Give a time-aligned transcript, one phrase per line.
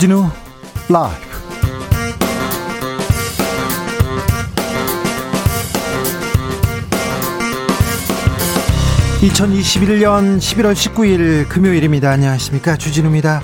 [0.00, 0.30] 주진우
[0.88, 1.14] 라이브
[9.20, 12.12] (2021년 11월 19일) 금요일입니다.
[12.12, 12.78] 안녕하십니까?
[12.78, 13.42] 주진우입니다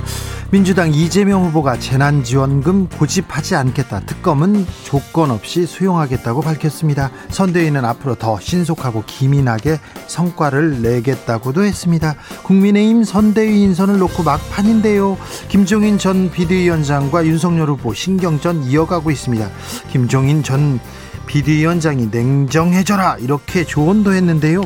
[0.52, 4.00] 민주당 이재명 후보가 재난지원금 고집하지 않겠다.
[4.00, 7.10] 특검은 조건 없이 수용하겠다고 밝혔습니다.
[7.30, 12.14] 선대위는 앞으로 더 신속하고 기민하게 성과를 내겠다고도 했습니다.
[12.44, 15.18] 국민의힘 선대위 인선을 놓고 막판인데요.
[15.48, 19.50] 김종인 전 비대위원장과 윤석열 후보 신경전 이어가고 있습니다.
[19.90, 20.78] 김종인 전
[21.26, 24.62] 비대위원장이 냉정해져라 이렇게 조언도 했는데요.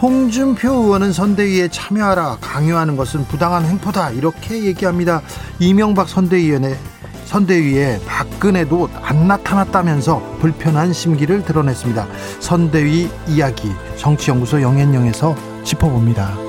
[0.00, 5.22] 홍준표 의원은 선대위에 참여하라 강요하는 것은 부당한 행포다 이렇게 얘기합니다.
[5.58, 6.76] 이명박 선대위원회
[7.26, 12.06] 선대위에 박근혜도 안 나타났다면서 불편한 심기를 드러냈습니다.
[12.40, 16.47] 선대위 이야기 정치연구소 영앤영에서 짚어봅니다.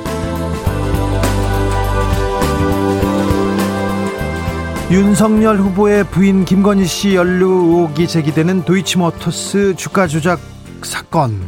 [4.92, 10.40] 윤석열 후보의 부인 김건희 씨 연루 의혹이 제기되는 도이치모터스 주가 조작
[10.82, 11.40] 사건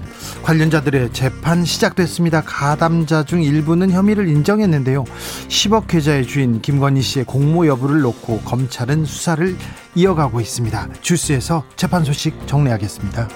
[0.43, 2.41] 관련자들의 재판 시작됐습니다.
[2.41, 5.05] 가담자 중 일부는 혐의를 인정했는데요.
[5.47, 9.57] 10억 계좌의 주인 김건희 씨의 공모 여부를 놓고 검찰은 수사를
[9.95, 10.89] 이어가고 있습니다.
[11.01, 13.27] 주스에서 재판 소식 정리하겠습니다.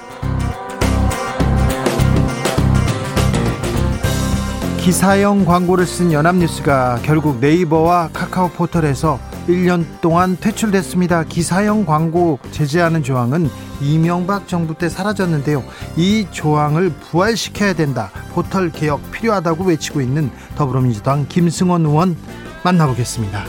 [4.78, 11.23] 기사형 광고를 쓴 연합뉴스가 결국 네이버와 카카오 포털에서 1년 동안 퇴출됐습니다.
[11.23, 13.49] 기사형 광고 제재하는 조항은
[13.81, 15.63] 이명박 정부 때 사라졌는데요.
[15.95, 18.11] 이 조항을 부활시켜야 된다.
[18.33, 22.17] 포털 개혁 필요하다고 외치고 있는 더불어민주당 김승원 의원
[22.63, 23.43] 만나보겠습니다.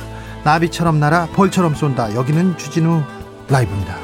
[0.44, 2.14] 나비처럼 날아 벌처럼 쏜다.
[2.14, 3.02] 여기는 주진우
[3.48, 3.97] 라이브입니다.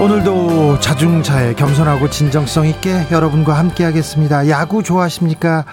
[0.00, 0.41] 오늘도
[0.80, 4.48] 자중차에 겸손하고 진정성 있게 여러분과 함께 하겠습니다.
[4.48, 5.64] 야구 좋아하십니까?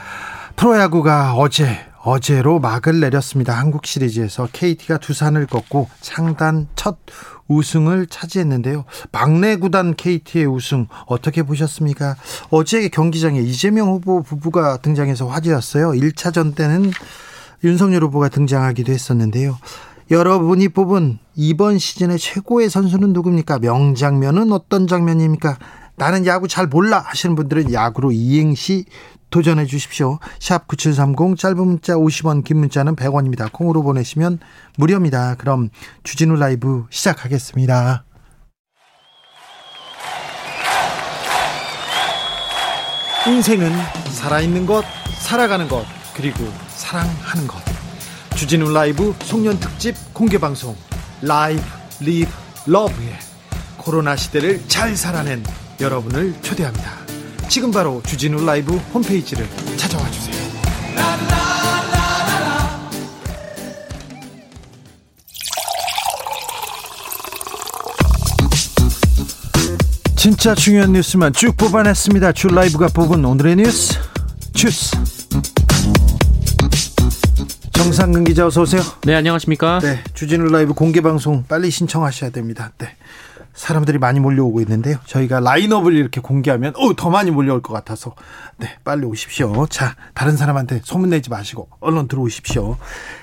[0.55, 3.53] 프로야구가 어제 어제로 막을 내렸습니다.
[3.53, 6.97] 한국 시리즈에서 KT가 두산을 꺾고 창단 첫
[7.47, 8.85] 우승을 차지했는데요.
[9.11, 12.15] 막내 구단 KT의 우승 어떻게 보셨습니까?
[12.49, 15.91] 어제 경기장에 이재명 후보 부부가 등장해서 화제였어요.
[15.91, 16.91] 1차전 때는
[17.63, 19.57] 윤석열 후보가 등장하기도 했었는데요.
[20.11, 23.59] 여러분이 뽑은 이번 시즌의 최고의 선수는 누굽니까?
[23.59, 25.57] 명장면은 어떤 장면입니까?
[25.97, 28.85] 나는 야구 잘 몰라 하시는 분들은 야구로 이행시
[29.29, 30.17] 도전해 주십시오.
[30.39, 33.51] 샵 9730 짧은 문자 50원 긴 문자는 100원입니다.
[33.51, 34.39] 콩으로 보내시면
[34.77, 35.35] 무료입니다.
[35.35, 35.69] 그럼
[36.03, 38.05] 주진우 라이브 시작하겠습니다.
[43.27, 43.71] 인생은
[44.11, 44.83] 살아있는 것,
[45.19, 47.68] 살아가는 것, 그리고 사랑하는 것.
[48.35, 50.75] 주진우 라이브 송년 특집 공개 방송
[51.21, 51.61] Live
[51.99, 52.31] Live
[52.65, 53.19] Love에
[53.77, 55.43] 코로나 시대를 잘 살아낸
[55.79, 56.91] 여러분을 초대합니다.
[57.49, 59.47] 지금 바로 주진우 라이브 홈페이지를
[59.77, 60.39] 찾아와 주세요.
[70.15, 72.33] 진짜 중요한 뉴스만 쭉 뽑아냈습니다.
[72.33, 73.97] 주 라이브가 뽑은 오늘의 뉴스
[74.53, 75.18] 주스.
[77.83, 78.81] 정상근 기자 어서 오세요.
[79.03, 79.79] 네, 안녕하십니까?
[79.79, 82.73] 네, 주진우 라이브 공개 방송 빨리 신청하셔야 됩니다.
[82.77, 82.89] 네.
[83.53, 84.97] 사람들이 많이 몰려오고 있는데요.
[85.05, 88.15] 저희가 라인업을 이렇게 공개하면 어, 더 많이 몰려올 것 같아서
[88.57, 89.65] 네, 빨리 오십시오.
[89.67, 92.75] 자, 다른 사람한테 소문내지 마시고 얼른 들어오십시오.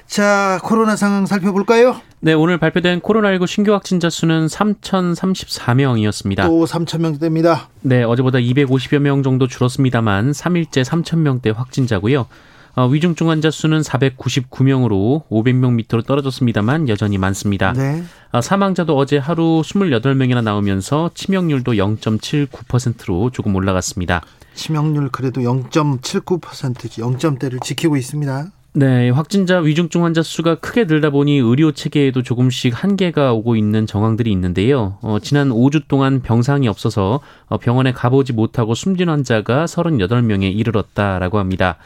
[0.07, 2.01] 자, 코로나 상황 살펴볼까요?
[2.21, 6.47] 네, 오늘 발표된 코로나19 신규 확진자 수는 3,034명이었습니다.
[6.47, 7.67] 또 3,000명대입니다.
[7.83, 12.27] 네, 어제보다 250여 명 정도 줄었습니다만 3일째 3,000명대 확진자고요.
[12.77, 17.73] 어, 위중증 환자 수는 499명으로 500명 밑으로 떨어졌습니다만 여전히 많습니다.
[17.73, 18.03] 네.
[18.33, 24.21] 어, 사망자도 어제 하루 28명이나 나오면서 치명률도 0.79%로 조금 올라갔습니다.
[24.55, 28.51] 치명률 그래도 0.79% 0점대를 지키고 있습니다.
[28.75, 34.31] 네, 확진자 위중증 환자 수가 크게 늘다 보니 의료 체계에도 조금씩 한계가 오고 있는 정황들이
[34.33, 34.99] 있는데요.
[35.01, 41.79] 어, 지난 5주 동안 병상이 없어서 어, 병원에 가보지 못하고 숨진 환자가 38명에 이르렀다라고 합니다.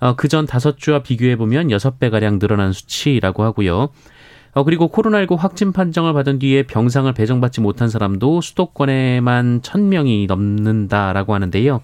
[0.00, 3.88] 어, 그전 다섯 주와 비교해 보면 여섯 배 가량 늘어난 수치라고 하고요.
[4.52, 11.80] 어, 그리고 코로나19 확진 판정을 받은 뒤에 병상을 배정받지 못한 사람도 수도권에만 천명이 넘는다라고 하는데요.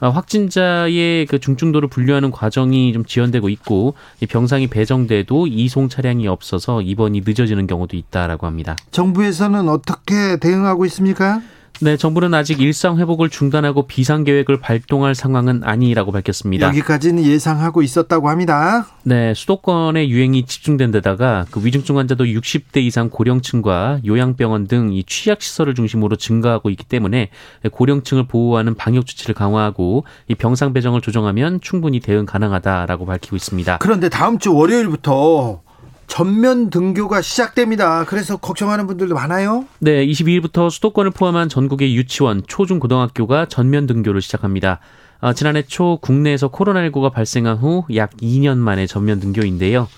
[0.00, 6.82] 어, 확진자의 그 중증도를 분류하는 과정이 좀 지연되고 있고 이 병상이 배정돼도 이송 차량이 없어서
[6.82, 8.76] 입원이 늦어지는 경우도 있다라고 합니다.
[8.92, 11.40] 정부에서는 어떻게 대응하고 있습니까?
[11.80, 16.66] 네, 정부는 아직 일상 회복을 중단하고 비상 계획을 발동할 상황은 아니라고 밝혔습니다.
[16.66, 18.88] 여기까지는 예상하고 있었다고 합니다.
[19.04, 25.42] 네, 수도권의 유행이 집중된 데다가 그 위중증 환자도 60대 이상 고령층과 요양병원 등 이 취약
[25.42, 27.30] 시설을 중심으로 증가하고 있기 때문에
[27.70, 33.78] 고령층을 보호하는 방역 조치를 강화하고 이 병상 배정을 조정하면 충분히 대응 가능하다라고 밝히고 있습니다.
[33.78, 35.60] 그런데 다음 주 월요일부터
[36.08, 38.04] 전면 등교가 시작됩니다.
[38.06, 39.66] 그래서 걱정하는 분들도 많아요.
[39.78, 44.80] 네, 22일부터 수도권을 포함한 전국의 유치원, 초중 고등학교가 전면 등교를 시작합니다.
[45.20, 49.88] 어, 지난해 초 국내에서 코로나19가 발생한 후 약 2년 만에 전면 등교인데요.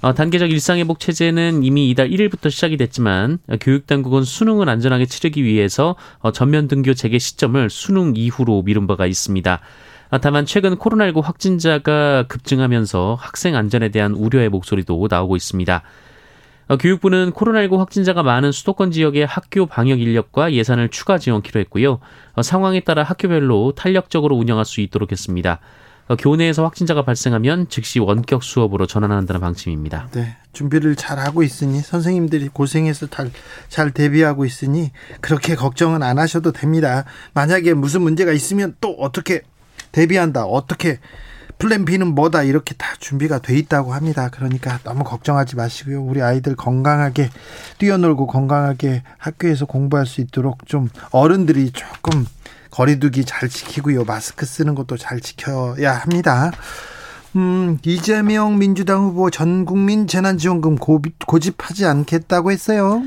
[0.00, 5.96] 어, 단계적 일상회복 체제는 이미 이달 1일부터 시작이 됐지만 어, 교육당국은 수능을 안전하게 치르기 위해서
[6.20, 9.60] 어, 전면 등교 재개 시점을 수능 이후로 미룬 바가 있습니다.
[10.12, 15.82] 아, 다만 최근 코로나19 확진자가 급증하면서 학생 안전에 대한 우려의 목소리도 나오고 있습니다.
[16.68, 21.98] 어, 교육부는 코로나19 확진자가 많은 수도권 지역의 학교 방역 인력과 예산을 추가 지원키로 했고요.
[22.34, 25.60] 어, 상황에 따라 학교별로 탄력적으로 운영할 수 있도록 했습니다.
[26.08, 30.10] 어, 교내에서 확진자가 발생하면 즉시 원격 수업으로 전환한다는 방침입니다.
[30.12, 33.30] 네, 준비를 잘 하고 있으니 선생님들이 고생해서 잘,
[33.70, 34.90] 잘 대비하고 있으니
[35.22, 37.06] 그렇게 걱정은 안 하셔도 됩니다.
[37.32, 39.40] 만약에 무슨 문제가 있으면 또 어떻게
[39.92, 40.44] 대비한다.
[40.44, 40.98] 어떻게
[41.58, 44.28] 플랜 B는 뭐다 이렇게 다 준비가 돼 있다고 합니다.
[44.32, 46.02] 그러니까 너무 걱정하지 마시고요.
[46.02, 47.30] 우리 아이들 건강하게
[47.78, 52.26] 뛰어놀고 건강하게 학교에서 공부할 수 있도록 좀 어른들이 조금
[52.72, 54.04] 거리두기 잘 지키고요.
[54.04, 56.50] 마스크 쓰는 것도 잘 지켜야 합니다.
[57.36, 63.02] 음, 이재명 민주당 후보 전 국민 재난지원금 고집하지 않겠다고 했어요.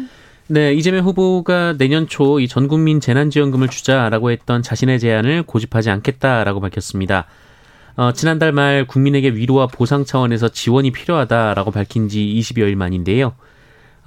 [0.47, 7.25] 네, 이재명 후보가 내년 초 이 전국민 재난지원금을 주자라고 했던 자신의 제안을 고집하지 않겠다라고 밝혔습니다.
[7.95, 13.33] 어, 지난달 말 국민에게 위로와 보상 차원에서 지원이 필요하다라고 밝힌 지 20여일 만인데요.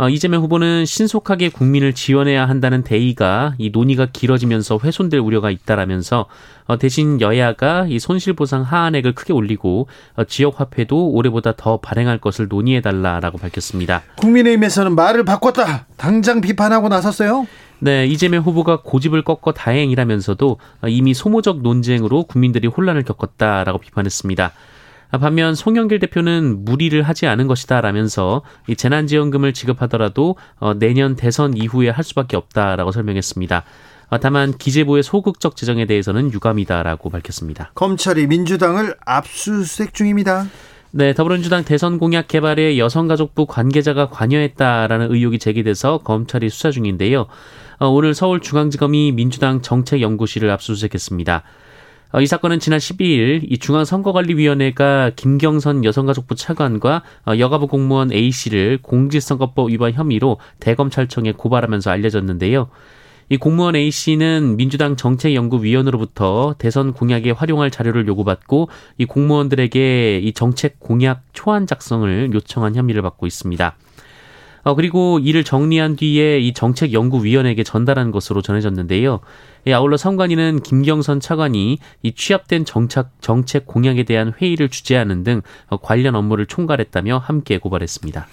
[0.01, 6.27] 어, 이재명 후보는 신속하게 국민을 지원해야 한다는 대의가 이 논의가 길어지면서 훼손될 우려가 있다라면서
[6.67, 12.47] 어, 대신 여야가 이 손실보상 하한액을 크게 올리고 어, 지역 화폐도 올해보다 더 발행할 것을
[12.49, 14.03] 논의해 달라라고 밝혔습니다.
[14.19, 15.87] 국민의힘에서는 말을 바꿨다.
[15.97, 17.49] 당장 비판하고 나섰어요.
[17.81, 20.59] 네, 이재명 후보가 고집을 꺾어 다행이라면서도
[20.89, 24.53] 이미 소모적 논쟁으로 국민들이 혼란을 겪었다라고 비판했습니다.
[25.17, 32.05] 반면 송영길 대표는 무리를 하지 않은 것이다라면서 이 재난지원금을 지급하더라도 어, 내년 대선 이후에 할
[32.05, 33.65] 수밖에 없다라고 설명했습니다.
[34.11, 37.71] 어, 다만 기재부의 소극적 재정에 대해서는 유감이다라고 밝혔습니다.
[37.75, 40.47] 검찰이 민주당을 압수수색 중입니다.
[40.91, 47.27] 네, 더불어민주당 대선 공약 개발에 여성가족부 관계자가 관여했다라는 의혹이 제기돼서 검찰이 수사 중인데요.
[47.79, 51.43] 어, 오늘 서울중앙지검이 민주당 정책연구실을 압수수색했습니다.
[52.11, 58.79] 어, 이 사건은 지난 12일 이 중앙선거관리위원회가 김경선 여성가족부 차관과 어, 여가부 공무원 A 씨를
[58.81, 62.71] 공직선거법 위반 혐의로 대검찰청에 고발하면서 알려졌는데요.
[63.29, 70.81] 이 공무원 A 씨는 민주당 정책연구위원으로부터 대선 공약에 활용할 자료를 요구받고 이 공무원들에게 이 정책
[70.81, 73.77] 공약 초안 작성을 요청한 혐의를 받고 있습니다.
[74.69, 79.21] 어, 그리고 이를 정리한 뒤에 이 정책연구위원회에게 전달한 것으로 전해졌는데요.
[79.67, 85.79] 예, 아울러 선관위는 김경선 차관이 이 취합된 정책, 정책 공약에 대한 회의를 주재하는 등 어,
[85.79, 88.27] 관련 업무를 총괄했다며 함께 고발했습니다.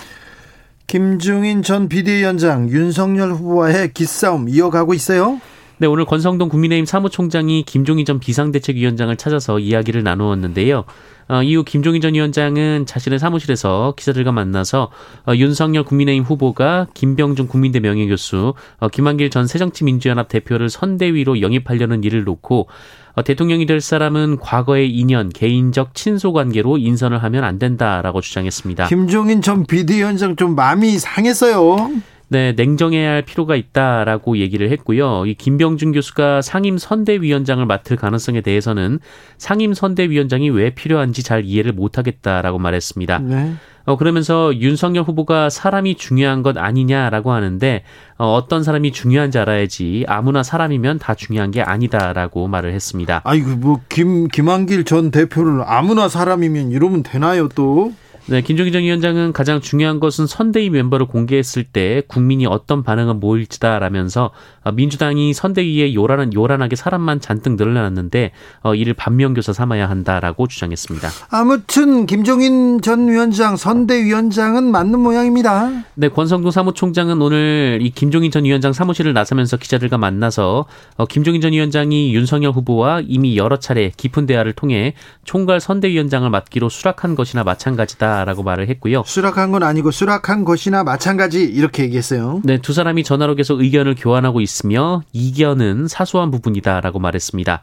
[0.88, 5.40] 김중인 전 비대위원장 윤석열 후보와의 기싸움 이어가고 있어요?
[5.78, 10.84] 네, 오늘 권성동 국민의힘 사무총장이 김종인 전 비상대책위원장을 찾아서 이야기를 나누었는데요.
[11.28, 14.92] 어, 이후 김종인 전 위원장은 자신의 사무실에서 기자들과 만나서
[15.28, 22.24] 어, 윤석열 국민의힘 후보가 김병준 국민대 명예교수, 어, 김한길 전 새정치민주연합 대표를 선대위로 영입하려는 일을
[22.24, 22.68] 놓고
[23.16, 28.88] 어, 대통령이 될 사람은 과거의 인연, 개인적 친소 관계로 인선을 하면 안 된다라고 주장했습니다.
[28.88, 31.92] 김종인 전 비대위원장 좀 마음이 상했어요.
[32.28, 35.26] 네, 냉정해야 할 필요가 있다라고 얘기를 했고요.
[35.26, 39.00] 이 김병준 교수가 상임 선대위원장을 맡을 가능성에 대해서는
[39.38, 43.20] 상임 선대위원장이 왜 필요한지 잘 이해를 못하겠다라고 말했습니다.
[43.20, 43.54] 네.
[43.86, 47.84] 어, 그러면서 윤석열 후보가 사람이 중요한 것 아니냐라고 하는데
[48.18, 53.22] 어, 어떤 사람이 중요한지 알아야지 아무나 사람이면 다 중요한 게 아니다라고 말을 했습니다.
[53.24, 57.94] 아이고 뭐김 김한길 전 대표를 아무나 사람이면 이러면 되나요 또?
[58.28, 64.32] 네, 김종기 전 위원장은 가장 중요한 것은 선대위 멤버를 공개했을 때 국민이 어떤 반응을 보일지다라면서
[64.64, 68.32] 어, 민주당이 선대위에 요란한 요란하게 사람만 잔뜩 늘어났는데
[68.64, 71.08] 어, 이를 반면교사 삼아야 한다라고 주장했습니다.
[71.30, 75.84] 아무튼 김종인 전 위원장 선대위원장은 맞는 모양입니다.
[75.94, 80.66] 네, 권성동 사무총장은 오늘 이 김종인 전 위원장 사무실을 나서면서 기자들과 만나서
[80.98, 86.70] 어, 김종인 전 위원장이 윤석열 후보와 이미 여러 차례 깊은 대화를 통해 총괄 선대위원장을 맡기로
[86.70, 88.15] 수락한 것이나 마찬가지다.
[88.16, 89.04] 했다라고 말을 했고요.
[89.06, 92.42] 수락한 건 아니고 수락한 것이나 마찬가지 이렇게 얘기했어요.
[92.44, 97.62] 네, 두 사람이 전화로 계속 의견을 교환하고 있으며 이견은 사소한 부분이다라고 말했습니다.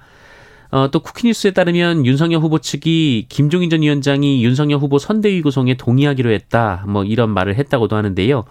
[0.73, 6.31] 어, 또 쿠키뉴스에 따르면 윤석열 후보 측이 김종인 전 위원장이 윤석열 후보 선대위 구성에 동의하기로
[6.33, 6.85] 했다.
[6.89, 8.45] 뭐 이런 말을 했다고도 하는데요.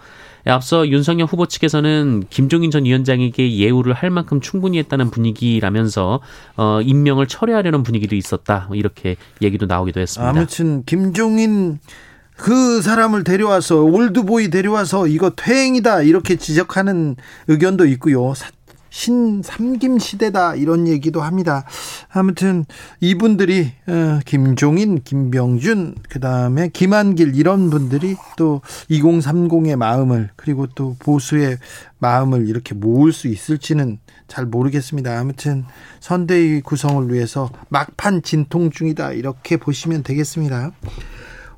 [0.46, 6.20] 앞서 윤석열 후보 측에서는 김종인 전 위원장에게 예우를 할 만큼 충분히 했다는 분위기라면서
[6.56, 8.66] 어, 임명을 철회하려는 분위기도 있었다.
[8.68, 10.30] 뭐 이렇게 얘기도 나오기도 했습니다.
[10.30, 11.80] 아무튼 김종인
[12.36, 17.16] 그 사람을 데려와서 올드보이 데려와서 이거 퇴행이다 이렇게 지적하는
[17.48, 18.32] 의견도 있고요.
[18.92, 21.64] 신삼김 시대다 이런 얘기도 합니다.
[22.10, 22.66] 아무튼
[23.00, 31.56] 이분들이 어, 김종인, 김병준, 그다음에 김한길 이런 분들이 또 2030의 마음을 그리고 또 보수의
[31.98, 35.18] 마음을 이렇게 모을 수 있을지는 잘 모르겠습니다.
[35.18, 35.64] 아무튼
[36.00, 40.72] 선대위 구성을 위해서 막판 진통 중이다 이렇게 보시면 되겠습니다.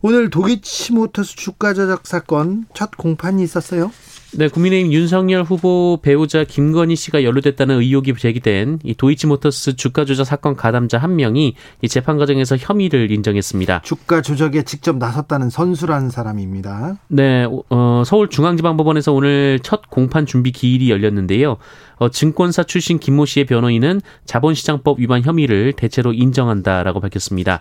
[0.02, 3.90] 오늘 도이치모터스 주가 조작 사건 첫 공판이 있었어요.
[4.36, 10.56] 네, 국민의힘 윤석열 후보 배우자 김건희 씨가 연루됐다는 의혹이 제기된 이 도이치모터스 주가 조작 사건
[10.56, 13.82] 가담자 한 명이 이 재판 과정에서 혐의를 인정했습니다.
[13.84, 16.96] 주가 조작에 직접 나섰다는 선수라는 사람입니다.
[17.06, 21.56] 네, 어, 서울중앙지방법원에서 오늘 첫 공판 준비 기일이 열렸는데요.
[21.96, 27.60] 어, 증권사 출신 김모 씨의 변호인은 자본시장법 위반 혐의를 대체로 인정한다라고 밝혔습니다.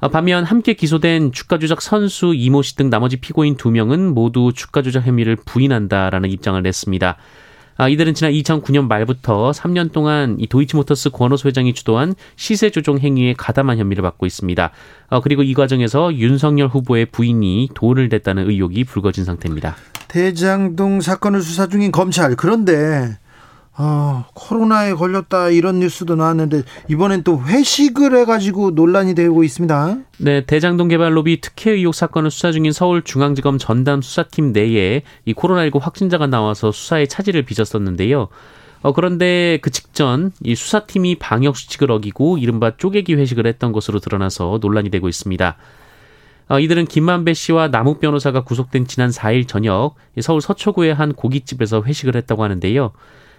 [0.00, 4.52] 어, 반면 함께 기소된 주가 조작 선수 이모 씨 등 나머지 피고인 두 명은 모두
[4.54, 7.16] 주가 조작 혐의를 부인한다라는 입장을 냈습니다.
[7.80, 13.34] 아, 이들은 지난 2009년 말부터 3년 동안 이 도이치모터스 권호수 회장이 주도한 시세 조종 행위에
[13.34, 14.70] 가담한 혐의를 받고 있습니다.
[15.10, 19.76] 어, 그리고 이 과정에서 윤석열 후보의 부인이 돈을 댔다는 의혹이 불거진 상태입니다.
[20.08, 23.18] 대장동 사건을 수사 중인 검찰 그런데
[23.80, 29.98] 어, 코로나에 걸렸다 이런 뉴스도 나왔는데 이번엔 또 회식을 해가지고 논란이 되고 있습니다.
[30.18, 35.80] 네, 대장동 개발 로비 특혜 의혹 사건을 수사 중인 서울중앙지검 전담 수사팀 내에 이 코로나19
[35.80, 38.26] 확진자가 나와서 수사에 차질을 빚었었는데요.
[38.82, 44.58] 어, 그런데 그 직전 이 수사팀이 방역 수칙을 어기고 이른바 쪼개기 회식을 했던 것으로 드러나서
[44.60, 45.56] 논란이 되고 있습니다.
[46.48, 52.16] 어, 이들은 김만배 씨와 남욱 변호사가 구속된 지난 4일 저녁 서울 서초구의 한 고깃집에서 회식을
[52.16, 52.90] 했다고 하는데요.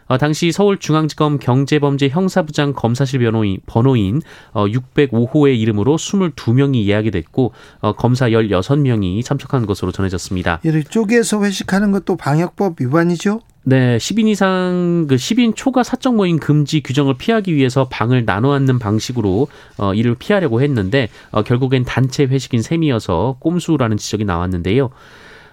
[0.10, 4.22] 어, 당시 서울중앙지검 경제범죄 형사부장 검사실 변호인, 번호인
[4.54, 10.62] 어, 605호의 이름으로 22명이 예약이 됐고 어, 검사 16명이 참석한 것으로 전해졌습니다.
[10.64, 13.42] 이를 쪼개서 회식하는 것도 방역법 위반이죠?
[13.64, 18.80] 네, 10인 이상 그 10인 초과 사적 모임 금지 규정을 피하기 위해서 방을 나눠 앉는
[18.80, 19.48] 방식으로
[19.78, 24.90] 어 이를 피하려고 했는데 어 결국엔 단체 회식인 셈이어서 꼼수라는 지적이 나왔는데요.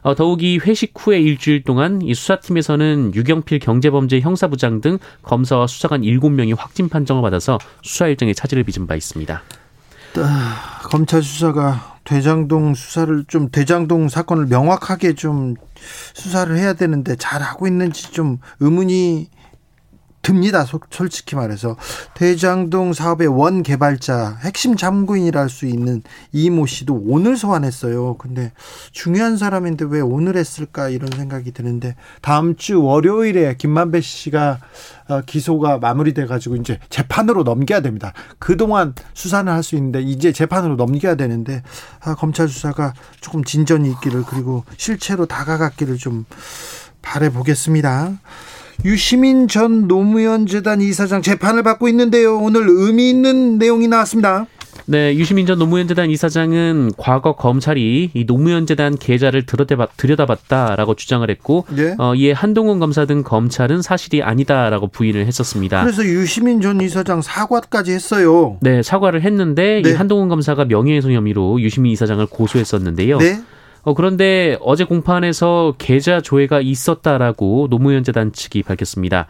[0.06, 6.56] 어, 더욱이 회식 후에 일주일 동안 이 수사팀에서는 유경필 경제범죄 형사부장 등 검사와 수사관 7명이
[6.56, 9.42] 확진 판정을 받아서 수사 일정에 차질을 빚은 바 있습니다.
[10.18, 15.56] 아, 검찰 수사가 대장동 수사를 좀 대장동 사건을 명확하게 좀
[16.14, 19.28] 수사를 해야 되는데 잘 하고 있는지 좀 의문이
[20.26, 20.64] 듭니다.
[20.90, 21.76] 솔직히 말해서
[22.14, 24.76] 대장동 사업의 원 개발자 핵심
[25.36, 26.02] 할수 있는
[26.32, 28.16] 이모 씨도 오늘 소환했어요.
[28.16, 28.50] 근데
[28.90, 34.58] 중요한 사람인데 왜 오늘 했을까 이런 생각이 드는데 다음 주 월요일에 김만배 씨가
[35.08, 38.12] 어, 기소가 마무리돼 가지고 이제 재판으로 넘겨야 됩니다.
[38.40, 41.62] 그동안 수사는 할 수 있는데 이제 재판으로 넘겨야 되는데
[42.00, 46.24] 아, 검찰 수사가 조금 진전이 있기를 그리고 실체로 다가갔기를 좀
[47.02, 48.12] 바래 보겠습니다.
[48.84, 52.38] 유시민 전 노무현 재단 이사장 재판을 받고 있는데요.
[52.38, 54.46] 오늘 의미 있는 내용이 나왔습니다.
[54.88, 59.44] 네, 유시민 전 노무현 재단 이사장은 과거 검찰이 이 노무현 재단 계좌를
[59.96, 61.96] 들여다봤다 라고 주장을 했고, 네?
[61.98, 65.82] 어, 이에 한동훈 검사 등 검찰은 사실이 아니다라고 부인을 했었습니다.
[65.82, 68.58] 그래서 유시민 전 이사장 사과까지 했어요.
[68.60, 69.90] 네, 사과를 했는데 네.
[69.90, 73.18] 이 한동훈 검사가 명예훼손 혐의로 유시민 이사장을 고소했었는데요.
[73.18, 73.40] 네?
[73.86, 79.28] 어, 그런데 어제 공판에서 계좌 조회가 있었다라고 노무현 재단 측이 밝혔습니다.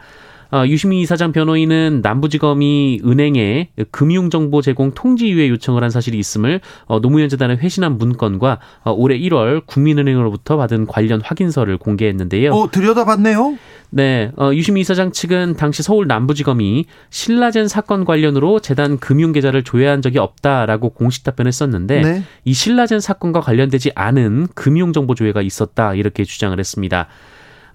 [0.51, 7.29] 어, 유시민 이사장 변호인은 남부지검이 은행에 금융정보 제공 통지유예 요청을 한 사실이 있음을 어, 노무현
[7.29, 12.51] 재단에 회신한 문건과 어, 올해 1월 국민은행으로부터 받은 관련 확인서를 공개했는데요.
[12.51, 13.57] 어, 들여다봤네요.
[13.89, 20.19] 네, 어, 유시민 이사장 측은 당시 서울 남부지검이 신라젠 사건 관련으로 재단 금융계좌를 조회한 적이
[20.19, 22.23] 없다라고 공식 답변했었는데 네.
[22.43, 27.07] 이 신라젠 사건과 관련되지 않은 금융정보 조회가 있었다 이렇게 주장을 했습니다.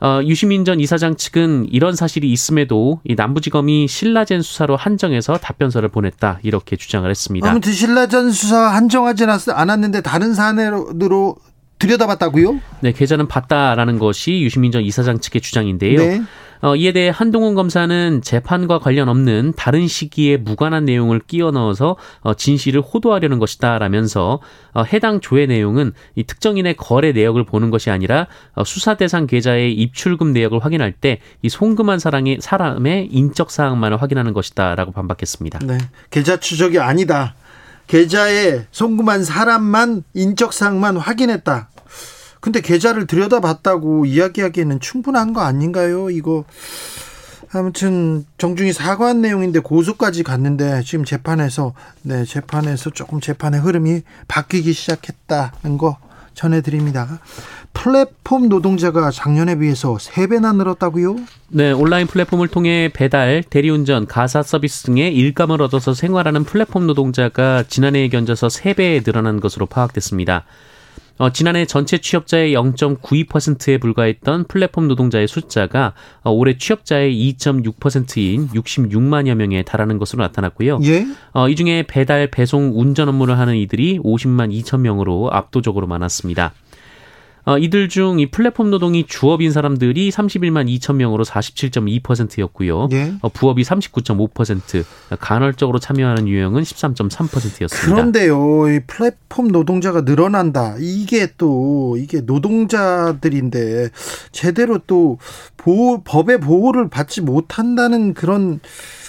[0.03, 6.41] 어, 유시민 전 이사장 측은 이런 사실이 있음에도 이 남부지검이 신라젠 수사로 한정해서 답변서를 보냈다
[6.43, 7.49] 이렇게 주장을 했습니다.
[7.49, 11.37] 아무튼 신라젠 수사 한정하지 않았는데 다른 사안으로
[11.79, 12.61] 들여다봤다고요?
[12.81, 15.99] 네, 계좌는 봤다라는 것이 유시민 전 이사장 측의 주장인데요.
[15.99, 16.23] 네.
[16.63, 22.35] 어, 이에 대해 한동훈 검사는 재판과 관련 없는 다른 시기에 무관한 내용을 끼워 넣어서 어,
[22.35, 24.41] 진실을 호도하려는 것이다라면서
[24.73, 29.75] 어, 해당 조회 내용은 이 특정인의 거래 내역을 보는 것이 아니라 어, 수사 대상 계좌의
[29.75, 35.61] 입출금 내역을 확인할 때 이 송금한 사람의 사람의 인적 사항만을 확인하는 것이다라고 반박했습니다.
[35.67, 35.79] 네,
[36.11, 37.35] 계좌 추적이 아니다.
[37.89, 41.69] 계좌에 송금한 사람만 인적 사항만 확인했다.
[42.43, 46.11] 근데 계좌를 들여다봤다고 이야기하기에는 충분한 거 아닌가요?
[46.11, 46.45] 이거
[47.53, 51.73] 아무튼 정중히 사과한 내용인데 고소까지 갔는데 지금 재판에서
[52.03, 55.99] 네 재판에서 조금 재판의 흐름이 바뀌기 시작했다는 거
[56.35, 57.21] 전해드립니다.
[57.75, 61.17] 플랫폼 노동자가 작년에 비해서 3배나 늘었다고요?
[61.49, 68.09] 네, 온라인 플랫폼을 통해 배달, 대리운전, 가사 서비스 등의 일감을 얻어서 생활하는 플랫폼 노동자가 지난해에
[68.09, 70.45] 견져서 3배 늘어난 것으로 파악됐습니다.
[71.19, 79.63] 어, 지난해 전체 취업자의 0.92%에 불과했던 플랫폼 노동자의 숫자가 어, 올해 취업자의 2.6%인 66만여 명에
[79.63, 80.81] 달하는 것으로 나타났고요.
[80.85, 81.07] 예?
[81.33, 86.53] 어, 이 중에 배달, 배송, 운전 업무를 하는 이들이 50만 2천 명으로 압도적으로 많았습니다.
[87.45, 92.89] 어, 이들 중 이 플랫폼 노동이 주업인 사람들이 31만 2천 명으로 47.2%였고요.
[92.93, 93.15] 예?
[93.21, 94.85] 어, 부업이 39.5%,
[95.19, 97.95] 간헐적으로 참여하는 유형은 13.3%였습니다.
[97.95, 100.77] 그런데요, 이 플랫폼 노동자가 늘어난다.
[100.79, 103.91] 이게 또 이게 노동자들인데
[104.31, 105.19] 제대로 또
[105.57, 108.61] 보호, 법의 보호를 받지 못한다는 그런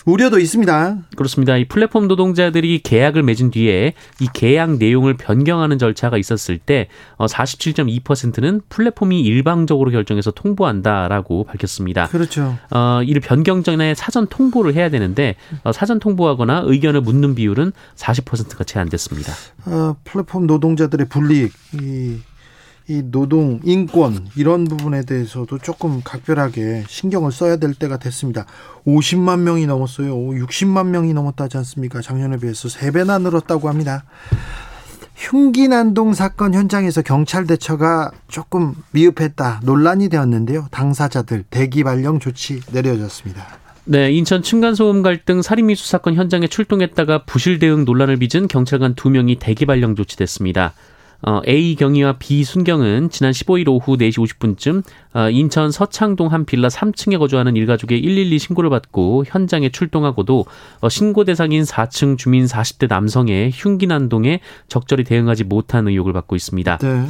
[0.05, 0.98] 우려도 있습니다.
[1.15, 1.57] 그렇습니다.
[1.57, 8.60] 이 플랫폼 노동자들이 계약을 맺은 뒤에 이 계약 내용을 변경하는 절차가 있었을 때 47.2%는 어,
[8.69, 12.07] 플랫폼이 일방적으로 결정해서 통보한다라고 밝혔습니다.
[12.10, 12.57] 그렇죠.
[12.69, 18.63] 어, 이를 변경 전에 사전 통보를 해야 되는데 어, 사전 통보하거나 의견을 묻는 비율은 40%가
[18.65, 19.31] 채 안 됐습니다.
[19.65, 22.17] 어, 플랫폼 노동자들의 불이익, 이
[22.88, 28.46] 이 노동, 인권 이런 부분에 대해서도 조금 각별하게 신경을 써야 될 때가 됐습니다.
[28.86, 30.16] 50만 명이 넘었어요.
[30.16, 32.02] 60만 명이 넘었다지 않습니까?
[32.02, 34.04] 작년에 비해서 3배나 늘었다고 합니다.
[35.16, 40.68] 흉기 난동 사건 현장에서 경찰 대처가 조금 미흡했다 논란이 되었는데요.
[40.72, 43.60] 당사자들 대기 발령 조치 내려졌습니다.
[43.86, 49.66] 네, 인천 층간소음 갈등 살인미수 사건 현장에 출동했다가 부실 대응 논란을 빚은 경찰관 2명이 대기
[49.66, 50.74] 발령 조치됐습니다.
[51.25, 56.68] 어, A 경위와 B 순경은 지난 15일 오후 4시 50분쯤 어, 인천 서창동 한 빌라
[56.68, 60.46] 3층에 거주하는 일가족의 112 신고를 받고 현장에 출동하고도
[60.81, 66.77] 어, 신고 대상인 4층 주민 40대 남성의 흉기 난동에 적절히 대응하지 못한 의혹을 받고 있습니다.
[66.79, 67.07] 네.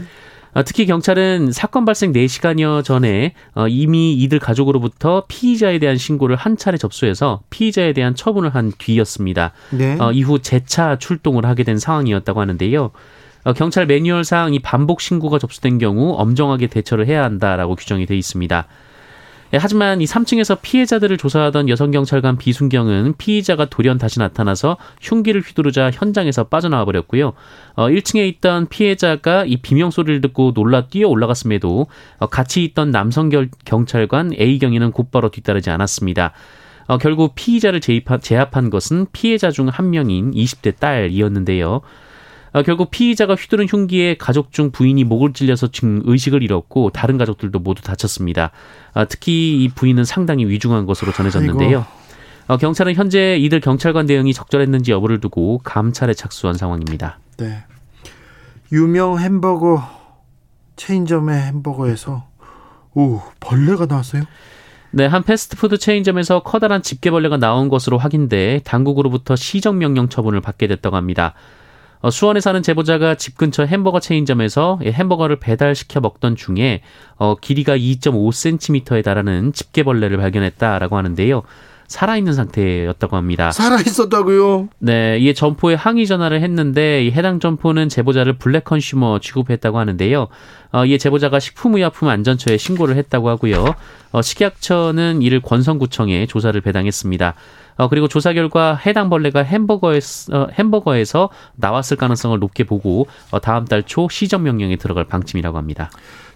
[0.54, 6.58] 어, 특히 경찰은 사건 발생 4시간여 전에 어, 이미 이들 가족으로부터 피의자에 대한 신고를 한
[6.58, 9.54] 차례 접수해서 피의자에 대한 처분을 한 뒤였습니다.
[9.72, 9.98] 네.
[10.00, 12.92] 어, 이후 재차 출동을 하게 된 상황이었다고 하는데요.
[13.44, 18.68] 어, 경찰 매뉴얼상 이 반복 신고가 접수된 경우 엄정하게 대처를 해야 한다라고 규정이 돼 있습니다.
[19.54, 25.92] 예, 하지만 이 3층에서 피해자들을 조사하던 여성 경찰관 비순경은 피의자가 돌연 다시 나타나서 흉기를 휘두르자
[25.92, 27.34] 현장에서 빠져나와 버렸고요.
[27.76, 31.86] 어, 1층에 있던 피해자가 이 비명 소리를 듣고 놀라 뛰어 올라갔음에도
[32.18, 33.30] 어, 같이 있던 남성
[33.64, 36.32] 경찰관 A 경위는 곧바로 뒤따르지 않았습니다.
[36.88, 41.82] 어, 결국 피의자를 제입한, 제압한 것은 피해자 중 한 명인 20대 딸이었는데요.
[42.54, 47.82] 아, 결국 피의자가 휘두른 흉기에 가족 중 부인이 목을 찔려서 의식을 잃었고 다른 가족들도 모두
[47.82, 48.52] 다쳤습니다.
[48.94, 51.86] 아, 특히 이 부인은 상당히 위중한 것으로 전해졌는데요.
[52.48, 57.20] 아, 경찰은 현재 이들 경찰관 대응이 적절했는지 여부를 두고 감찰에 착수한 상황입니다.
[57.38, 57.64] 네.
[58.72, 59.84] 유명 햄버거
[60.76, 62.28] 체인점의 햄버거에서
[62.94, 64.24] 오 벌레가 나왔어요?
[64.92, 70.96] 네, 한 패스트푸드 체인점에서 커다란 집게벌레가 나온 것으로 확인돼 당국으로부터 시정 명령 처분을 받게 됐다고
[70.96, 71.34] 합니다.
[72.04, 76.82] 어, 수원에 사는 제보자가 집 근처 햄버거 체인점에서 햄버거를 배달시켜 먹던 중에
[77.16, 81.44] 어, 길이가 2.5cm에 달하는 집게벌레를 발견했다라고 하는데요.
[81.88, 83.52] 살아있는 상태였다고 합니다.
[83.52, 84.68] 살아있었다고요?
[84.80, 90.28] 네, 이에 점포에 항의 전화를 했는데 해당 점포는 제보자를 블랙 컨슈머 취급했다고 하는데요.
[90.74, 93.76] 어, 이에 제보자가 식품의약품 안전처에 신고를 했다고 하고요.
[94.12, 97.36] 어, 식약처는 이를 권성구청에 조사를 배당했습니다.
[97.76, 103.66] 어, 그리고 조사 결과 해당 벌레가 햄버거에서, 어, 햄버거에서 나왔을 가능성을 높게 보고 어, 다음
[103.66, 105.90] 달 초 시정 명령에 들어갈 방침이라고 합니다.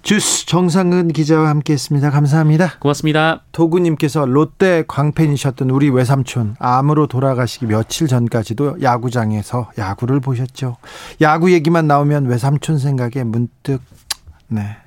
[0.04, 2.12] 주스 정상근 기자와 함께했습니다.
[2.12, 2.74] 감사합니다.
[2.80, 3.44] 고맙습니다.
[3.52, 10.78] 도구님께서 롯데 광팬이셨던 우리 외삼촌 암으로 돌아가시기 며칠 전까지도 야구장에서 야구를 보셨죠.
[11.22, 13.82] 야구 얘기만 나오면 외삼촌 생각에 문득
[14.48, 14.78] 네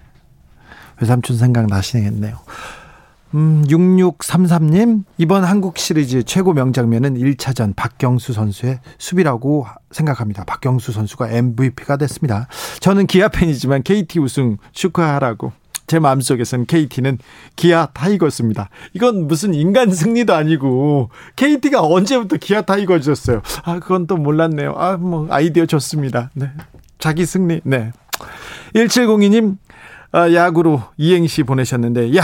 [1.01, 2.37] 외삼촌 생각 나시겠네요.
[3.35, 10.45] 음, 6633님, 이번 한국 시리즈 최고 명장면은 1차전 박경수 선수의 수비라고 생각합니다.
[10.45, 12.49] 박경수 선수가 MVP가 됐습니다.
[12.81, 15.53] 저는 기아 팬이지만 KT 우승 축하하라고
[15.87, 17.19] 제 마음속에서는 KT는
[17.55, 18.69] 기아 타이거스입니다.
[18.95, 23.43] 이건 무슨 인간 승리도 아니고 KT가 언제부터 기아 타이거즈였어요.
[23.65, 24.75] 아 그건 또 몰랐네요.
[24.77, 26.31] 아 뭐 아이디어 좋습니다.
[26.35, 26.51] 네.
[26.99, 27.61] 자기 승리.
[27.65, 27.93] 네.
[28.75, 29.57] 1702님
[30.13, 32.23] 아, 야구로 이행시 보내셨는데 야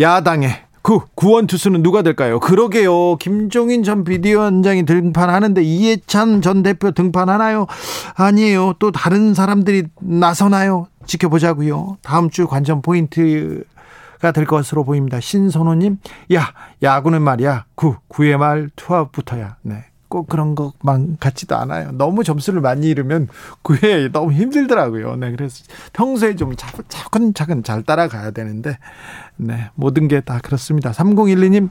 [0.00, 2.38] 야당에 그 구원 투수는 누가 될까요?
[2.38, 3.16] 그러게요.
[3.16, 7.66] 김종인 전 비대위원장이 등판하는데 이해찬 전 대표 등판하나요?
[8.14, 8.74] 아니에요.
[8.78, 10.86] 또 다른 사람들이 나서나요?
[11.06, 11.98] 지켜보자고요.
[12.02, 15.18] 다음 주 관전 포인트가 될 것으로 보입니다.
[15.18, 15.98] 신선호님,
[16.34, 17.64] 야 야구는 말이야.
[17.74, 19.56] 구 구의 말 투합부터야.
[19.62, 19.84] 네.
[20.08, 21.90] 꼭 그런 것만 같지도 않아요.
[21.92, 23.28] 너무 점수를 많이 잃으면
[23.62, 25.16] 그게 너무 힘들더라고요.
[25.16, 26.54] 네, 그래서 평소에 좀
[26.88, 28.78] 차근차근 잘 따라가야 되는데,
[29.36, 30.92] 네, 모든 게 다 그렇습니다.
[30.92, 31.68] 3012님,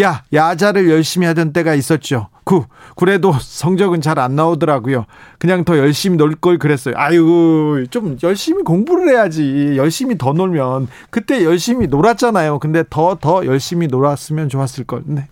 [0.00, 2.28] 야, 야자를 열심히 하던 때가 있었죠.
[2.44, 5.06] 구, 그래도 성적은 잘 안 나오더라고요.
[5.38, 6.94] 그냥 더 열심히 놀 걸 그랬어요.
[6.96, 9.74] 아유, 좀 열심히 공부를 해야지.
[9.76, 10.88] 열심히 더 놀면.
[11.10, 12.58] 그때 열심히 놀았잖아요.
[12.60, 15.02] 근데 더, 더 열심히 놀았으면 좋았을 걸.
[15.06, 15.28] 네.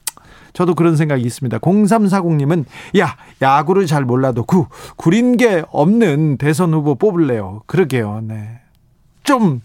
[0.54, 1.58] 저도 그런 생각이 있습니다.
[1.58, 2.64] 0340님은
[2.98, 7.62] 야 야구를 잘 몰라도 구 구린 게 없는 대선 후보 뽑을래요.
[7.66, 8.22] 그러게요.
[8.22, 8.60] 네.
[9.24, 9.60] 좀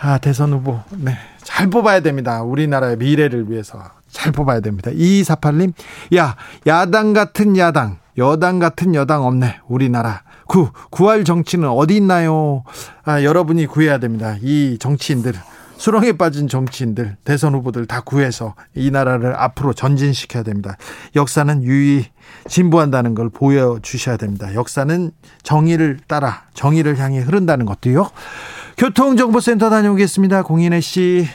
[0.00, 0.80] 아, 대선 후보.
[0.90, 1.16] 네.
[1.42, 2.42] 잘 뽑아야 됩니다.
[2.42, 3.78] 우리나라의 미래를 위해서
[4.08, 4.90] 잘 뽑아야 됩니다.
[4.90, 5.72] 2248님.
[6.16, 9.60] 야, 야당 같은 야당, 여당 같은 여당 없네.
[9.68, 10.22] 우리나라.
[10.46, 12.64] 구, 구할 정치는 어디 있나요?
[13.04, 14.36] 아, 여러분이 구해야 됩니다.
[14.42, 15.32] 이 정치인들.
[15.82, 20.76] 수렁에 빠진 정치인들, 대선 후보들 다 구해서 이 나라를 앞으로 전진시켜야 됩니다.
[21.16, 22.04] 역사는 유의
[22.46, 24.54] 진보한다는 걸 보여주셔야 됩니다.
[24.54, 25.10] 역사는
[25.42, 28.08] 정의를 따라 정의를 향해 흐른다는 것도요.
[28.76, 30.44] 교통정보센터 다녀오겠습니다.
[30.44, 31.26] 공인혜 씨.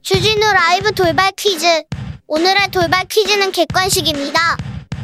[0.00, 1.66] 주진우 라이브 돌발 퀴즈.
[2.34, 4.56] 오늘의 돌발 퀴즈는 객관식입니다.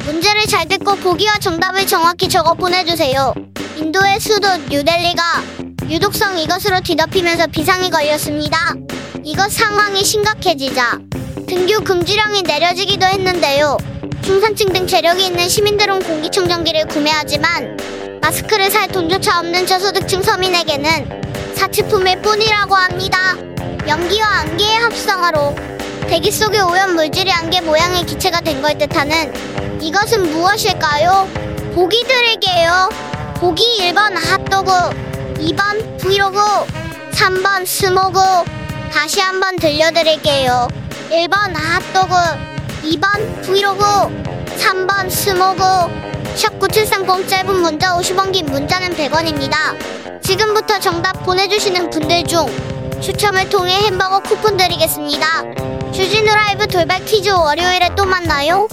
[0.05, 3.35] 문제를 잘 듣고 보기와 정답을 정확히 적어 보내주세요.
[3.77, 5.23] 인도의 수도 뉴델리가
[5.87, 8.73] 유독성 이것으로 뒤덮이면서 비상이 걸렸습니다.
[9.23, 10.97] 이것 상황이 심각해지자
[11.47, 13.77] 등교 금지령이 내려지기도 했는데요.
[14.23, 17.77] 중산층 등 재력이 있는 시민들은 공기청정기를 구매하지만
[18.23, 23.35] 마스크를 살 돈조차 없는 저소득층 서민에게는 사치품일 뿐이라고 합니다.
[23.87, 29.31] 연기와 안개의 합성어로 대기 속의 오염 물질이 안개 모양의 기체가 된 걸 뜻하는
[29.81, 31.27] 이것은 무엇일까요?
[31.73, 32.89] 보기 드릴게요.
[33.35, 34.71] 보기 1번 핫도그,
[35.39, 36.39] 2번 브이로그,
[37.11, 38.19] 3번 스모그.
[38.91, 40.67] 다시 한번 들려드릴게요.
[41.09, 42.15] 1번 핫도그,
[42.89, 43.83] 2번 브이로그,
[44.57, 45.63] 3번 스모그.
[46.35, 50.21] 샵9730 짧은 문자 50원 긴 문자는 100원입니다.
[50.21, 52.45] 지금부터 정답 보내주시는 분들 중
[52.99, 55.78] 추첨을 통해 햄버거 쿠폰 드리겠습니다.
[55.91, 58.67] 주진우 라이브 돌발 퀴즈 월요일에 또 만나요.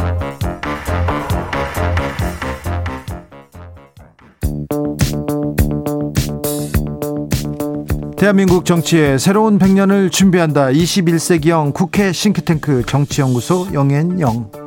[8.16, 10.68] 대한민국 정치의 새로운 100년을 준비한다.
[10.68, 14.65] 21세기형 국회 싱크탱크 정치연구소 영앤영.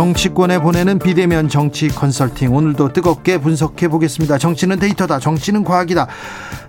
[0.00, 4.38] 정치권에 보내는 비대면 정치 컨설팅 오늘도 뜨겁게 분석해 보겠습니다.
[4.38, 5.18] 정치는 데이터다.
[5.18, 6.06] 정치는 과학이다.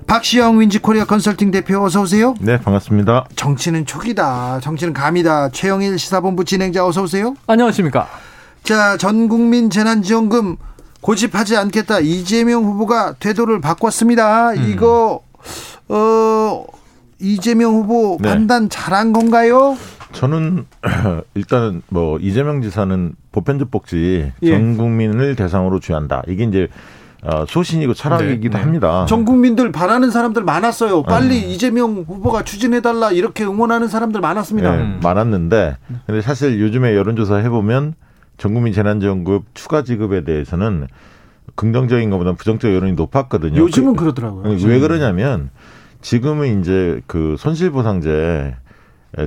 [0.05, 2.35] 박시영 윈지코리아 컨설팅 대표 어서 오세요.
[2.41, 3.29] 네, 반갑습니다.
[3.37, 4.59] 정치는 촉이다.
[4.59, 5.47] 정치는 감이다.
[5.51, 7.33] 최영일 시사본부 진행자 어서 오세요.
[7.47, 8.09] 안녕하십니까.
[8.63, 10.57] 자, 전 국민 재난지원금
[10.99, 12.01] 고집하지 않겠다.
[12.01, 14.51] 이재명 후보가 태도를 바꿨습니다.
[14.55, 14.69] 음.
[14.69, 15.21] 이거
[15.87, 16.65] 어
[17.17, 18.27] 이재명 후보 네.
[18.27, 19.77] 판단 잘한 건가요?
[20.11, 20.65] 저는
[21.35, 24.49] 일단은 뭐 이재명 지사는 보편적 복지 예.
[24.49, 26.23] 전 국민을 대상으로 주한다.
[26.27, 26.67] 이게 이제
[27.23, 28.63] 어, 소신이고 철학이기도 네, 네.
[28.63, 29.05] 합니다.
[29.07, 31.03] 전 국민들 바라는 사람들 많았어요.
[31.03, 31.53] 빨리 네.
[31.53, 34.75] 이재명 후보가 추진해달라 이렇게 응원하는 사람들 많았습니다.
[34.75, 34.99] 네, 음.
[35.03, 37.93] 많았는데, 근데 사실 요즘에 여론조사 해보면
[38.37, 40.87] 전 국민 재난지원금 추가 지급에 대해서는
[41.53, 43.55] 긍정적인 것보다 부정적 여론이 높았거든요.
[43.59, 44.57] 요즘은 그, 그러더라고요.
[44.65, 45.51] 왜 그러냐면
[46.01, 48.55] 지금은 이제 그 손실보상제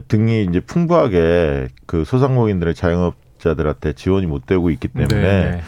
[0.08, 3.14] 등이 이제 풍부하게 그 소상공인들의 자영업
[3.44, 5.60] 자들한테 지원이 못 되고 있기 때문에 네.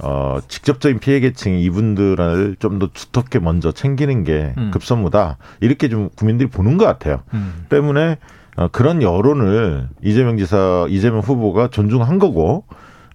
[0.00, 4.70] 어, 직접적인 피해 계층이 이분들을 좀 더 두텁게 먼저 챙기는 게 음.
[4.72, 5.36] 급선무다.
[5.60, 7.22] 이렇게 좀 국민들이 보는 것 같아요.
[7.32, 7.66] 음.
[7.68, 8.18] 때문에
[8.56, 12.64] 어, 그런 여론을 이재명 지사, 이재명 후보가 존중한 거고,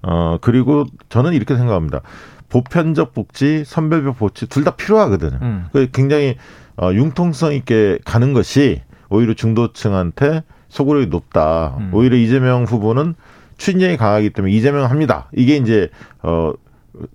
[0.02, 2.02] 어, 그리고 저는 이렇게 생각합니다.
[2.50, 5.40] 보편적 복지, 선별적 복지 둘 다 필요하거든요.
[5.42, 5.66] 음.
[5.72, 6.36] 그 굉장히
[6.78, 11.76] 어, 융통성 있게 가는 것이 오히려 중도층한테 소구력이 높다.
[11.80, 11.90] 음.
[11.94, 13.16] 오히려 이재명 후보는
[13.60, 15.28] 추진력이 강하기 때문에 이재명 합니다.
[15.36, 15.90] 이게 이제
[16.24, 16.54] 어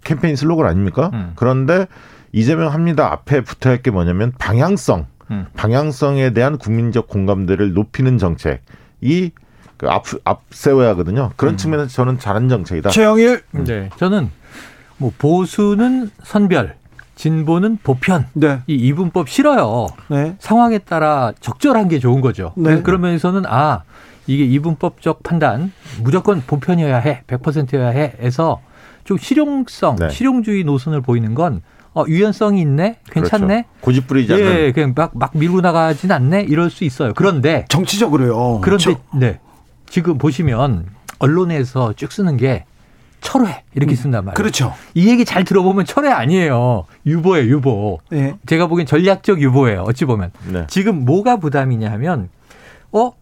[0.05, 1.11] 캠페인 슬로건 아닙니까?
[1.13, 1.33] 음.
[1.35, 1.87] 그런데
[2.33, 5.47] 이재명 합니다 앞에 붙어야 할 게 뭐냐면 방향성, 음.
[5.57, 8.63] 방향성에 대한 국민적 공감대를 높이는 정책.
[9.77, 11.33] 그 앞, 앞세워야 하거든요.
[11.37, 11.57] 그런 음.
[11.57, 12.91] 측면에서 저는 잘한 정책이다.
[12.91, 13.43] 최영일.
[13.51, 13.91] 네.
[13.97, 14.31] 저는
[14.99, 16.77] 뭐 보수는 선별,
[17.17, 18.27] 진보는 보편.
[18.35, 18.61] 네.
[18.67, 19.89] 이 이분법 싫어요.
[20.09, 20.37] 네.
[20.39, 22.53] 상황에 따라 적절한 게 좋은 거죠.
[22.57, 22.83] 네.
[22.83, 23.83] 그러면서는 아
[24.27, 28.15] 이게 이분법적 판단 무조건 보편이어야 해, 100%여야 해.
[28.21, 28.61] 해서
[29.05, 30.09] 좀 실용성, 네.
[30.11, 31.63] 실용주의 노선을 보이는 건
[31.95, 32.99] 어, 유연성이 있네?
[33.11, 33.47] 괜찮네?
[33.47, 33.69] 그렇죠.
[33.81, 34.47] 고집 부리지 않는.
[34.47, 36.43] 예, 그냥 막, 막 밀고 나가진 않네?
[36.43, 37.13] 이럴 수 있어요.
[37.15, 37.67] 그런데.
[37.69, 38.61] 정치적으로요.
[38.63, 38.99] 그런데, 저...
[39.17, 39.39] 네.
[39.89, 40.87] 지금 보시면
[41.21, 42.65] 언론에서 쭉 쓰는 게
[43.21, 44.35] 철회 이렇게 음, 쓴단 말이에요.
[44.35, 44.75] 그렇죠.
[44.95, 46.85] 이 얘기 잘 들어보면 철회 아니에요.
[47.07, 48.01] 유보예요, 유보.
[48.11, 48.35] 네.
[48.47, 49.83] 제가 보기엔 전략적 유보예요.
[49.83, 50.33] 어찌 보면.
[50.53, 50.67] 네.
[50.69, 52.29] 지금 뭐가 부담이냐 하면
[52.93, 53.13] 어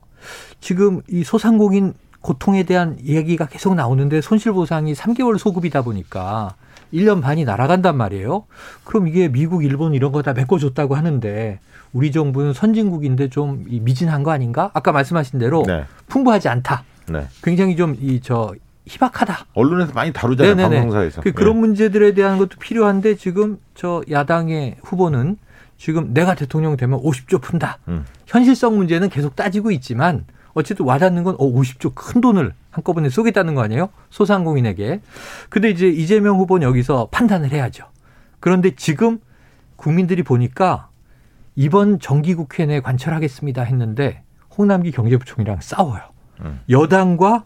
[0.61, 6.55] 지금 이 소상공인 고통에 대한 얘기가 계속 나오는데 손실보상이 3개월 소급이다 보니까
[6.93, 8.45] 1년 반이 날아간단 말이에요.
[8.85, 11.59] 그럼 이게 미국, 일본 이런 거 다 메꿔줬다고 하는데
[11.93, 14.71] 우리 정부는 선진국인데 좀 미진한 거 아닌가?
[14.75, 15.85] 아까 말씀하신 대로 네.
[16.09, 16.85] 풍부하지 않다.
[17.09, 17.27] 네.
[17.43, 18.55] 굉장히 좀 이 저
[18.87, 19.47] 희박하다.
[19.55, 20.57] 언론에서 많이 다루잖아요.
[20.57, 20.77] 네네네.
[20.81, 21.21] 방송사에서.
[21.23, 21.61] 그 그런 네.
[21.61, 25.37] 문제들에 대한 것도 필요한데 지금 저 야당의 후보는
[25.83, 27.81] 지금 내가 대통령 되면 50조 푼다.
[27.89, 28.05] 음.
[28.29, 33.63] 현실성 문제는 계속 따지고 있지만 어쨌든 와닿는 건 어, 50조 큰 돈을 한꺼번에 쏘겠다는 거
[33.65, 33.89] 아니에요?
[34.11, 35.01] 소상공인에게.
[35.49, 37.87] 근데 이제 이재명 후보는 여기서 판단을 해야죠.
[38.39, 39.19] 그런데 지금
[39.75, 40.89] 국민들이 보니까
[41.57, 44.23] 이번 정기국회 내 관철하겠습니다 했는데
[44.57, 46.01] 홍남기 경제부총리랑 싸워요.
[46.43, 46.61] 음.
[46.71, 47.45] 여당과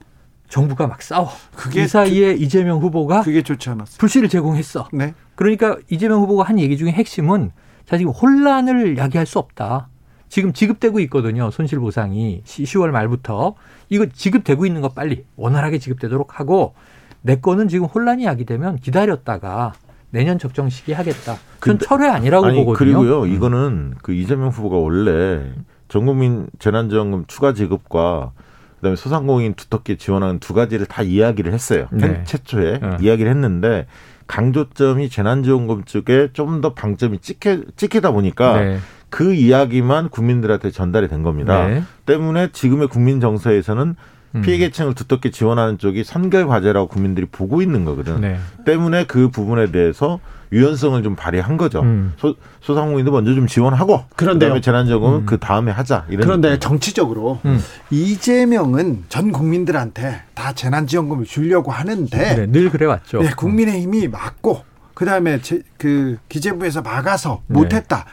[0.50, 1.30] 정부가 막 싸워.
[1.54, 3.96] 그게 이 사이에 주, 이재명 후보가 그게 좋지 않았어.
[3.96, 4.90] 불씨를 제공했어.
[4.92, 5.14] 네.
[5.36, 7.52] 그러니까 이재명 후보가 한 얘기 중에 핵심은
[7.86, 9.88] 사실 혼란을 야기할 수 없다.
[10.28, 11.50] 지금 지급되고 있거든요.
[11.50, 13.54] 손실보상이 10월 말부터
[13.88, 16.74] 이거 지급되고 있는 거 빨리 원활하게 지급되도록 하고
[17.22, 19.72] 내 거는 지금 혼란이 야기되면 기다렸다가
[20.10, 21.36] 내년 적정 시기 하겠다.
[21.60, 22.78] 그건 철회 아니라고 아니, 보거든요.
[22.78, 23.32] 그리고요, 음.
[23.32, 25.52] 이거는 그 이재명 후보가 원래
[25.88, 28.32] 전국민 재난지원금 추가 지급과
[28.76, 31.88] 그다음에 소상공인 두텁게 지원하는 두 가지를 다 이야기를 했어요.
[31.90, 32.22] 네.
[32.24, 32.96] 최초에 네.
[33.00, 33.86] 이야기를 했는데
[34.26, 38.78] 강조점이 재난지원금 쪽에 좀 더 방점이 찍혀 찍히다 보니까 네.
[39.10, 41.66] 그 이야기만 국민들한테 전달이 된 겁니다.
[41.66, 41.82] 네.
[42.06, 43.94] 때문에 지금의 국민 정서에서는
[44.34, 44.42] 음.
[44.42, 48.20] 피해계층을 두텁게 지원하는 쪽이 선결 과제라고 국민들이 보고 있는 거거든.
[48.20, 48.38] 네.
[48.64, 50.18] 때문에 그 부분에 대해서
[50.52, 51.80] 유연성을 좀 발휘한 거죠.
[51.82, 52.12] 음.
[52.18, 55.26] 소, 소상공인도 먼저 좀 지원하고 그런데 그다음에 재난적으로는 음.
[55.26, 56.06] 그 다음에 하자.
[56.08, 56.60] 이런 그런데 느낌.
[56.60, 57.60] 정치적으로 음.
[57.90, 63.22] 이재명은 전 국민들한테 다 재난지원금을 주려고 하는데 네, 늘 그래 왔죠.
[63.22, 67.58] 네, 국민의힘이 막고 그다음에 제, 그 기재부에서 막아서 네.
[67.58, 68.06] 못했다.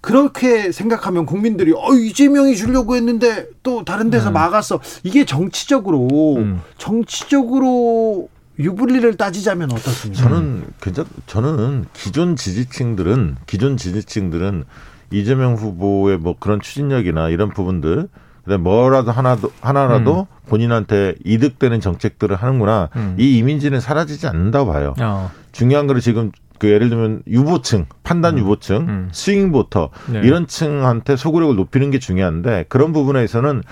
[0.00, 4.34] 그렇게 생각하면 국민들이 어 이재명이 주려고 했는데 또 다른 데서 음.
[4.34, 4.80] 막았어.
[5.02, 6.62] 이게 정치적으로 음.
[6.78, 8.28] 정치적으로
[8.60, 10.22] 유불리를 따지자면 어떻습니까?
[10.22, 14.64] 저는 괜찮 저는 기존 지지층들은 기존 지지층들은
[15.10, 18.08] 이재명 후보의 뭐 그런 추진력이나 이런 부분들
[18.44, 20.48] 그다음 뭐라도 하나도 하나라도 음.
[20.48, 22.88] 본인한테 이득되는 정책들을 하는구나.
[22.96, 23.16] 음.
[23.18, 24.94] 이 이미지는 사라지지 않는다고 봐요.
[25.00, 25.30] 어.
[25.52, 28.40] 중요한 거는 지금 그 예를 들면 유보층, 판단 음.
[28.40, 29.08] 유보층, 음.
[29.12, 30.20] 스윙 보터 네.
[30.22, 33.62] 이런 층한테 소구력을 높이는 게 중요한데 그런 부분에서는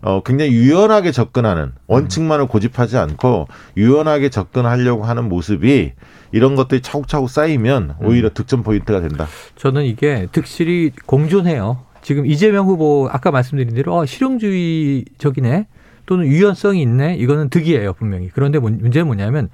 [0.00, 5.92] 어, 굉장히 유연하게 접근하는 원칙만을 고집하지 않고 유연하게 접근하려고 하는 모습이
[6.32, 8.34] 이런 것들이 차곡차곡 쌓이면 오히려 음.
[8.34, 9.26] 득점 포인트가 된다.
[9.56, 11.84] 저는 이게 득실이 공존해요.
[12.02, 15.66] 지금 이재명 후보 아까 말씀드린 대로 어, 실용주의적이네
[16.06, 18.30] 또는 유연성이 있네 이거는 득이에요 분명히.
[18.32, 19.50] 그런데 문제는 뭐냐면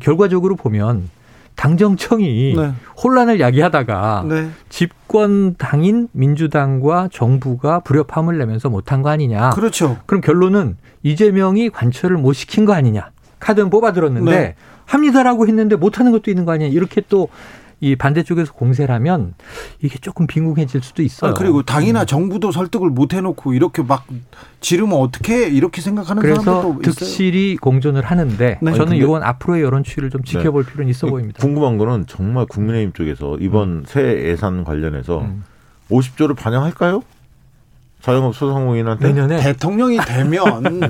[0.00, 1.08] 결과적으로 보면
[1.56, 2.72] 당정청이 네.
[3.02, 4.48] 혼란을 야기하다가 네.
[4.68, 9.50] 집권 당인 민주당과 정부가 불협화음을 내면서 못한 거 아니냐.
[9.50, 9.98] 그렇죠.
[10.06, 13.10] 그럼 결론은 이재명이 관철을 못 시킨 거 아니냐.
[13.38, 14.54] 카드는 뽑아들었는데 네.
[14.86, 16.70] 합니다라고 했는데 못하는 것도 있는 거 아니냐.
[16.70, 17.28] 이렇게 또
[17.80, 19.34] 이 반대쪽에서 공세를 하면
[19.82, 21.32] 이게 조금 빈궁해질 수도 있어요.
[21.32, 22.06] 아, 그리고 당이나 음.
[22.06, 24.06] 정부도 설득을 못 해놓고 이렇게 막
[24.60, 27.60] 지르면 어떻게 이렇게 생각하는 사람들도 득실이 있어요.
[27.60, 28.72] 공존을 하는데 네.
[28.72, 30.72] 저는 이건 앞으로의 여론 추이를 좀 지켜볼 네.
[30.72, 31.38] 필요는 있어 보입니다.
[31.40, 33.84] 궁금한 거는 정말 국민의힘 쪽에서 이번 음.
[33.86, 35.44] 새 예산 관련해서 음.
[35.90, 37.02] 50조를 반영할까요?
[38.04, 40.42] 자영업 소상공인한테 내년에 대통령이 되면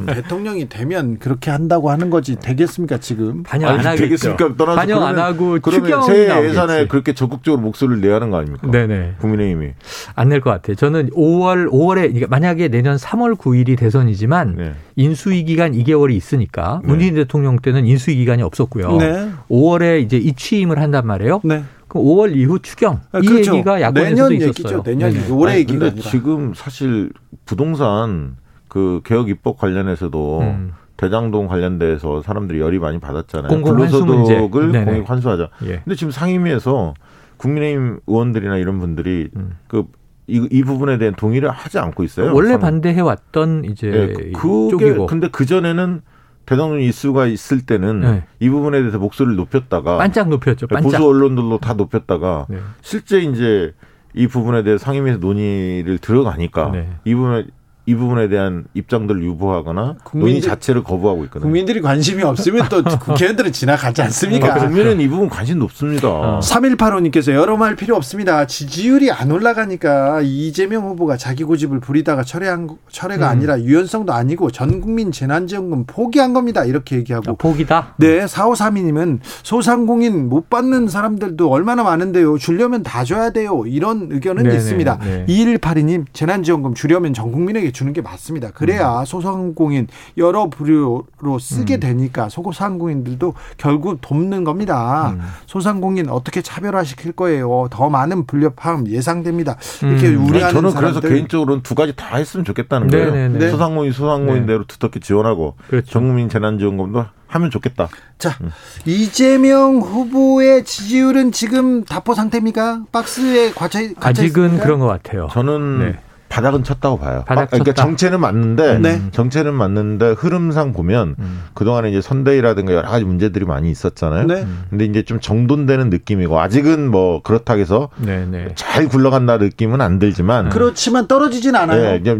[0.06, 4.02] 대통령이 되면 그렇게 한다고 하는 거지 되겠습니까 지금 반영 안 하겠죠.
[4.02, 4.56] 되겠습니까?
[4.56, 8.68] 떠나서 반영 안 하고 그러면 새 예산에 그렇게 적극적으로 목소리를 내야 하는 거 아닙니까?
[8.68, 9.14] 네네.
[9.20, 9.68] 국민의힘이
[10.16, 10.74] 안 낼 것 같아요.
[10.74, 14.72] 저는 5월 5월에 만약에 내년 3월 9일이 대선이지만 네.
[14.96, 16.88] 인수위 기간 2개월이 있으니까 네.
[16.88, 18.96] 문재인 대통령 때는 인수위 기간이 없었고요.
[18.96, 19.30] 네.
[19.48, 21.42] 5월에 이제 이취임을 한단 말이에요.
[21.44, 21.62] 네.
[21.94, 23.54] 그 5월 이후 추경 아, 이 그렇죠.
[23.54, 24.48] 얘기가 야권에서도 내년 있었어요.
[24.48, 24.82] 얘기죠.
[24.82, 25.30] 내년 얘기.
[25.30, 26.10] 올해 얘기가 아니라.
[26.10, 27.12] 지금 사실
[27.46, 30.72] 부동산 그 개혁 입법 관련해서도 음.
[30.96, 33.48] 대장동 관련돼서 사람들이 열이 많이 받았잖아요.
[33.48, 35.50] 공공소득을 공익 환수하자.
[35.66, 35.80] 예.
[35.84, 36.94] 근데 지금 상임위에서
[37.36, 39.52] 국민의힘 의원들이나 이런 분들이 음.
[39.68, 39.84] 그
[40.26, 42.34] 이, 이 부분에 대한 동의를 하지 않고 있어요.
[42.34, 45.06] 원래 반대해 왔던 이제 네, 그, 쪽이고.
[45.06, 46.02] 근데 그 전에는
[46.46, 48.24] 대통령 이수가 있을 때는 네.
[48.40, 50.66] 이 부분에 대해서 목소리를 높였다가 반짝 높였죠.
[50.66, 50.92] 반짝.
[50.92, 52.58] 보수 언론들도 다 높였다가 네.
[52.82, 53.72] 실제 이제
[54.14, 56.88] 이 부분에 대해 상임위에서 논의를 들어가니까 네.
[57.04, 57.46] 이 부분에
[57.86, 61.42] 이 부분에 대한 입장들을 유보하거나 논의 자체를 거부하고 있거든요.
[61.42, 64.54] 국민들이 관심이 없으면 또 국회의원들은 지나가지 않습니까?
[64.54, 66.08] 아, 국민은 이 부분 관심 높습니다.
[66.08, 66.40] 어.
[66.42, 68.46] 3185님께서 여러 말 필요 없습니다.
[68.46, 73.30] 지지율이 안 올라가니까 이재명 후보가 자기 고집을 부리다가 철회한 철회가 음.
[73.30, 76.64] 아니라 유연성도 아니고 전 국민 재난지원금 포기한 겁니다.
[76.64, 77.94] 이렇게 얘기하고 아, 포기다.
[77.98, 82.38] 네, 4532님은 소상공인 못 받는 사람들도 얼마나 많은데요.
[82.38, 83.64] 주려면 다 줘야 돼요.
[83.66, 84.98] 이런 의견은 네네, 있습니다.
[85.04, 85.26] 네.
[85.28, 88.50] 2182님 재난지원금 주려면 전 국민에게 주는 게 맞습니다.
[88.52, 89.04] 그래야 음.
[89.04, 91.80] 소상공인 여러 부류로 쓰게 음.
[91.80, 95.10] 되니까 소상공인들도 결국 돕는 겁니다.
[95.10, 95.20] 음.
[95.44, 97.68] 소상공인 어떻게 차별화시킬 거예요.
[97.70, 99.58] 더 많은 불협화음 예상됩니다.
[99.82, 100.26] 이렇게 음.
[100.26, 103.10] 우려하는 저는 그래서 개인적으로는 두 가지 다 했으면 좋겠다는 거예요.
[103.12, 103.38] 네네네.
[103.38, 103.50] 네.
[103.50, 104.64] 소상공인 소상공인대로 네.
[104.66, 105.90] 두텁게 지원하고 그렇죠.
[105.90, 107.88] 전국민 재난지원금도 하면 좋겠다.
[108.18, 108.50] 자, 음.
[108.86, 112.84] 이재명 후보의 지지율은 지금 답보 상태입니까?
[112.92, 114.64] 박스에 갇혀 아직은 있습니까?
[114.64, 115.28] 그런 것 같아요.
[115.32, 115.98] 저는 네.
[116.34, 117.22] 바닥은 쳤다고 봐요.
[117.28, 119.00] 바닥 그러니까 정체는 맞는데 네.
[119.12, 121.42] 정체는 맞는데 흐름상 보면 음.
[121.54, 124.26] 그동안에 이제 선대위라든가 여러 가지 문제들이 많이 있었잖아요.
[124.26, 124.44] 네.
[124.68, 128.48] 근데 이제 좀 정돈되는 느낌이고 아직은 뭐 그렇다 해서 네, 네.
[128.56, 132.02] 잘 굴러간다 느낌은 안 들지만 그렇지만 떨어지진 않아요.
[132.02, 132.16] 네,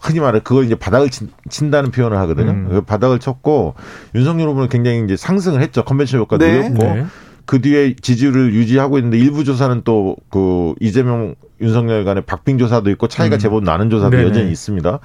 [0.00, 2.50] 흔히 말해 그걸 이제 바닥을 친, 다는 표현을 하거든요.
[2.50, 2.68] 음.
[2.68, 3.74] 그 바닥을 쳤고
[4.16, 5.84] 윤석열 후보는 굉장히 이제 상승을 했죠.
[5.84, 6.66] 컨벤션 효과도 네.
[6.66, 7.06] 있고 네.
[7.46, 13.06] 그 뒤에 지지율을 유지하고 있는데 일부 조사는 또 그 이재명 윤석열 간의 박빙 조사도 있고
[13.06, 13.38] 차이가 음.
[13.38, 14.28] 제법 나는 조사도 네네.
[14.28, 14.98] 여전히 있습니다.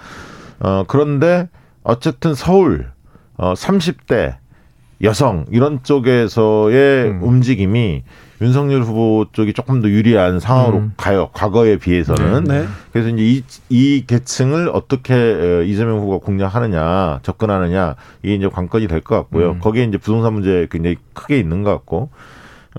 [0.59, 1.49] 어 그런데
[1.83, 2.87] 어쨌든 서울
[3.37, 4.37] 어 30대
[5.03, 7.19] 여성 이런 쪽에서의 음.
[7.23, 8.03] 움직임이
[8.41, 10.93] 윤석열 후보 쪽이 조금 더 유리한 상황으로 음.
[10.95, 11.29] 가요.
[11.33, 12.43] 과거에 비해서는.
[12.43, 12.61] 네.
[12.61, 12.67] 네.
[12.91, 19.01] 그래서 이제 이, 이 계층을 어떻게 어, 이재명 후보가 공략하느냐, 접근하느냐, 이게 이제 관건이 될
[19.01, 19.51] 것 같고요.
[19.51, 19.59] 음.
[19.59, 22.09] 거기에 이제 부동산 문제 굉장히 크게 있는 것 같고.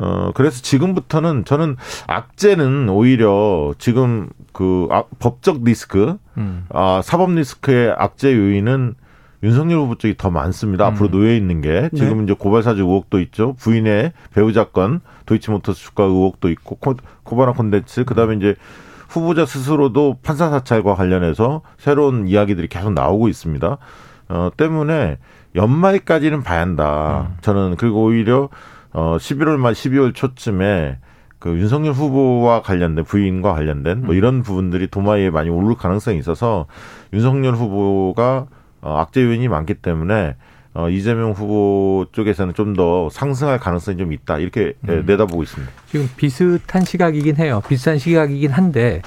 [0.00, 1.74] 어, 그래서 지금부터는 저는
[2.06, 6.66] 악재는 오히려 지금 그 아, 법적 리스크, 음.
[6.70, 8.94] 아, 사법 리스크의 악재 요인은
[9.42, 10.88] 윤석열 후보 쪽이 더 많습니다.
[10.88, 10.92] 음.
[10.92, 12.24] 앞으로 놓여 있는 게 지금 네.
[12.24, 13.54] 이제 고발 사주 의혹도 있죠.
[13.54, 18.56] 부인의 배우자 건 도이치모터스 주가 의혹도 있고 코, 코바나 콘텐츠 그다음에 이제
[19.08, 23.78] 후보자 스스로도 판사 사찰과 관련해서 새로운 이야기들이 계속 나오고 있습니다.
[24.30, 25.18] 어 때문에
[25.54, 27.28] 연말까지는 봐야 한다.
[27.30, 27.36] 음.
[27.40, 28.48] 저는 그리고 오히려
[28.92, 30.98] 어 11월 말 12월 초쯤에
[31.38, 34.16] 그 윤석열 후보와 관련된 부인과 관련된 뭐 음.
[34.16, 36.66] 이런 부분들이 도마에 많이 오를 가능성이 있어서
[37.12, 38.46] 윤석열 후보가
[38.80, 40.36] 어, 악재 요인이 많기 때문에
[40.74, 45.04] 어, 이재명 후보 쪽에서는 좀 더 상승할 가능성이 좀 있다 이렇게 예, 음.
[45.06, 45.72] 내다보고 있습니다.
[45.90, 47.60] 지금 비슷한 시각이긴 해요.
[47.66, 49.02] 비슷한 시각이긴 한데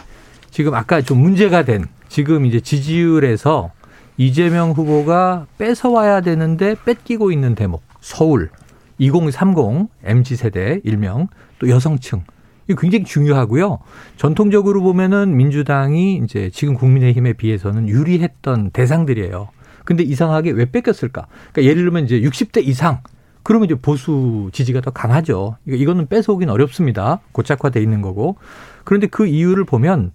[0.50, 3.72] 지금 아까 좀 문제가 된 지금 이제 지지율에서
[4.18, 8.50] 이재명 후보가 뺏어와야 되는데 뺏기고 있는 대목 서울
[8.98, 11.28] 2030 MZ 세대 일명
[11.60, 12.24] 또 여성층
[12.70, 13.80] 이 굉장히 중요하고요.
[14.18, 19.50] 전통적으로 보면은 민주당이 이제 지금 국민의힘에 비해서는 유리했던 대상들이에요.
[19.92, 21.28] 근데 이상하게 왜 뺏겼을까?
[21.52, 23.02] 그러니까 예를 들면 이제 60대 이상
[23.44, 25.58] 그러면 이제 보수 지지가 더 강하죠.
[25.68, 27.20] 이거는 뺏어오긴 어렵습니다.
[27.34, 28.38] 고착화돼 있는 거고.
[28.86, 30.14] 그런데 그 이유를 보면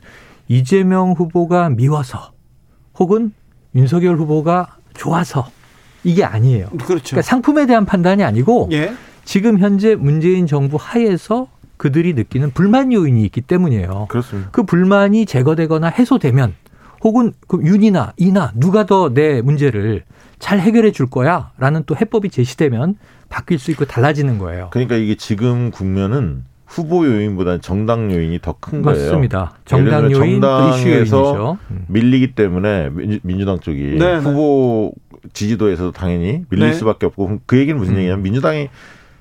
[0.48, 2.32] 이재명 후보가 미워서
[2.98, 3.34] 혹은
[3.74, 5.50] 윤석열 후보가 좋아서
[6.04, 6.68] 이게 아니에요.
[6.70, 7.10] 그렇죠.
[7.10, 8.94] 그러니까 상품에 대한 판단이 아니고 예.
[9.26, 14.06] 지금 현재 문재인 정부 하에서 그들이 느끼는 불만 요인이 있기 때문이에요.
[14.08, 14.48] 그렇습니다.
[14.52, 16.54] 그 불만이 제거되거나 해소되면
[17.06, 20.02] 혹은 그 윤이나 이나 누가 더 내 문제를
[20.40, 22.96] 잘 해결해 줄 거야 라는 또 해법이 제시되면
[23.28, 24.68] 바뀔 수 있고 달라지는 거예요.
[24.72, 28.98] 그러니까 이게 지금 국면은 후보 요인보다는 정당 요인이 더 큰 거예요.
[28.98, 29.52] 맞습니다.
[29.64, 31.84] 정당 요인 정당에서 음.
[31.86, 32.90] 밀리기 때문에
[33.22, 34.16] 민주당 쪽이 네, 네.
[34.16, 34.92] 후보
[35.32, 36.72] 지지도에서도 당연히 밀릴 네.
[36.74, 37.98] 수밖에 없고 그 얘기는 무슨 음.
[37.98, 38.68] 얘기냐면 민주당이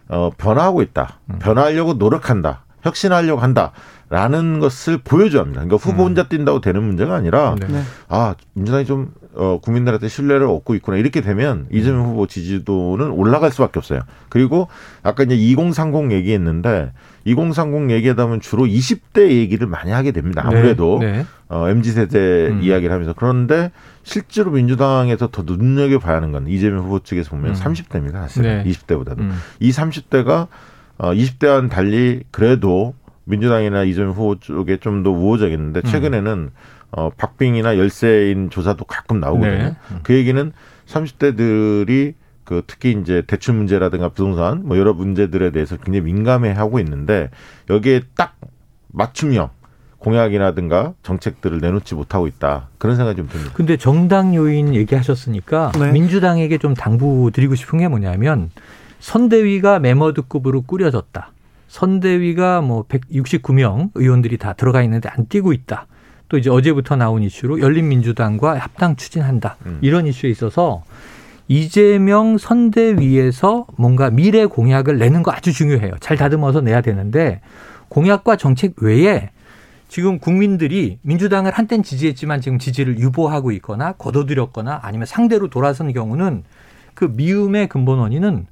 [0.08, 1.20] 어, 변화하고 있다.
[1.30, 1.40] 음.
[1.40, 2.65] 변화하려고 노력한다.
[2.86, 3.72] 혁신하려고 한다.
[4.08, 5.62] 라는 것을 보여줘야 합니다.
[5.62, 6.08] 그러니까 후보 음.
[6.10, 7.82] 혼자 뛴다고 되는 문제가 아니라 네.
[8.08, 13.80] 아 민주당이 좀 어, 국민들한테 신뢰를 얻고 있구나 이렇게 되면 이재명 후보 지지도는 올라갈 수밖에
[13.80, 14.02] 없어요.
[14.30, 14.68] 그리고
[15.02, 16.94] 아까 이제 2030 얘기했는데
[17.26, 20.48] 2030 얘기하다 보면 주로 20대 얘기를 많이 하게 됩니다.
[20.48, 20.56] 네.
[20.56, 21.12] 아무래도 네.
[21.12, 21.26] 네.
[21.50, 22.62] 어, mz 세대 음.
[22.62, 23.72] 이야기를 하면서 그런데
[24.04, 27.54] 실제로 민주당에서 더 눈여겨 봐야 하는 건 이재명 후보 측에서 보면 음.
[27.56, 28.14] 30대입니다.
[28.14, 28.64] 사실 네.
[28.64, 29.36] 20대보다도 음.
[29.60, 30.48] 이 30대가
[30.98, 32.94] 어, 20대와는 달리 그래도
[33.26, 35.84] 민주당이나 이재명 후보 쪽에 좀 더 우호적이었는데 음.
[35.84, 36.52] 최근에는
[36.92, 39.58] 어, 박빙이나 열세인 조사도 가끔 나오거든요.
[39.58, 39.76] 네.
[40.04, 40.52] 그 얘기는
[40.88, 42.14] 30대들이
[42.44, 47.30] 그 특히 이제 대출 문제라든가 부동산 뭐 여러 문제들에 대해서 굉장히 민감해 하고 있는데
[47.70, 48.36] 여기에 딱
[48.94, 49.50] 맞춤형
[49.98, 52.70] 공약이라든가 정책들을 내놓지 못하고 있다.
[52.78, 53.52] 그런 생각이 좀 듭니다.
[53.56, 55.92] 근데 정당 요인 얘기하셨으니까 네.
[55.92, 58.52] 민주당에게 좀 당부 드리고 싶은 게 뭐냐면
[59.00, 61.32] 선대위가 메머드급으로 꾸려졌다.
[61.68, 65.88] 선대위가 뭐 169명 의원들이 다 들어가 있는데 안 뛰고 있다.
[66.30, 69.58] 또 이제 어제부터 나온 이슈로 열린민주당과 합당 추진한다.
[69.66, 69.80] 음.
[69.82, 70.84] 이런 이슈에 있어서
[71.48, 75.94] 이재명 선대위에서 뭔가 미래 공약을 내는 거 아주 중요해요.
[76.00, 77.42] 잘 다듬어서 내야 되는데
[77.90, 79.30] 공약과 정책 외에
[79.88, 86.44] 지금 국민들이 민주당을 한땐 지지했지만 지금 지지를 유보하고 있거나 거둬들였거나 아니면 상대로 돌아선 경우는
[86.96, 88.48] 그 미움의 근본 원인은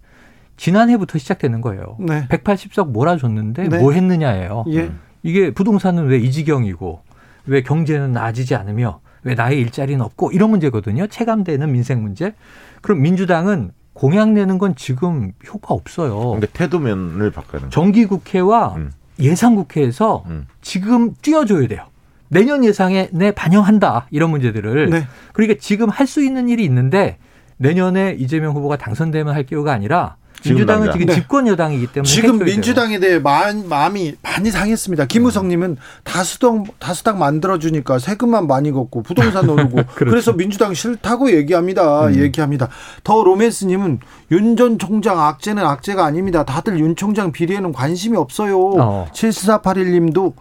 [0.57, 1.97] 지난해부터 시작되는 거예요.
[1.99, 2.27] 네.
[2.29, 3.79] 180석 몰아줬는데 네.
[3.79, 4.65] 뭐 했느냐예요.
[4.69, 4.91] 예.
[5.23, 7.01] 이게 부동산은 왜 이 지경이고
[7.47, 11.07] 왜 경제는 나아지지 않으며 왜 나의 일자리는 없고 이런 문제거든요.
[11.07, 12.33] 체감되는 민생 문제.
[12.81, 16.31] 그럼 민주당은 공약 내는 건 지금 효과 없어요.
[16.31, 17.69] 근데 태도면을 바꾸는.
[17.69, 18.91] 정기 국회와 음.
[19.19, 20.47] 예산국회에서 음.
[20.61, 21.85] 지금 뛰어줘야 돼요.
[22.29, 24.89] 내년 예상에 내 반영한다 이런 문제들을.
[24.89, 25.07] 네.
[25.33, 27.17] 그러니까 지금 할 수 있는 일이 있는데
[27.57, 30.15] 내년에 이재명 후보가 당선되면 할 기회가 아니라
[30.45, 30.91] 민주당은.
[30.91, 31.13] 지금 네.
[31.13, 32.39] 집권 여당이기 때문에 지금.
[32.39, 35.05] 민주당에 대해 마음, 마음이 많이 상했습니다.
[35.05, 42.13] 김우성님은 다수당 다수당 만들어주니까 세금만 많이 걷고 부동산 오르고 그래서 민주당 싫다고 얘기합니다.
[42.15, 42.69] 얘기합니다.
[43.03, 43.99] 더 로맨스님은
[44.31, 46.43] 윤 전 총장 악재는 악재가 아닙니다.
[46.43, 48.59] 다들 윤 총장 비리에는 관심이 없어요.
[48.77, 49.07] 어.
[49.13, 50.33] 7481님도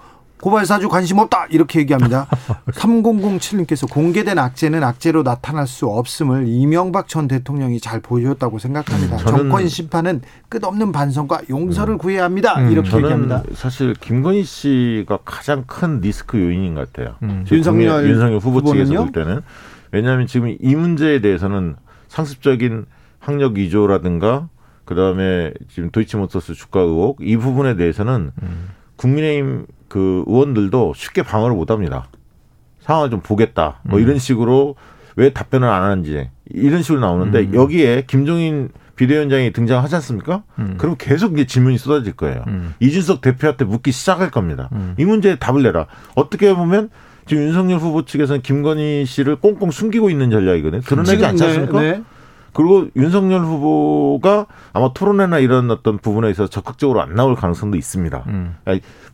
[0.43, 2.27] 고발 사주 관심 없다 이렇게 얘기합니다.
[2.73, 9.19] 3007님께서 공개된 악재는 악재로 나타날 수 없음을 이명박 전 대통령이 잘 보여줬다고 생각합니다.
[9.19, 12.59] 저는- 정권 심판은 끝없는 반성과 용서를 구해야 합니다.
[12.59, 13.45] 음, 이렇게 저는 얘기합니다.
[13.55, 17.15] 사실 김건희 씨가 가장 큰 리스크 요인인 것 같아요.
[17.23, 17.45] 음.
[17.47, 18.95] 저 윤석열 윤석열 후보 측에서?
[18.95, 19.43] 볼 때는
[19.93, 21.77] 왜냐하면 지금 이 문제에 대해서는
[22.09, 22.87] 상습적인
[23.21, 24.49] 학력 위조라든가
[24.87, 28.69] 그다음에 지금 도이치모터스 주가 의혹 이 부분에 대해서는 음.
[28.97, 32.07] 국민의힘 그 의원들도 쉽게 방어를 못 합니다.
[32.81, 33.81] 상황을 좀 보겠다.
[33.83, 34.03] 뭐 음.
[34.03, 34.75] 이런 식으로
[35.17, 37.55] 왜 답변을 안 하는지 이런 식으로 나오는데 음.
[37.55, 40.45] 여기에 김종인 비대위원장이 등장하지 않습니까?
[40.59, 40.77] 음.
[40.79, 42.43] 그럼 계속 이제 질문이 쏟아질 거예요.
[42.47, 42.73] 음.
[42.81, 44.71] 이준석 대표한테 묻기 시작할 겁니다.
[44.73, 44.95] 음.
[44.97, 45.89] 이 문제에 답을 내라.
[46.15, 46.89] 어떻게 보면
[47.27, 50.81] 지금 윤석열 후보 측에서는 김건희 씨를 꽁꽁 숨기고 있는 전략이거든요.
[50.81, 51.81] 드러내지 않지 네, 않습니까?
[51.83, 52.03] 네.
[52.53, 58.25] 그리고 윤석열 후보가 아마 토론회나 이런 어떤 부분에 있어서 적극적으로 안 나올 가능성도 있습니다.
[58.27, 58.57] 음.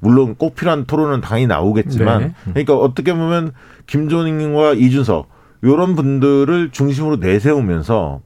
[0.01, 2.35] 물론 꼭 필요한 토론은 당연히 나오겠지만, 네.
[2.53, 3.53] 그러니까 어떻게 보면
[3.87, 5.29] 김종인과 이준석
[5.63, 8.21] 이런 분들을 중심으로 내세우면서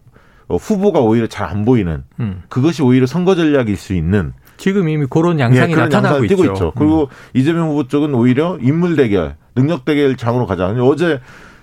[0.48, 2.42] 어, 후보가 오히려 잘 안 보이는 음.
[2.48, 6.44] 그것이 오히려 선거 전략일 수 있는 지금 이미 그런 양상이 예, 그런 나타나고 있죠.
[6.44, 6.72] 있죠.
[6.76, 10.68] 그리고 이재명 후보 쪽은 오히려 인물 대결, 능력 대결 장으로 가자.
[10.68, 11.20] 어제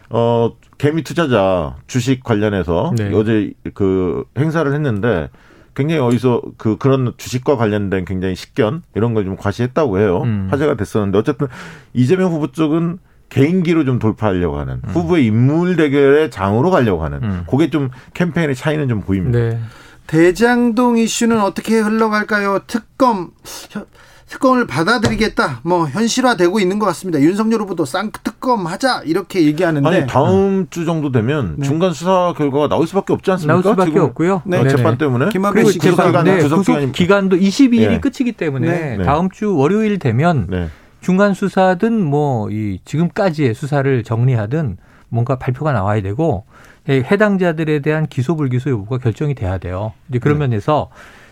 [0.10, 3.12] 어 개미 투자자 주식 관련해서 네.
[3.14, 5.30] 어제 그 행사를 했는데
[5.76, 10.22] 굉장히 어디서 그 그런 주식과 관련된 굉장히 식견 이런 걸 좀 과시했다고 해요.
[10.24, 10.48] 음.
[10.52, 11.48] 화제가 됐었는데 어쨌든
[11.94, 12.98] 이재명 후보 쪽은
[13.30, 14.90] 개인기로 좀 돌파하려고 하는 음.
[14.90, 17.44] 후보의 인물 대결의 장으로 가려고 하는 음.
[17.50, 19.38] 그게 좀 캠페인의 차이는 좀 보입니다.
[19.38, 19.60] 네.
[20.08, 22.62] 대장동 이슈는 어떻게 흘러갈까요?
[22.66, 23.30] 특검
[23.70, 23.86] 현-
[24.30, 25.62] 특검을 받아들이겠다.
[25.64, 27.20] 뭐 현실화되고 있는 것 같습니다.
[27.20, 31.66] 윤석열 후보도 쌍특검 하자 이렇게 얘기하는데 아니 다음 주 정도 되면 네.
[31.68, 33.54] 중간 수사 결과가 나올 수밖에 없지 않습니까?
[33.54, 34.44] 나올 수밖에 지금 없고요.
[34.46, 34.60] 네.
[34.60, 34.68] 어.
[34.68, 36.64] 재판 때문에 김학의 씨 기간, 기간, 네, 구속
[36.94, 38.00] 기간도 22일이 네.
[38.00, 39.04] 끝이기 때문에 네.
[39.04, 40.70] 다음 주 월요일 되면 네.
[41.02, 44.78] 중간 수사든 뭐 이 지금까지의 수사를 정리하든
[45.10, 46.46] 뭔가 발표가 나와야 되고
[46.88, 49.94] 예, 해당자들에 대한 기소 불기소 여부가 결정이 돼야 돼요.
[50.10, 50.48] 이제 그런 네.
[50.48, 50.90] 면에서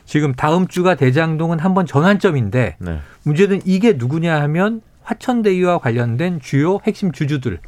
[0.07, 2.99] 지금 다음 주가 대장동은 한번 전환점인데 네.
[3.23, 7.59] 문제는 이게 누구냐 하면 화천대유와 관련된 주요 핵심 주주들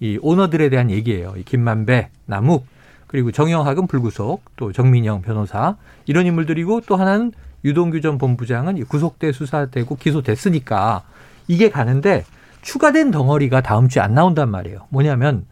[0.00, 1.34] 이 오너들에 대한 얘기예요.
[1.36, 2.66] 이 김만배, 남욱
[3.06, 5.76] 그리고 정영학은 불구속 또 정민영 변호사
[6.06, 7.32] 이런 인물들이고 또 하나는
[7.64, 11.02] 유동규 전 본부장은 구속돼 수사되고 기소됐으니까
[11.48, 12.24] 이게 가는데
[12.62, 14.86] 추가된 덩어리가 다음 주에 안 나온단 말이에요.
[14.88, 15.44] 뭐냐면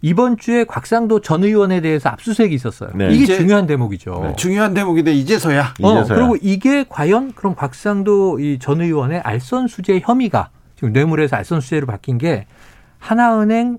[0.00, 2.90] 이번 주에 곽상도 전 의원에 대해서 압수수색이 있었어요.
[2.94, 3.10] 네.
[3.12, 4.20] 이게 중요한 대목이죠.
[4.22, 4.36] 네.
[4.36, 6.16] 중요한 대목인데 이제서야 어, 이제서야.
[6.18, 11.86] 그리고 이게 과연 그럼 곽상도 이 전 의원의 알선 수재 혐의가 지금 뇌물에서 알선 수재로
[11.86, 12.46] 바뀐 게
[12.98, 13.78] 하나은행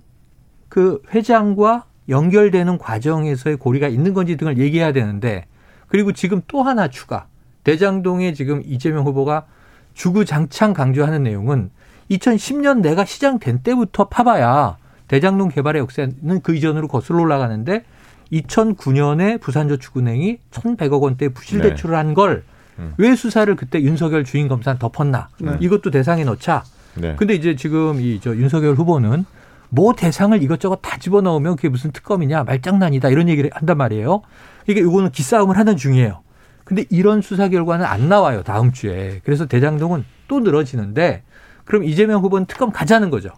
[0.67, 5.45] 그 회장과 연결되는 과정에서의 고리가 있는 건지 등을 얘기해야 되는데
[5.88, 7.28] 그리고 지금 또 하나 추가
[7.63, 9.45] 대장동에 지금 이재명 후보가
[9.93, 11.72] 주구장창 강조하는 내용은
[12.11, 14.78] 2010년 내가 시장 된 때부터 파봐야
[15.10, 17.84] 대장동 개발의 역사는 그 이전으로 거슬러 올라가는데
[18.32, 21.70] 2009년에 부산저축은행이 1,100억 원대 부실 네.
[21.70, 22.41] 대출을 한 걸왜
[22.80, 23.16] 음.
[23.16, 25.30] 수사를 그때 윤석열 주인 검사는 덮었나?
[25.39, 25.57] 네.
[25.60, 26.64] 이것도 대상에 넣자.
[26.95, 27.16] 네.
[27.18, 29.26] 근데 이제 지금 이 저 윤석열 후보는
[29.70, 34.22] 뭐 대상을 이것저것 다 집어넣으면 그게 무슨 특검이냐 말장난이다 이런 얘기를 한단 말이에요.
[34.68, 36.22] 이게 이거는 기싸움을 하는 중이에요.
[36.64, 39.22] 근데 이런 수사 결과는 안 나와요 다음 주에.
[39.24, 41.24] 그래서 대장동은 또 늘어지는데
[41.66, 43.30] 그럼 이재명 후보는 특검 가자는 거죠.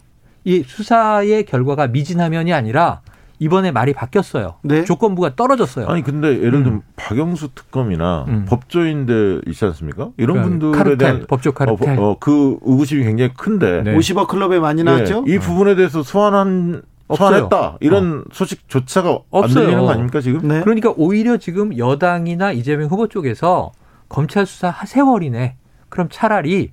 [0.44, 3.00] 이 수사의 결과가 미진하면이 아니라
[3.38, 4.54] 이번에 말이 바뀌었어요.
[4.62, 4.84] 네?
[4.84, 5.88] 조건부가 떨어졌어요.
[5.88, 6.82] 아니 근데 예를 들면 음.
[6.94, 8.44] 박영수 특검이나 음.
[8.48, 10.10] 법조인들 있지 않습니까?
[10.16, 13.96] 이런 그러니까 분들에 카르텔, 대한 법조 카르텔 어, 어, 그 의구심이 굉장히 큰데 네.
[13.96, 15.22] 50억 클럽에 많이 나왔죠.
[15.22, 15.34] 네.
[15.34, 16.82] 이 부분에 대해서 소환한
[17.12, 18.24] 소환했다 이런 어.
[18.32, 19.42] 소식조차가 없어요.
[19.42, 20.46] 안 들리는 거 아닙니까 지금?
[20.46, 20.60] 네.
[20.60, 23.72] 그러니까 오히려 지금 여당이나 이재명 후보 쪽에서
[24.08, 25.56] 검찰 수사 세월이네.
[25.88, 26.70] 그럼 차라리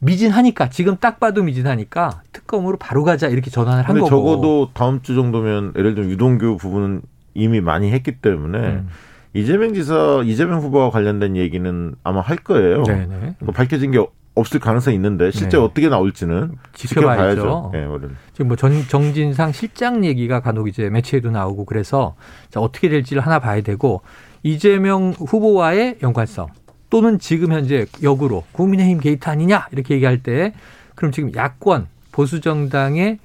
[0.00, 4.08] 미진하니까 지금 딱 봐도 미진하니까 특검으로 바로 가자 이렇게 전환을 한 거고.
[4.08, 7.02] 적어도 다음 주 정도면 예를 들면 유동규 부분은
[7.34, 8.88] 이미 많이 했기 때문에 음.
[9.34, 12.82] 이재명 지사, 이재명 후보와 관련된 얘기는 아마 할 거예요.
[12.82, 13.36] 네네.
[13.40, 15.62] 뭐 밝혀진 게 없을 가능성이 있는데 실제 네.
[15.62, 17.40] 어떻게 나올지는 지켜봐야죠.
[17.40, 17.70] 지켜봐야죠.
[17.72, 22.14] 네, 지금 뭐 전, 정진상 실장 얘기가 간혹 이제 매체에도 나오고 그래서
[22.48, 24.02] 자, 어떻게 될지를 하나 봐야 되고
[24.42, 26.48] 이재명 후보와의 연관성
[26.90, 30.52] 또는 지금 현재 역으로 국민의힘 게이트 아니냐 이렇게 얘기할 때
[30.94, 33.18] 그럼 지금 야권 보수 정당의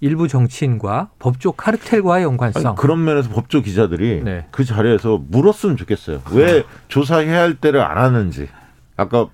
[0.00, 2.66] 일부 정치인과 법조 카르텔과의 연관성.
[2.66, 4.46] 아니, 그런 면에서 법조 기자들이 네.
[4.50, 6.22] 그 자리에서 물었으면 좋겠어요.
[6.32, 8.48] 왜 조사해야 할 때를 안 하는지.
[8.96, 9.28] 아까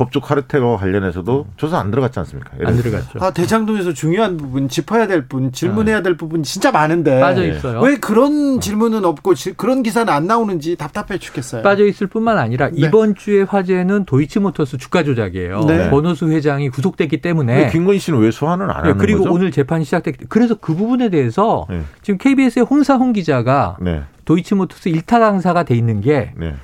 [0.00, 2.52] 법조 카르텔과 관련해서도 조사 안 들어갔지 않습니까?
[2.64, 3.18] 안 들어갔죠.
[3.20, 7.20] 아, 대장동에서 중요한 부분, 짚어야 될 부분, 질문해야 될 부분 진짜 많은데.
[7.20, 7.82] 빠져 있어요.
[7.82, 11.60] 왜 그런 질문은 없고 그런 기사는 안 나오는지 답답해 죽겠어요.
[11.60, 12.76] 빠져 있을 뿐만 아니라 네.
[12.76, 15.66] 이번 주의 화제는 도이치모터스 주가 조작이에요.
[15.66, 15.90] 네.
[15.90, 17.68] 번호수 회장이 구속됐기 때문에.
[17.68, 19.34] 김건희 씨는 왜 소환을 안 하는 그리고 거죠?
[19.34, 21.82] 오늘 재판이 시작됐기 그래서 그 부분에 대해서 네.
[22.00, 24.04] 지금 KBS의 홍사홍 기자가 네.
[24.24, 26.54] 도이치모터스 일타 강사가 돼 있는 게 네.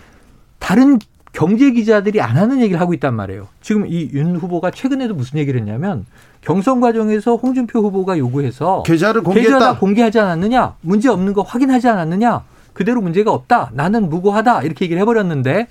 [0.59, 0.99] 다른
[1.37, 3.47] 경제 기자들이 안 하는 얘기를 하고 있단 말이에요.
[3.61, 6.07] 지금 이 윤 후보가 최근에도 무슨 얘기를 했냐면
[6.41, 9.59] 경선 과정에서 홍준표 후보가 요구해서 계좌를 공개했다.
[9.59, 15.03] 계좌 공개하지 않았느냐, 문제 없는 거 확인하지 않았느냐, 그대로 문제가 없다, 나는 무고하다 이렇게 얘기를
[15.03, 15.67] 해버렸는데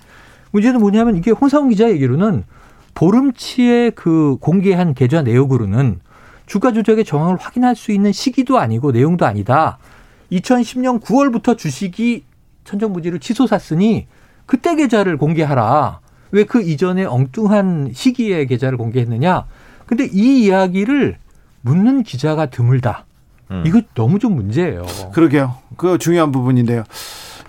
[0.52, 2.44] 문제는 뭐냐면 이게 홍사훈 기자 얘기로는
[2.94, 6.00] 보름치의 그 공개한 계좌 내역으로는
[6.46, 9.80] 주가 조작의 정황을 확인할 수 있는 시기도 아니고 내용도 아니다.
[10.32, 12.24] 2010년 9월부터 주식이
[12.66, 14.06] 천정부지를 치솟았으니
[14.46, 16.00] 그때 계좌를 공개하라.
[16.32, 19.46] 왜 그 이전에 엉뚱한 시기에 계좌를 공개했느냐?
[19.86, 21.18] 근데 이 이야기를
[21.62, 23.06] 묻는 기자가 드물다.
[23.52, 23.64] 음.
[23.66, 24.86] 이거 너무 좀 문제예요.
[25.14, 25.56] 그러게요.
[25.78, 26.84] 그 중요한 부분인데요.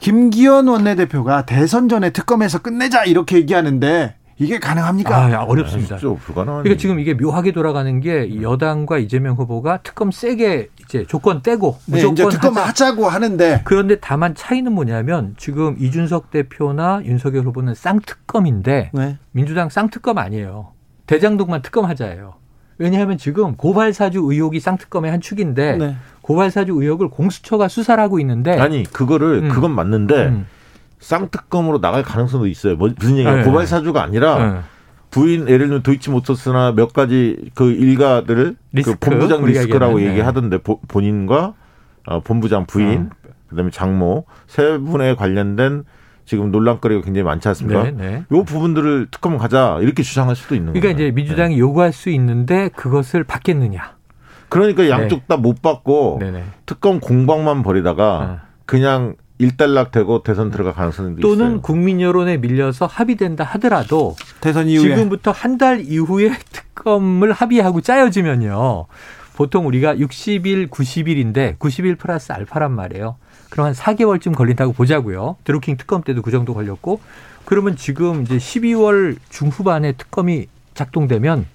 [0.01, 5.17] 김기현 원내대표가 대선 전에 특검에서 끝내자 이렇게 얘기하는데 이게 가능합니까?
[5.17, 5.97] 아, 어렵습니다.
[5.97, 11.43] 아, 불가능하 그러니까 지금 이게 묘하게 돌아가는 게 여당과 이재명 후보가 특검 세게 이제 조건
[11.43, 12.95] 떼고 네, 무조건 특검 하자.
[12.97, 19.19] 고 하는데 그런데 다만 차이는 뭐냐면 지금 이준석 대표나 윤석열 후보는 쌍특검인데 네.
[19.33, 20.73] 민주당 쌍특검 아니에요.
[21.07, 22.35] 대장동만 특검하자예요.
[22.79, 25.97] 왜냐하면 지금 고발사주 의혹이 쌍특검의 한 축인데 네.
[26.21, 29.49] 고발사주 의혹을 공수처가 수사를 하고 있는데 아니 그거를 음.
[29.49, 30.47] 그건 맞는데 음.
[31.01, 32.77] 쌍특검으로 나갈 가능성도 있어요.
[32.77, 33.37] 뭐 무슨 얘기야?
[33.37, 33.43] 네.
[33.45, 34.61] 고발 사주가 아니라 네.
[35.11, 41.55] 부인 예를 들면 도이치 모터스나 몇 가지 그 일가들을 그 본부장 리스크라고 얘기하던데 본인과
[42.07, 43.29] 어, 본부장 부인 어.
[43.49, 45.85] 그다음에 장모 세 분에 관련된
[46.25, 47.85] 지금 논란거리가 굉장히 많지 않습니까?
[47.85, 48.25] 네, 네.
[48.33, 50.81] 요 부분들을 특검 가자 이렇게 주장할 수도 있는 거예요.
[50.81, 51.61] 그러니까 이제 민주당이 네.
[51.61, 53.95] 요구할 수 있는데 그것을 받겠느냐?
[54.49, 55.25] 그러니까 양쪽 네.
[55.29, 56.45] 다못 받고 네, 네.
[56.67, 58.47] 특검 공방만 벌이다가 어.
[58.65, 61.61] 그냥 일단락되고 대선 들어갈 가능성이 또는 있어요.
[61.61, 68.87] 국민 여론에 밀려서 합의된다 하더라도 대선 이후에 지금부터 한 달 이후에 특검을 합의하고 짜여지면요.
[69.37, 73.17] 보통 우리가 60일, 90일인데 90일 플러스 알파란 말이에요.
[73.51, 75.37] 그럼 한 4개월쯤 걸린다고 보자고요.
[75.45, 77.01] 드루킹 특검 때도 그 정도 걸렸고
[77.45, 81.47] 그러면 지금 이제 12월 중후반에 특검이 작동되면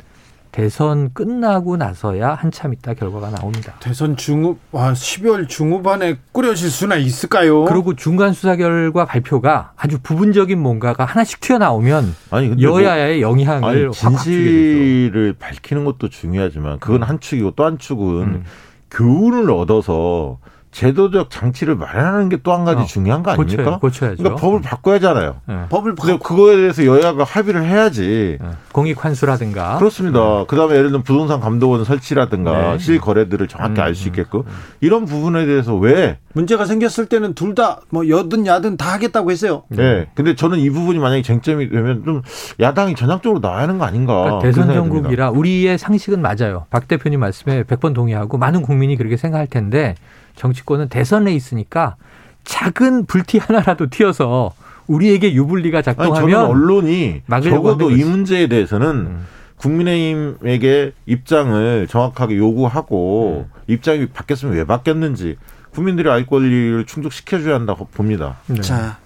[0.52, 3.74] 대선 끝나고 나서야 한참 있다 결과가 나옵니다.
[3.80, 7.66] 대선 중후 와 12월 중후반에 꾸려질 수나 있을까요?
[7.66, 13.92] 그리고 중간 수사 결과 발표가 아주 부분적인 뭔가가 하나씩 튀어나오면 아니, 여야의 뭐, 영향을 아니,
[13.94, 18.44] 진실을 밝히는 것도 중요하지만 그건 한 축이고 또 한 축은 음.
[18.90, 20.40] 교훈을 얻어서
[20.72, 23.78] 제도적 장치를 마련하는 게 또 한 가지 어, 중요한 거 아닙니까?
[23.80, 25.36] 고쳐야, 죠 그러니까 법을 바꿔야잖아요.
[25.48, 25.56] 네.
[25.70, 28.38] 법을 바꿔 그거에 대해서 여야가 합의를 해야지.
[28.42, 28.50] 네.
[28.72, 29.78] 공익 환수라든가.
[29.78, 30.20] 그렇습니다.
[30.20, 30.46] 네.
[30.48, 32.78] 그다음에 예를 들면 부동산 감독원 설치라든가 네.
[32.80, 34.54] 실거래들을 정확히 음, 알수 있게끔 음, 음.
[34.82, 39.64] 이런 부분에 대해서 왜 문제가 생겼을 때는 둘 다 뭐 여든 야든 다 하겠다고 했어요.
[39.70, 40.08] 네.
[40.16, 42.22] 근데 저는 이 부분이 만약에 쟁점이 되면 좀
[42.60, 44.14] 야당이 전향적으로 나와야 하는 거 아닌가.
[44.24, 46.66] 그러니까 대선 정국이라 우리의 상식은 맞아요.
[46.70, 49.96] 박 대표님 말씀에 100번 동의하고 많은 국민이 그렇게 생각할 텐데
[50.36, 51.96] 정치권은 대선 레이스니까
[52.44, 54.54] 작은 불티 하나라도 튀어서
[54.88, 59.28] 우리에게 유불리가 작동하면 아니, 저는 언론이 적어도 이 문제에 대해서는 음.
[59.58, 63.62] 국민의힘에게 입장을 정확하게 요구하고 음.
[63.68, 65.38] 입장이 바뀌었으면 왜 바뀌었는지
[65.72, 68.40] 국민들이 알 권리를 충족시켜줘야 한다고 봅니다.
[68.48, 68.60] 네.
[68.62, 68.98] 자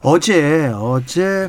[0.00, 1.48] 어제 어제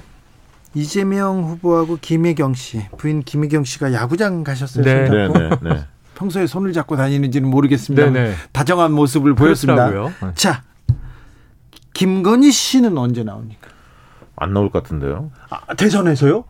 [0.75, 4.83] 이재명 후보하고 김혜경 씨 부인 김혜경 씨가 야구장 가셨어요.
[4.83, 5.09] 네.
[5.09, 5.85] 네, 네, 네.
[6.23, 8.09] 평소에 손을 잡고 다니는지는 모르겠습니다.
[8.09, 8.33] 네네.
[8.53, 9.89] 다정한 모습을 보였습니다.
[9.89, 10.09] 네.
[10.35, 10.63] 자,
[11.93, 13.67] 김건희 씨는 언제 나옵니까?
[14.37, 15.31] 안 나올 것 같은데요.
[15.49, 16.45] 아, 대선에서요?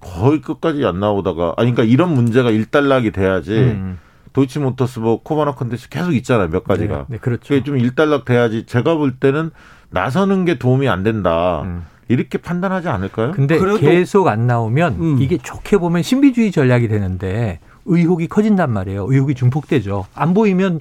[0.00, 3.98] 거의 끝까지 안 나오다가 아니 그러니까 이런 문제가 일단락이 돼야지 음.
[4.34, 7.48] 도이치모터스 뭐 코바나 컨텐츠 계속 있잖아요 몇 가지가 네, 네, 그렇죠.
[7.48, 9.50] 그게 좀 일단락 돼야지 제가 볼 때는
[9.88, 11.84] 나서는 게 도움이 안 된다 음.
[12.08, 13.32] 이렇게 판단하지 않을까요?
[13.32, 15.18] 근데 그래도- 계속 안 나오면 음.
[15.20, 19.06] 이게 좋게 보면 신비주의 전략이 되는데 의혹이 커진단 말이에요.
[19.08, 20.06] 의혹이 증폭되죠.
[20.14, 20.80] 안 보이면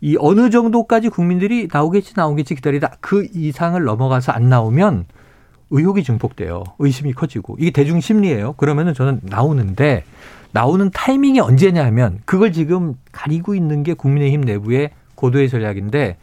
[0.00, 5.06] 이 어느 정도까지 국민들이 나오겠지 나오겠지 기다리다 그 이상을 넘어가서 안 나오면
[5.70, 6.64] 의혹이 증폭돼요.
[6.78, 8.52] 의심이 커지고 이게 대중 심리예요.
[8.52, 10.04] 그러면은 저는 나오는데
[10.52, 16.18] 나오는 타이밍이 언제냐 하면 그걸 지금 가리고 있는 게 국민의힘 내부의 고도의 전략인데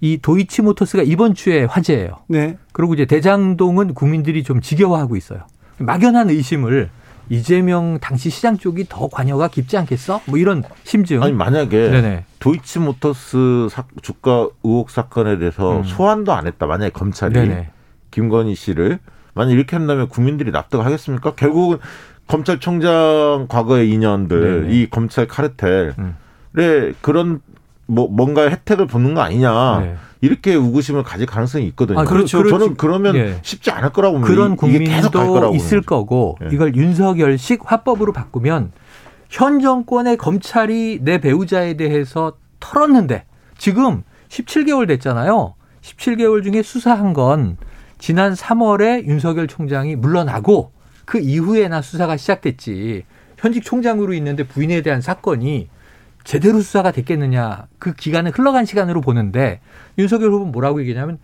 [0.00, 2.10] 이 도이치모터스가 이번 주에 화제예요.
[2.28, 2.56] 네.
[2.72, 5.40] 그리고 이제 대장동은 국민들이 좀 지겨워하고 있어요.
[5.78, 6.90] 막연한 의심을
[7.28, 10.20] 이재명 당시 시장 쪽이 더 관여가 깊지 않겠어?
[10.26, 11.22] 뭐 이런 심증.
[11.22, 12.24] 아니 만약에 네네.
[12.40, 15.84] 도이치모터스 사- 주가 의혹 사건에 대해서 음.
[15.84, 17.70] 소환도 안 했다 만약에 검찰이 네네.
[18.10, 18.98] 김건희 씨를
[19.34, 21.34] 만약 이렇게 한다면 국민들이 납득하겠습니까?
[21.34, 21.78] 결국은
[22.26, 24.74] 검찰총장 과거의 인연들 네네.
[24.74, 26.16] 이 검찰 카르텔에 음.
[27.00, 27.40] 그런
[27.86, 29.96] 뭐 뭔가 혜택을 보는 거 아니냐 네.
[30.20, 31.98] 이렇게 의구심을 가질 가능성이 있거든요.
[31.98, 32.38] 아, 그렇죠.
[32.38, 32.74] 저는 그렇지.
[32.76, 33.38] 그러면 예.
[33.42, 34.32] 쉽지 않을 거라고 봅니다.
[34.32, 36.48] 그런 국민도 거라고 있을 거고 예.
[36.52, 38.72] 이걸 윤석열식 화법으로 바꾸면
[39.28, 43.24] 현 정권의 검찰이 내 배우자에 대해서 털었는데
[43.58, 45.54] 지금 17개월 됐잖아요.
[45.82, 47.56] 17개월 중에 수사한 건
[47.98, 50.70] 지난 3월에 윤석열 총장이 물러나고
[51.04, 53.04] 그 이후에나 수사가 시작됐지.
[53.38, 55.68] 현직 총장으로 있는데 부인에 대한 사건이
[56.24, 57.66] 제대로 수사가 됐겠느냐.
[57.78, 59.60] 그 기간은 흘러간 시간으로 보는데
[59.98, 61.18] 윤석열 후보는 뭐라고 얘기냐면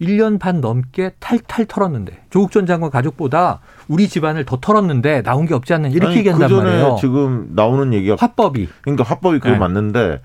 [0.00, 5.54] 1년 반 넘게 탈탈 털었는데 조국 전 장관 가족보다 우리 집안을 더 털었는데 나온 게
[5.54, 6.96] 없지 않는 이렇게 아니, 얘기한단 그 말이에요.
[7.00, 9.58] 지금 나오는 얘기가 화법이 그러니까 화법이 그게 네.
[9.58, 10.20] 맞는데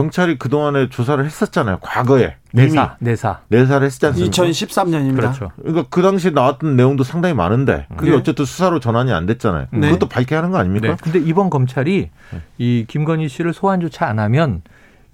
[0.00, 1.78] 경찰이 그 동안에 조사를 했었잖아요.
[1.80, 4.30] 과거에 이미 내사 내사 내사를 했지 않습니까?
[4.42, 5.16] 2013년입니다.
[5.16, 5.50] 그렇죠.
[5.56, 8.16] 그러니까 그 당시에 나왔던 내용도 상당히 많은데 그게 네.
[8.18, 9.68] 어쨌든 수사로 전환이 안 됐잖아요.
[9.70, 9.86] 네.
[9.88, 10.88] 그것도 밝게 하는 거 아닙니까?
[10.88, 10.96] 네.
[11.02, 12.10] 근데 이번 검찰이
[12.58, 14.60] 이 김건희 씨를 소환조차 안 하면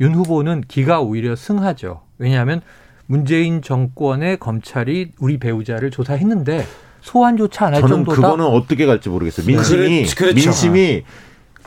[0.01, 2.01] 윤 후보는 기가 오히려 승하죠.
[2.18, 2.61] 왜냐하면
[3.07, 6.66] 문재인 정권의 검찰이 우리 배우자를 조사했는데
[7.03, 8.16] 소환조차 안할 저는 정도다.
[8.16, 9.47] 그거는 어떻게 갈지 모르겠어요.
[9.47, 10.35] 민심이 그렇- 그렇죠.
[10.35, 11.05] 민심이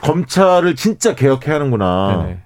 [0.01, 2.23] 검찰을 진짜 개혁해야 하는구나.
[2.23, 2.39] 네네.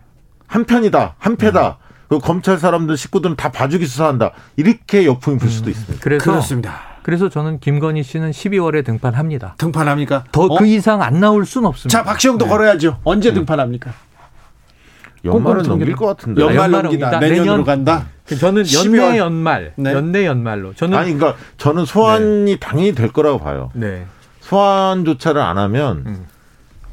[0.49, 1.77] 한 편이다, 한 패다.
[2.09, 4.31] 그 검찰 사람들 식구들은 다 봐주기 수사한다.
[4.57, 6.03] 이렇게 역풍이 불 수도 있습니다.
[6.03, 6.81] 그래서 그렇습니다.
[7.03, 9.55] 그래서 저는 김건희 씨는 12월에 등판합니다.
[9.59, 10.23] 등판합니까?
[10.31, 10.65] 더그 어?
[10.65, 11.97] 이상 안 나올 수는 없습니다.
[11.99, 12.51] 자, 박시영도 네.
[12.51, 12.97] 걸어야죠.
[13.03, 13.93] 언제 등판합니까?
[15.23, 16.41] 연말은 넘길 것 같은데.
[16.41, 17.19] 연- 연말 넘기다.
[17.19, 18.07] 내년으로 내년- 간다.
[18.25, 18.97] 저는 12월.
[19.05, 19.93] 연내 연말, 네.
[19.93, 23.69] 연내 연말로 저는 아니 그러니까 저는 소환이 당연히 될 거라고 봐요.
[23.73, 24.05] 네.
[24.41, 26.25] 소환조차를 안 하면 음.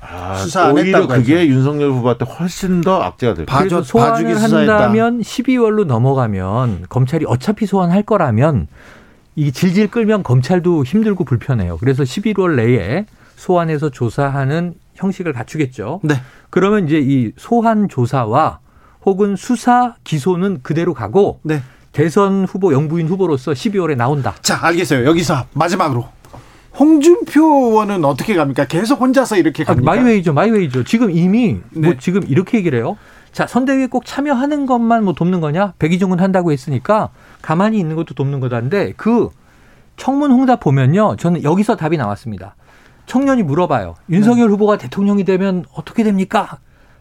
[0.00, 1.46] 아, 수사 안 오히려 했다고 그게 하죠.
[1.46, 3.58] 윤석열 후보한테 훨씬 더 악재가 될 거예요.
[3.58, 4.42] 그래서 소환을.
[4.42, 8.68] 한다면 12월로 넘어가면 검찰이 어차피 소환할 거라면
[9.34, 11.76] 이 질질 끌면 검찰도 힘들고 불편해요.
[11.78, 16.00] 그래서 11월 내에 소환해서 조사하는 형식을 갖추겠죠.
[16.02, 16.14] 네.
[16.50, 18.60] 그러면 이제 이 소환 조사와
[19.04, 21.62] 혹은 수사 기소는 그대로 가고 네.
[21.92, 24.34] 대선 후보 영부인 후보로서 12월에 나온다.
[24.42, 25.06] 자, 알겠어요.
[25.06, 26.06] 여기서 마지막으로
[26.78, 28.66] 홍준표 의원은 어떻게 갑니까?
[28.66, 29.90] 계속 혼자서 이렇게 아, 갑니까?
[29.90, 30.84] 마이웨이죠, 마이웨이죠.
[30.84, 31.96] 지금 이미 뭐 네.
[31.98, 32.96] 지금 이렇게 얘기를 해요.
[33.32, 35.74] 자, 선대위에 꼭 참여하는 것만 뭐 돕는 거냐?
[35.78, 37.10] 백의종군 한다고 했으니까
[37.42, 39.28] 가만히 있는 것도 돕는 거다인데 그
[39.96, 41.16] 청문 홍답 보면요.
[41.16, 42.56] 저는 여기서 답이 나왔습니다.
[43.06, 43.94] 청년이 물어봐요.
[44.06, 44.16] 네.
[44.16, 46.58] 윤석열 후보가 대통령이 되면 어떻게 됩니까?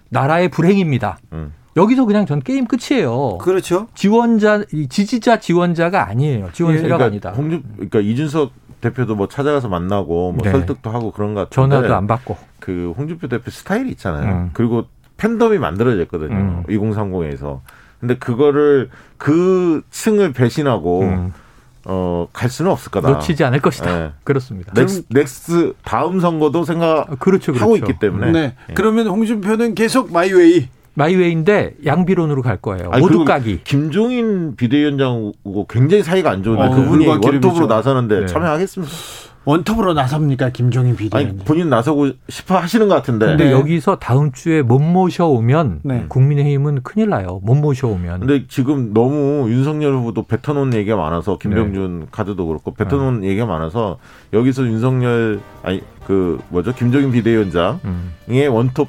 [0.09, 1.17] 나라의 불행입니다.
[1.33, 1.53] 음.
[1.77, 3.37] 여기서 그냥 전 게임 끝이에요.
[3.39, 3.87] 그렇죠.
[3.95, 6.49] 지원자, 이 지지자 지원자가 아니에요.
[6.53, 7.31] 지원 세력 그러니까 아니다.
[7.31, 8.51] 홍준, 그러니까 이준석
[8.81, 10.51] 대표도 뭐 찾아가서 만나고 뭐 네.
[10.51, 12.37] 설득도 하고 그런 것 같은데 전화도 안 받고.
[12.59, 14.31] 그 홍준표 대표 스타일이 있잖아요.
[14.33, 14.49] 음.
[14.53, 14.85] 그리고
[15.17, 16.35] 팬덤이 만들어졌거든요.
[16.35, 16.63] 음.
[16.67, 17.61] 2030에서.
[17.99, 21.33] 근데 그거를 그 층을 배신하고 음,
[21.85, 23.09] 어, 갈 수는 없을 거다.
[23.09, 23.99] 놓치지 않을 것이다.
[23.99, 24.11] 네.
[24.23, 24.73] 그렇습니다.
[24.75, 27.75] 넥스, 넥스 다음 선거도 생각하고 아, 그렇죠, 그렇죠.
[27.77, 28.31] 있기 때문에.
[28.31, 28.55] 네.
[28.73, 31.20] 그러면 홍준표는 계속 my way.
[31.20, 32.89] my way인데 양비론으로 갈 거예요.
[32.91, 33.61] 아니, 모두 까기.
[33.63, 37.05] 김종인 비대위원장하고 굉장히 사이가 안 좋은데 어, 그분이.
[37.07, 38.25] 원톱으로 나서는데 네.
[38.25, 38.93] 참여하겠습니까?
[39.43, 40.49] 원톱으로 나섭니까?
[40.49, 41.45] 김종인 아니 비대위원장.
[41.45, 43.27] 본인 나서고 싶어 하시는 것 같은데.
[43.27, 43.51] 근데 네.
[43.51, 46.05] 여기서 다음 주에 못 모셔오면 네.
[46.09, 47.39] 국민의힘은 큰일 나요.
[47.43, 48.21] 못 모셔오면.
[48.21, 53.99] 근데 지금 너무 윤석열 후보도 뱉어놓은 얘기가 많아서 김병준 카드도 그렇고 뱉어놓은 얘기가 많아서
[54.33, 58.13] 여기서 윤석열 아니 그 뭐죠 김종인 비대위원장의 음.
[58.51, 58.87] 원톱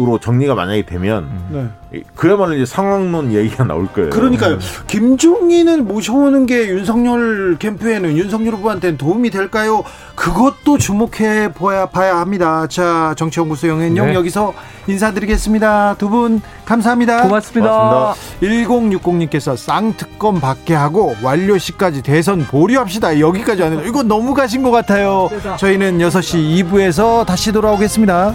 [0.00, 2.02] 으로 정리가 만약에 되면 네.
[2.14, 4.10] 그야말로 이제 상황론 얘기가 나올 거예요.
[4.10, 4.58] 그러니까요.
[4.86, 9.82] 김종인을 모셔오는 게 윤석열 캠프에는 윤석열 후보한테는 도움이 될까요?
[10.14, 12.66] 그것도 주목해 보야 봐야 합니다.
[12.68, 14.14] 자, 정치연구소 영현영 네.
[14.14, 14.52] 여기서
[14.86, 15.96] 인사드리겠습니다.
[15.98, 17.22] 두 분 감사합니다.
[17.22, 17.70] 고맙습니다.
[17.70, 18.68] 고맙습니다.
[18.68, 23.18] 1060님께서 쌍특검 받게 하고 완료 시까지 대선 보류합시다.
[23.20, 25.28] 여기까지 하는 이거 너무 가신 것 같아요.
[25.58, 28.34] 저희는 6시 2부에서 다시 돌아오겠습니다.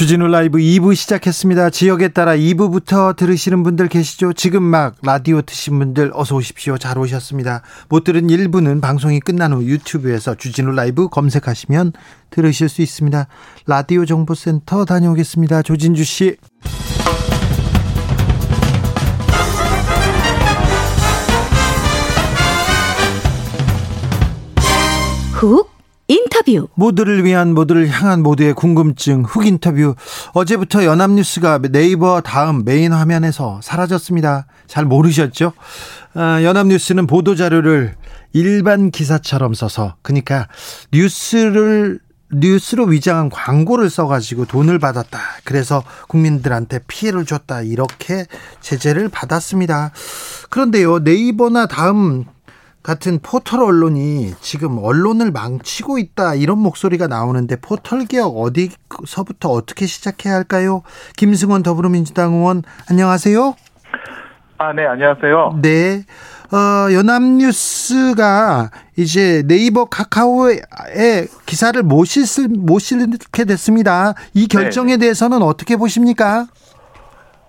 [0.00, 1.68] 주진우 라이브 2부 시작했습니다.
[1.68, 4.32] 지역에 따라 2부부터 들으시는 분들 계시죠?
[4.32, 6.78] 지금 막 라디오 드신 분들 어서 오십시오.
[6.78, 7.60] 잘 오셨습니다.
[7.90, 11.92] 못 들은 1부는 방송이 끝난 후 유튜브에서 주진우 라이브 검색하시면
[12.30, 13.26] 들으실 수 있습니다.
[13.66, 15.60] 라디오 정보센터 다녀오겠습니다.
[15.60, 16.36] 조진주 씨.
[25.34, 25.79] 훅
[26.10, 26.66] 인터뷰.
[26.74, 29.94] 모두를 위한 모두를 향한 모두의 궁금증 훅 인터뷰.
[30.32, 34.46] 어제부터 연합뉴스가 네이버 다음 메인 화면에서 사라졌습니다.
[34.66, 35.52] 잘 모르셨죠?
[36.14, 37.94] 아, 연합뉴스는 보도 자료를
[38.32, 40.48] 일반 기사처럼 써서 그러니까
[40.92, 42.00] 뉴스를
[42.32, 45.18] 뉴스로 위장한 광고를 써가지고 돈을 받았다.
[45.44, 47.62] 그래서 국민들한테 피해를 줬다.
[47.62, 48.26] 이렇게
[48.60, 49.92] 제재를 받았습니다.
[50.48, 52.24] 그런데요, 네이버나 다음
[52.82, 60.34] 같은 포털 언론이 지금 언론을 망치고 있다 이런 목소리가 나오는데 포털 개혁 어디서부터 어떻게 시작해야
[60.34, 60.82] 할까요?
[61.16, 63.54] 김승원 더불어민주당 의원 안녕하세요.
[64.58, 65.60] 아, 네, 안녕하세요.
[65.62, 66.04] 네.
[66.52, 70.58] 어, 연합뉴스가 이제 네이버 카카오에
[71.46, 74.12] 기사를 못, 실, 못 실게 됐습니다.
[74.34, 74.98] 이 결정에 네.
[74.98, 76.46] 대해서는 어떻게 보십니까?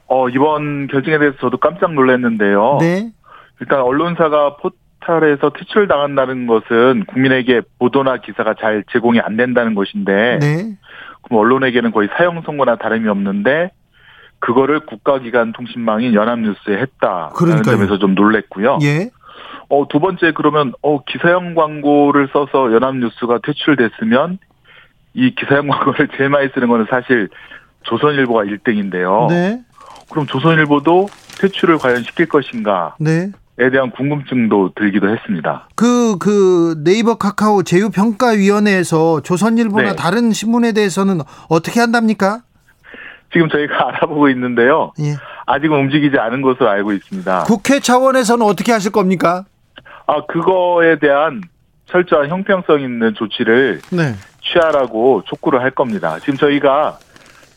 [0.07, 2.77] 어, 이번 결정에 대해서 저도 깜짝 놀랐는데요.
[2.79, 3.11] 네.
[3.59, 4.71] 일단 언론사가 포,
[5.01, 10.77] 포탈에서 퇴출당한다는 것은 국민에게 보도나 기사가 잘 제공이 안 된다는 것인데 네.
[11.23, 13.71] 그럼 언론에게는 거의 사형 선고나 다름이 없는데
[14.39, 17.75] 그거를 국가기관 통신망인 연합뉴스에 했다라는 그러니까요.
[17.75, 18.79] 점에서 좀 놀랬고요.
[18.83, 19.09] 예.
[19.69, 24.39] 어, 두 번째 그러면 어, 기사형 광고를 써서 연합뉴스가 퇴출됐으면
[25.13, 27.29] 이 기사형 광고를 제일 많이 쓰는 거는 사실
[27.83, 29.27] 조선일보가 1등인데요.
[29.29, 29.61] 네.
[30.09, 31.07] 그럼 조선일보도
[31.39, 32.95] 퇴출을 과연 시킬 것인가?
[32.99, 33.31] 네.
[33.59, 35.67] 에 대한 궁금증도 들기도 했습니다.
[35.75, 39.95] 그, 그 네이버 카카오 제휴평가위원회에서 조선일보나 네.
[39.95, 42.41] 다른 신문에 대해서는 어떻게 한답니까?
[43.33, 44.93] 지금 저희가 알아보고 있는데요.
[45.01, 45.15] 예.
[45.45, 47.43] 아직은 움직이지 않은 것으로 알고 있습니다.
[47.43, 49.43] 국회 차원에서는 어떻게 하실 겁니까?
[50.07, 51.41] 아, 그거에 대한
[51.87, 54.15] 철저한 형평성 있는 조치를 네.
[54.41, 56.17] 취하라고 촉구를 할 겁니다.
[56.19, 56.97] 지금 저희가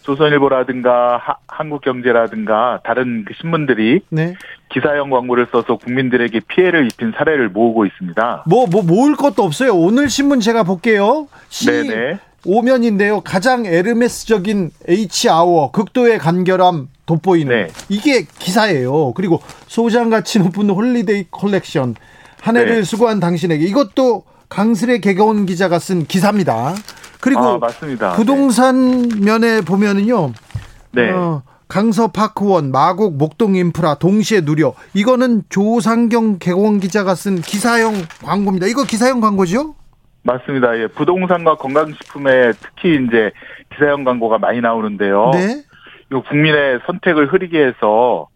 [0.05, 4.35] 조선일보라든가 하, 한국경제라든가 다른 그 신문들이 네.
[4.71, 8.45] 기사형 광고를 써서 국민들에게 피해를 입힌 사례를 모으고 있습니다.
[8.47, 9.75] 뭐, 뭐, 모을 것도 없어요.
[9.75, 11.29] 오늘 신문 제가 볼게요.
[11.49, 12.19] 시 네네.
[12.47, 13.23] 오면인데요.
[13.23, 17.67] 가장 에르메스적인 H아워, 극도의 간결함 돋보이는.
[17.67, 17.69] 네.
[17.89, 19.13] 이게 기사예요.
[19.15, 21.95] 그리고 소장가치 높은 holiday 컬렉션.
[22.41, 22.83] 한 해를 네.
[22.83, 23.65] 수고한 당신에게.
[23.65, 26.75] 이것도 강슬의 개가온 기자가 쓴 기사입니다.
[27.25, 28.13] 그리고 아, 맞습니다.
[28.13, 29.25] 부동산 네.
[29.25, 30.33] 면에 보면은요.
[30.93, 31.11] 네.
[31.11, 34.75] 어, 강서파크원, 마곡, 목동 인프라 동시에 누려.
[34.93, 38.67] 이거는 조상경 개공 기자가 쓴 기사형 광고입니다.
[38.67, 39.75] 이거 기사형 광고죠?
[40.23, 40.79] 맞습니다.
[40.79, 43.33] 예, 부동산과 건강식품에 특히 이제
[43.73, 45.31] 기사형 광고가 많이 나오는데요.
[45.33, 45.63] 네.
[46.13, 48.29] 이 국민의 선택을 흐리게 해서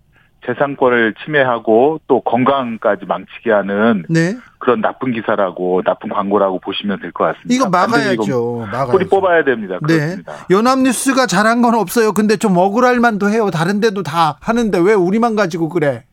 [0.47, 4.37] 재산권을 침해하고 또 건강까지 망치게 하는 네.
[4.59, 7.55] 그런 나쁜 기사라고 나쁜 광고라고 보시면 될 것 같습니다.
[7.55, 8.67] 이거 막아야죠.
[8.71, 8.93] 막아야죠.
[8.93, 9.79] 뿌리 뽑아야 됩니다.
[9.87, 9.95] 네.
[9.97, 10.33] 그렇습니다.
[10.33, 10.55] 네.
[10.55, 12.13] 연합뉴스가 잘한 건 없어요.
[12.13, 13.51] 근데 좀 억울할 만도 해요.
[13.53, 16.05] 다른 데도 다 하는데 왜 우리만 가지고 그래?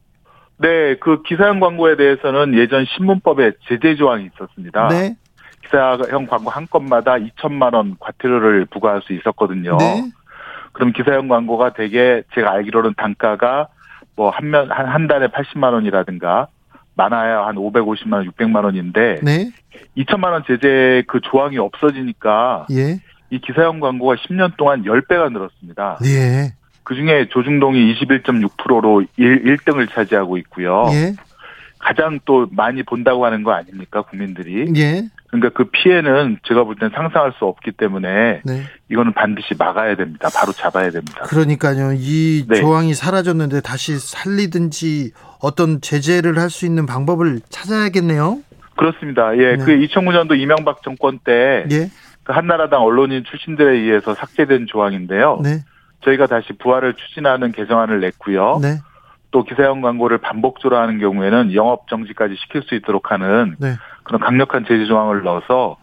[0.58, 4.88] 네, 그 기사형 광고에 대해서는 예전 신문법에 제재 조항이 있었습니다.
[4.88, 5.16] 네.
[5.66, 9.78] 기사형 광고 한 건마다 2천만 원 과태료를 부과할 수 있었거든요.
[9.78, 10.04] 네.
[10.74, 13.68] 그럼 기사형 광고가 되게 제가 알기로는 단가가
[14.16, 16.48] 뭐 한면 한 한 달에 80만 원이라든가
[16.96, 19.52] 많아야 한 550만 원, 600만 원인데 네.
[19.98, 23.00] 2천만 원 제재 그 조항이 없어지니까 예.
[23.30, 26.00] 이 기사형 광고가 10년 동안 10배가 늘었습니다.
[26.06, 26.54] 예.
[26.84, 30.86] 그중에 조중동이 21.6%로 1, 1등을 차지하고 있고요.
[30.92, 31.14] 예.
[31.86, 34.66] 가장 또 많이 본다고 하는 거 아닙니까 국민들이?
[34.76, 35.04] 예.
[35.28, 38.64] 그러니까 그 피해는 제가 볼땐 상상할 수 없기 때문에 네.
[38.90, 40.30] 이거는 반드시 막아야 됩니다.
[40.36, 41.22] 바로 잡아야 됩니다.
[41.26, 41.92] 그러니까요.
[41.94, 42.56] 이 네.
[42.56, 48.40] 조항이 사라졌는데 다시 살리든지 어떤 제재를 할 수 있는 방법을 찾아야겠네요.
[48.78, 49.38] 그렇습니다.
[49.38, 49.64] 예, 네.
[49.64, 51.90] 그 2009년도 이명박 정권 때 예.
[52.24, 55.40] 그 한나라당 언론인 출신들에 의해서 삭제된 조항인데요.
[55.44, 55.60] 네.
[56.04, 58.60] 저희가 다시 부활을 추진하는 개정안을 냈고요.
[59.36, 59.40] 네.
[59.40, 63.76] 또 기사형 광고를 반복적으로 하는 경우에는 영업 정지까지 시킬 수 있도록 하는 네.
[64.04, 65.76] 그런 강력한 제재 조항을 넣어서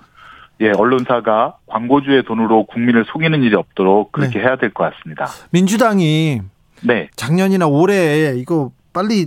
[0.63, 4.45] 예, 언론사가 광고주의 돈으로 국민을 속이는 일이 없도록 그렇게 네.
[4.47, 5.27] 해야 될 것 같습니다.
[5.51, 6.41] 민주당이
[6.83, 7.09] 네.
[7.15, 9.27] 작년이나 올해 이거 빨리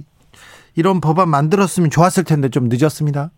[0.75, 3.29] 이런 법안 만들었으면 좋았을 텐데 좀 늦었습니다.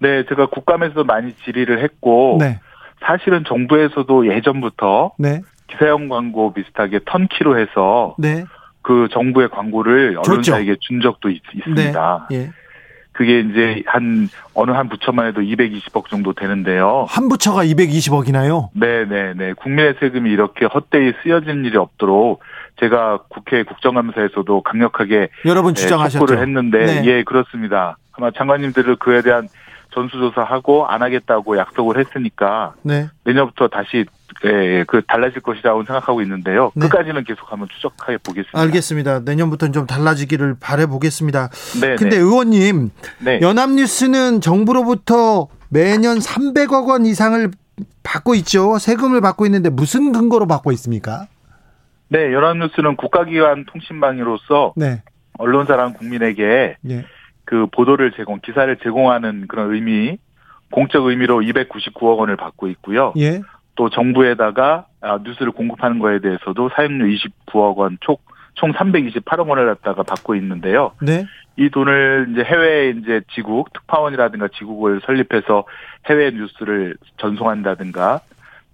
[0.00, 2.58] 네, 제가 국감에서도 많이 질의를 했고 네.
[3.04, 5.40] 사실은 정부에서도 예전부터 네.
[5.68, 8.44] 기사형 광고 비슷하게 턴키로 해서 네.
[8.86, 10.16] 그 정부의 광고를.
[10.24, 11.58] 언론사에게 준 적도 있, 네.
[11.58, 12.28] 있습니다.
[12.30, 12.50] 예.
[13.10, 17.06] 그게 이제 한 어느 한 부처만 해도 220억 정도 되는데요.
[17.08, 18.68] 한 부처가 220억이나요?
[18.74, 19.52] 네 네 네.
[19.54, 22.42] 국민의 세금이 이렇게 헛되이 쓰여진 일이 없도록
[22.78, 26.18] 제가 국회 국정감사에서도 강력하게 여러분 예, 주장하셨죠.
[26.26, 27.02] 촉구를 했는데 네.
[27.06, 27.96] 예 그렇습니다.
[28.12, 29.48] 아마 장관님들을 그에 대한
[29.94, 33.08] 전수조사하고 안 하겠다고 약속을 했으니까 네.
[33.24, 34.04] 내년부터 다시
[34.46, 36.70] 예, 그 달라질 것이라고 생각하고 있는데요.
[36.74, 36.88] 네.
[36.88, 38.58] 끝까지는 계속 한번 추적해 보겠습니다.
[38.58, 39.20] 알겠습니다.
[39.20, 41.48] 내년부터는 좀 달라지기를 바래 보겠습니다.
[41.80, 41.96] 네.
[41.96, 42.22] 근데 네.
[42.22, 43.40] 의원님, 네.
[43.40, 47.50] 연합뉴스는 정부로부터 매년 300억 원 이상을
[48.02, 48.78] 받고 있죠.
[48.78, 51.26] 세금을 받고 있는데 무슨 근거로 받고 있습니까?
[52.08, 55.02] 네, 연합뉴스는 국가기관 통신망으로서 네.
[55.38, 57.04] 언론사랑 국민에게 예.
[57.44, 60.18] 그 보도를 제공, 기사를 제공하는 그런 의미,
[60.70, 63.12] 공적 의미로 299억 원을 받고 있고요.
[63.18, 63.40] 예.
[63.76, 68.16] 또 정부에다가 아, 뉴스를 공급하는 거에 대해서도 사용료 29억 원, 총,
[68.54, 70.92] 총 328억 원을 갖다가 받고 있는데요.
[71.00, 71.26] 네.
[71.58, 75.64] 이 돈을 이제 해외 이제 지국, 특파원이라든가 지국을 설립해서
[76.08, 78.20] 해외 뉴스를 전송한다든가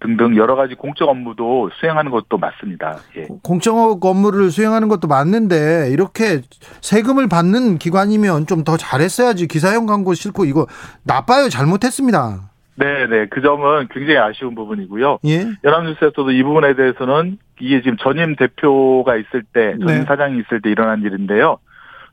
[0.00, 2.98] 등등 여러 가지 공적 업무도 수행하는 것도 맞습니다.
[3.16, 3.28] 예.
[3.44, 6.40] 공적 업무를 수행하는 것도 맞는데 이렇게
[6.80, 9.46] 세금을 받는 기관이면 좀 더 잘했어야지.
[9.46, 10.66] 기사형 광고 싫고 이거
[11.04, 11.48] 나빠요.
[11.48, 12.51] 잘못했습니다.
[12.74, 13.26] 네 네.
[13.26, 15.18] 그 점은 굉장히 아쉬운 부분이고요.
[15.26, 15.44] 예.
[15.64, 20.04] 연합뉴스에서도 이 부분에 대해서는 이게 지금 전임 대표가 있을 때, 전임 네.
[20.04, 21.58] 사장이 있을 때 일어난 일인데요.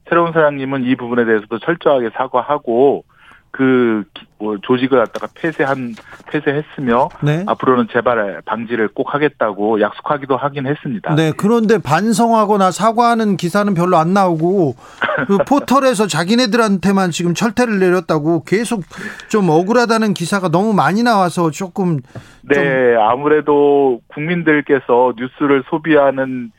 [0.10, 3.03] 새로운 사장님은 이 부분에 대해서도 철저하게 사과하고
[3.51, 5.95] 그 기- 뭐 조직을 갖다가 폐쇄한
[6.31, 7.43] 폐쇄했으며 네.
[7.45, 11.13] 앞으로는 재발 방지를 꼭 하겠다고 약속하기도 하긴 했습니다.
[11.15, 14.75] 네, 그런데 반성하거나 사과하는 기사는 별로 안 나오고
[15.27, 18.83] 그 포털에서 자기네들한테만 지금 철퇴를 내렸다고 계속
[19.27, 21.99] 좀 억울하다는 기사가 너무 많이 나와서 조금
[22.43, 26.51] 네, 아무래도 국민들께서 뉴스를 소비하는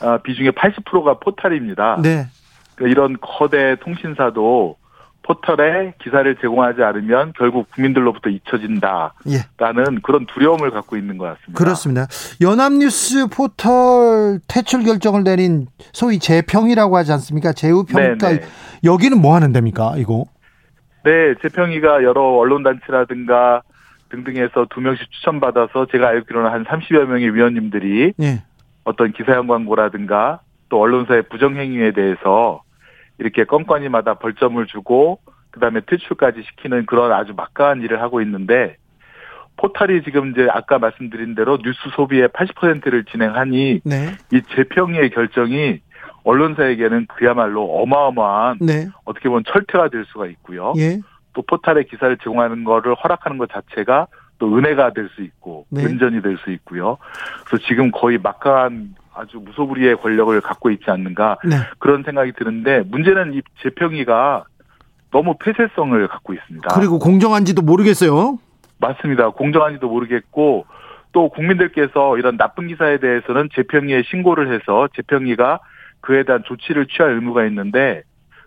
[0.00, 1.98] 아, 비중의 80%가 포털입니다.
[2.02, 2.26] 네,
[2.76, 4.76] 그러니까 이런 거대 통신사도
[5.28, 11.62] 포털에 기사를 제공하지 않으면 결국 국민들로부터 잊혀진다라는 예, 그런 두려움을 갖고 있는 것 같습니다.
[11.62, 12.06] 그렇습니다.
[12.40, 17.52] 연합뉴스 포털 퇴출 결정을 내린 소위 재평이라고 하지 않습니까?
[17.52, 18.46] 재우평가 네, 네.
[18.84, 19.96] 여기는 뭐 하는 데입니까?
[19.98, 20.24] 이거?
[21.04, 23.60] 네, 재평이가 여러 언론 단체라든가
[24.08, 28.42] 등등에서 두 명씩 추천받아서 제가 알기로는 한 30여 명의 위원님들이 예,
[28.84, 32.62] 어떤 기사형 광고라든가 또 언론사의 부정행위에 대해서
[33.18, 38.76] 이렇게 건건이마다 벌점을 주고 그다음에 퇴출까지 시키는 그런 아주 막강한 일을 하고 있는데
[39.56, 45.80] 포털이 지금 이제 아까 말씀드린 대로 뉴스 소비의 80%를 진행하니 네, 이 재평의 결정이
[46.22, 50.74] 언론사에게는 그야말로 어마어마한 네, 어떻게 보면 철퇴가 될 수가 있고요.
[50.76, 51.00] 예,
[51.32, 54.06] 또 포털에 기사를 제공하는 거를 허락하는 것 자체가
[54.38, 55.84] 또 은혜가 될 수 있고 네.
[55.84, 56.98] 은전이 될 수 있고요.
[57.46, 61.56] 그래서 지금 거의 막강한 아주 무소불위의 권력을 갖고 있지 않는가 네.
[61.78, 64.44] 그런 생각이 드는데 문제는 이 재평이가
[65.10, 66.68] 너무 폐쇄성을 갖고 있습니다.
[66.74, 68.38] 그리고 공정한지도 모르겠어요.
[68.78, 69.30] 맞습니다.
[69.30, 70.66] 공정한지도 모르겠고
[71.12, 75.60] 또 국민들께서 이런 나쁜 기사에 대해서는 재평이에 신고를 해서 재평이가
[76.00, 78.02] 그에 대한 조치를 취할 의무가 있는데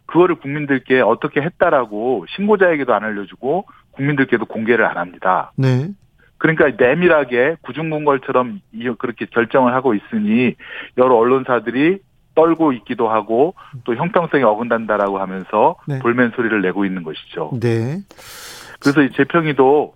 [0.06, 5.52] 그거를 국민들께 어떻게 했다라고 신고자에게도 안 알려주고 국민들께도 공개를 안 합니다.
[5.58, 5.90] 네,
[6.42, 10.56] 그러니까 내밀하게 구중궁궐처럼 이- 그렇게 결정을 하고 있으니
[10.98, 12.00] 여러 언론사들이
[12.34, 16.00] 떨고 있기도 하고 또 형평성이 어긋난다라고 하면서 네.
[16.00, 17.52] 볼멘 소리를 내고 있는 것이죠.
[17.62, 18.00] 네.
[18.80, 19.94] 그래서 이 재평이도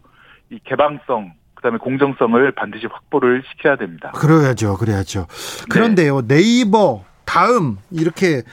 [0.51, 4.11] 이 개방성 그다음에 공정성을 반드시 확보를 시켜야 됩니다.
[4.11, 5.25] 그래야죠, 그래야죠.
[5.71, 8.43] 그런데요, 네이버 다음 이렇게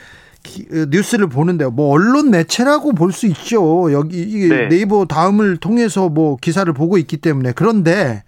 [0.89, 1.71] 뉴스를 보는데요.
[1.71, 3.91] 뭐 언론 매체라고 볼 수 있죠.
[3.93, 4.67] 여기 이게 네.
[4.67, 8.23] 네이버 다음을 통해서 뭐 기사를 보고 있기 때문에 그런데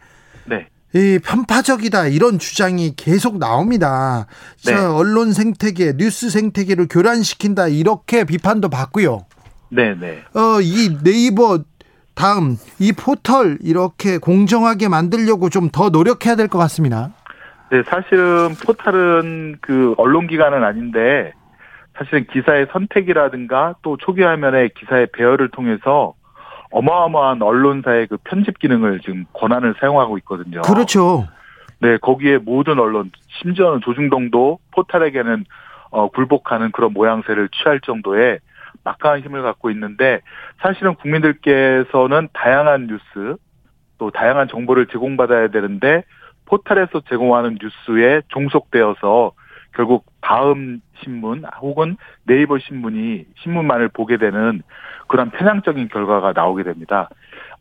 [0.45, 0.67] 네.
[0.93, 4.27] 이 편파적이다 이런 주장이 계속 나옵니다.
[4.65, 4.71] 네.
[4.71, 9.25] 자, 언론 생태계, 뉴스 생태계를 교란시킨다 이렇게 비판도 받고요.
[9.69, 10.21] 네 네.
[10.33, 11.59] 어, 이 네이버
[12.13, 17.11] 다음 이 포털 이렇게 공정하게 만들려고 좀 더 노력해야 될 것 같습니다.
[17.71, 21.33] 네, 사실은 포털은 그 언론 기관은 아닌데
[21.97, 26.13] 사실은 기사의 선택이라든가 또 초기 화면의 기사의 배열을 통해서
[26.71, 30.61] 어마어마한 언론사의 그 편집 기능을 지금 권한을 사용하고 있거든요.
[30.61, 31.27] 그렇죠.
[31.79, 35.45] 네, 거기에 모든 언론, 심지어는 조중동도 포탈에게는
[35.91, 38.39] 어, 굴복하는 그런 모양새를 취할 정도의
[38.83, 40.19] 막강한 힘을 갖고 있는데
[40.61, 43.37] 사실은 국민들께서는 다양한 뉴스
[43.97, 46.03] 또 다양한 정보를 제공받아야 되는데
[46.45, 49.31] 포탈에서 제공하는 뉴스에 종속되어서
[49.73, 54.63] 결국 다음 신문 혹은 네이버 신문이 신문만을 보게 되는
[55.07, 57.09] 그런 편향적인 결과가 나오게 됩니다.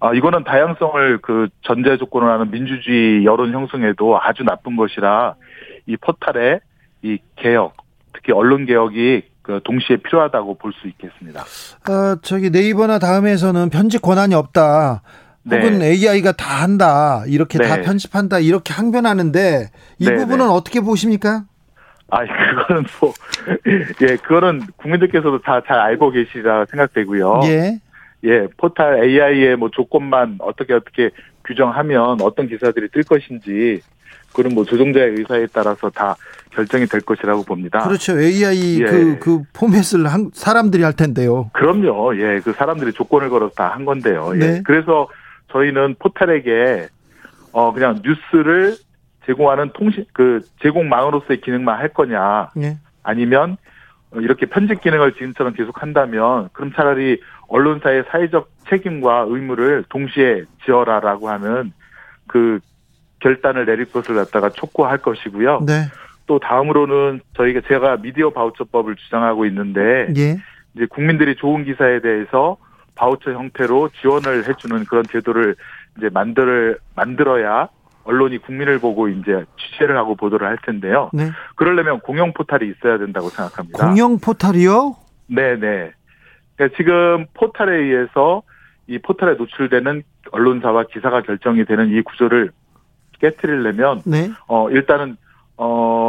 [0.01, 5.35] 아, 이거는 다양성을 그 전제 조건으로 하는 민주주의 여론 형성에도 아주 나쁜 것이라
[5.87, 6.61] 이 포탈의
[7.03, 7.77] 이 개혁,
[8.15, 11.43] 특히 언론 개혁이 그 동시에 필요하다고 볼 수 있겠습니다.
[11.43, 15.03] 어, 저기 네이버나 다음에서는 편집 권한이 없다.
[15.43, 15.59] 네.
[15.59, 17.25] 혹은 AI가 다 한다.
[17.27, 17.69] 이렇게 네.
[17.69, 18.39] 다 편집한다.
[18.39, 20.51] 이렇게 항변하는데 이 네, 부분은 네.
[20.51, 21.45] 어떻게 보십니까?
[22.11, 23.13] 아, 그거는 뭐,
[24.03, 27.41] 예, 그거는 국민들께서도 다 잘 알고 계시라 생각되고요.
[27.45, 27.81] 예.
[28.25, 31.11] 예, 포탈 AI의 뭐 조건만 어떻게 어떻게
[31.45, 33.81] 규정하면 어떤 기사들이 뜰 것인지
[34.35, 36.17] 그런 뭐 조종자의 의사에 따라서 다
[36.51, 37.81] 결정이 될 것이라고 봅니다.
[37.81, 38.19] 그렇죠.
[38.19, 38.85] AI 예.
[38.85, 41.51] 그, 그 포맷을 한 사람들이 할 텐데요.
[41.53, 42.17] 그럼요.
[42.17, 44.33] 예, 그 사람들이 조건을 걸어서 다 한 건데요.
[44.35, 44.39] 예.
[44.39, 44.63] 네.
[44.65, 45.09] 그래서
[45.53, 46.89] 저희는 포탈에게
[47.53, 48.77] 어 그냥 뉴스를
[49.27, 52.79] 제공하는 통신 그 제공망으로서의 기능만 할 거냐 네.
[53.03, 53.57] 아니면
[54.15, 61.73] 이렇게 편집 기능을 지금처럼 계속 한다면 그럼 차라리 언론사의 사회적 책임과 의무를 동시에 지어라라고 하는
[62.27, 62.61] 그
[63.21, 65.61] 결단을 내릴 것을 갖다가 촉구할 것이고요.
[65.67, 65.87] 네.
[66.27, 70.39] 또 다음으로는 저희가 제가 미디어 바우처법을 주장하고 있는데 예.
[70.75, 72.57] 이제 국민들이 좋은 기사에 대해서
[72.95, 75.57] 바우처 형태로 지원을 해주는 그런 제도를
[75.99, 77.69] 이제 만들 만들어야
[78.05, 81.11] 언론이 국민을 보고 이제 취재를 하고 보도를 할 텐데요.
[81.13, 81.31] 네.
[81.57, 83.87] 그러려면 공영 포탈이 있어야 된다고 생각합니다.
[83.87, 84.97] 공영 포탈이요?
[85.29, 85.93] 네네.
[86.57, 88.43] 그러니까 지금 포탈에 의해서
[88.87, 92.51] 이 포탈에 노출되는 언론사와 기사가 결정이 되는 이 구조를
[93.21, 94.31] 깨뜨리려면 네.
[94.47, 95.17] 어 일단은
[95.57, 96.05] 어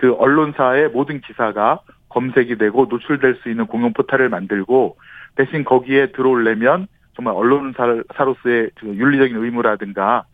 [0.00, 4.96] 그 언론사의 모든 기사가 검색이 되고 노출될 수 있는 공영 포탈을 만들고
[5.36, 10.24] 대신 거기에 들어오려면 정말 언론사로서의 그 윤리적인 의무라든가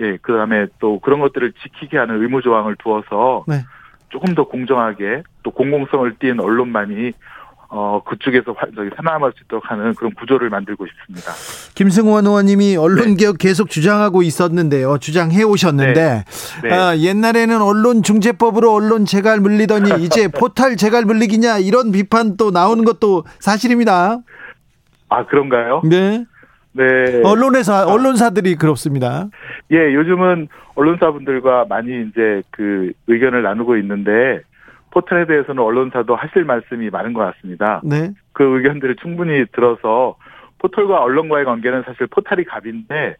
[0.00, 3.64] 예, 그 다음에 또 그런 것들을 지키게 하는 의무 조항을 두어서 네.
[4.08, 7.12] 조금 더 공정하게 또 공공성을 띈 언론만이
[7.76, 11.32] 어, 그쪽에서 저기 살아남을 수 있도록 하는 그런 구조를 만들고 싶습니다.
[11.74, 13.48] 김승원 의원님이 언론개혁 네.
[13.48, 14.98] 계속 주장하고 있었는데요.
[14.98, 16.24] 주장해 오셨는데,
[16.62, 16.68] 네.
[16.68, 16.72] 네.
[16.72, 23.24] 아, 옛날에는 언론중재법으로 언론 재갈 물리더니 이제 포탈 재갈 물리기냐 이런 비판 또 나오는 것도
[23.40, 24.18] 사실입니다.
[25.08, 25.82] 아, 그런가요?
[25.84, 26.24] 네.
[26.74, 27.22] 네.
[27.24, 29.28] 언론에서 언론사들이 그렇습니다.
[29.70, 34.40] 예, 요즘은 언론사분들과 많이 이제 그 의견을 나누고 있는데
[34.90, 37.80] 포털에 대해서는 언론사도 하실 말씀이 많은 것 같습니다.
[37.84, 38.12] 네.
[38.32, 40.16] 그 의견들을 충분히 들어서
[40.58, 43.16] 포털과 언론과의 관계는 사실 포털이 갑인데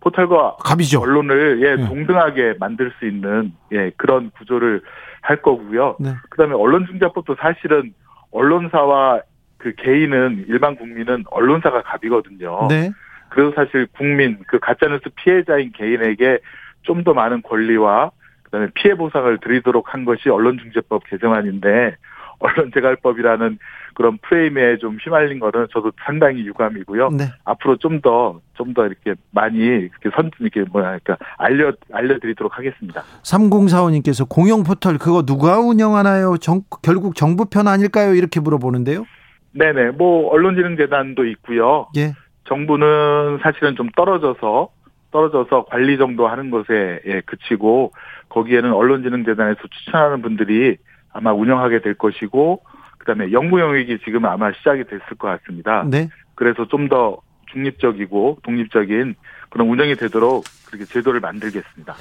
[0.00, 1.00] 포털과 갑이죠.
[1.00, 1.86] 언론을 예, 네.
[1.86, 4.82] 동등하게 만들 수 있는 예, 그런 구조를
[5.20, 5.96] 할 거고요.
[6.00, 6.14] 네.
[6.30, 7.94] 그다음에 언론중재법도 사실은
[8.32, 9.20] 언론사와
[9.62, 12.66] 그 개인은 일반 국민은 언론사가 갑이거든요.
[12.68, 12.90] 네.
[13.30, 16.38] 그래서 사실 국민 그 가짜뉴스 피해자인 개인에게
[16.82, 18.10] 좀 더 많은 권리와
[18.42, 21.96] 그다음에 피해 보상을 드리도록 한 것이 언론중재법 개정안인데
[22.42, 23.58] 언론재갈법이라는
[23.94, 27.10] 그런 프레임에 좀 휘말린 거는 저도 상당히 유감이고요.
[27.10, 27.24] 네.
[27.44, 33.02] 앞으로 좀 더 좀 더 이렇게 많이 이렇게 선 이렇게 뭐야 그러니까 알려 알려드리도록 하겠습니다.
[33.22, 36.36] 3045님께서 공영 포털 그거 누가 운영하나요?
[36.38, 38.14] 정, 결국 정부 편 아닐까요?
[38.14, 39.04] 이렇게 물어보는데요.
[39.52, 39.90] 네네.
[39.92, 41.88] 뭐 언론진흥재단도 있고요.
[41.96, 42.12] 예.
[42.44, 44.68] 정부는 사실은 좀 떨어져서
[45.10, 47.92] 떨어져서 관리 정도 하는 것에 예, 그치고
[48.30, 50.78] 거기에는 언론진흥재단에서 추천하는 분들이
[51.12, 52.62] 아마 운영하게 될 것이고
[52.98, 55.84] 그다음에 연구 영역이 지금 아마 시작이 됐을 것 같습니다.
[55.88, 56.08] 네.
[56.34, 57.20] 그래서 좀 더
[57.52, 59.14] 중립적이고 독립적인
[59.50, 61.94] 그런 운영이 되도록 그렇게 제도를 만들겠습니다.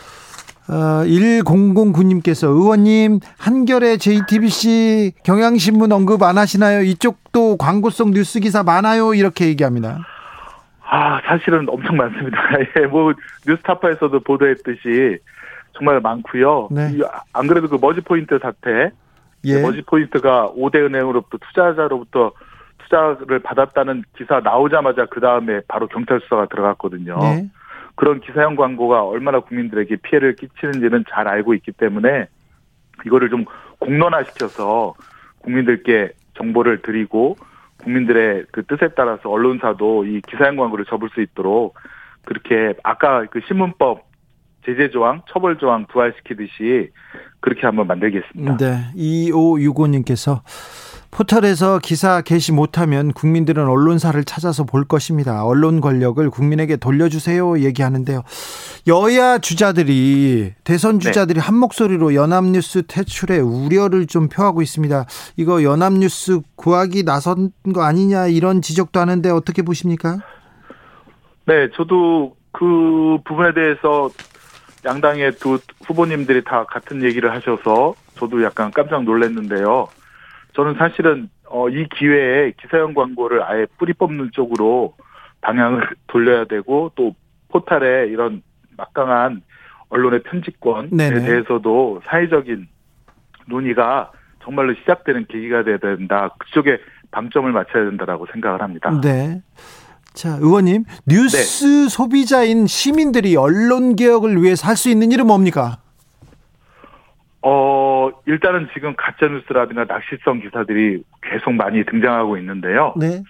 [0.69, 6.81] 어, 1009님께서 의원님 한겨레 JTBC 경향신문 언급 안 하시나요?
[6.81, 9.13] 이쪽도 광고성 뉴스 기사 많아요.
[9.13, 9.99] 이렇게 얘기합니다.
[10.83, 12.37] 아 사실은 엄청 많습니다.
[12.79, 13.13] 예, 뭐
[13.47, 15.19] 뉴스타파에서도 보도했듯이
[15.73, 16.67] 정말 많고요.
[16.69, 16.97] 네.
[17.33, 18.91] 안 그래도 그 머지 포인트 사태,
[19.45, 19.61] 예.
[19.61, 22.33] 머지 포인트가 5대 은행으로부터 투자자로부터
[22.79, 27.17] 투자를 받았다는 기사 나오자마자 그 다음에 바로 경찰 수사가 들어갔거든요.
[27.19, 27.49] 네.
[27.95, 32.27] 그런 기사형 광고가 얼마나 국민들에게 피해를 끼치는지는 잘 알고 있기 때문에
[33.05, 33.45] 이거를 좀
[33.79, 34.93] 공론화시켜서
[35.39, 37.35] 국민들께 정보를 드리고
[37.77, 41.75] 국민들의 그 뜻에 따라서 언론사도 이 기사형 광고를 접을 수 있도록
[42.25, 44.11] 그렇게 아까 그 신문법
[44.65, 46.91] 제재 조항, 처벌 조항 부활시키듯이
[47.39, 48.57] 그렇게 한번 만들겠습니다.
[48.57, 48.91] 네.
[48.95, 50.41] 2565님께서
[51.11, 55.45] 포털에서 기사 게시 못하면 국민들은 언론사를 찾아서 볼 것입니다.
[55.45, 58.23] 언론 권력을 국민에게 돌려주세요 얘기하는데요.
[58.87, 60.99] 여야 주자들이 대선 네.
[60.99, 61.45] 주자들이 네.
[61.45, 65.05] 한 목소리로 연합뉴스 퇴출에 우려를 좀 표하고 있습니다.
[65.35, 70.19] 이거 연합뉴스 구하기 나선 거 아니냐 이런 지적도 하는데 어떻게 보십니까?
[71.45, 74.09] 네, 저도 그 부분에 대해서
[74.85, 79.89] 양당의 두 후보님들이 다 같은 얘기를 하셔서 저도 약간 깜짝 놀랐는데요.
[80.53, 84.95] 저는 사실은 어, 이 기회에 기사형 광고를 아예 뿌리 뽑는 쪽으로
[85.41, 87.13] 방향을 돌려야 되고 또
[87.49, 88.41] 포탈에 이런
[88.77, 89.41] 막강한
[89.89, 91.19] 언론의 편집권에 네네.
[91.25, 92.67] 대해서도 사회적인
[93.47, 94.11] 논의가
[94.43, 96.33] 정말로 시작되는 계기가 돼야 된다.
[96.39, 96.77] 그쪽에
[97.11, 98.89] 방점을 맞춰야 된다라고 생각을 합니다.
[99.01, 99.41] 네.
[100.13, 101.89] 자, 의원님, 뉴스 네.
[101.89, 105.77] 소비자인 시민들이 언론 개혁을 위해서 할 수 있는 일은 뭡니까?
[107.43, 112.93] 어, 일단은 지금 가짜뉴스라든가 낚시성 기사들이 계속 많이 등장하고 있는데요.
[112.99, 113.21] 네.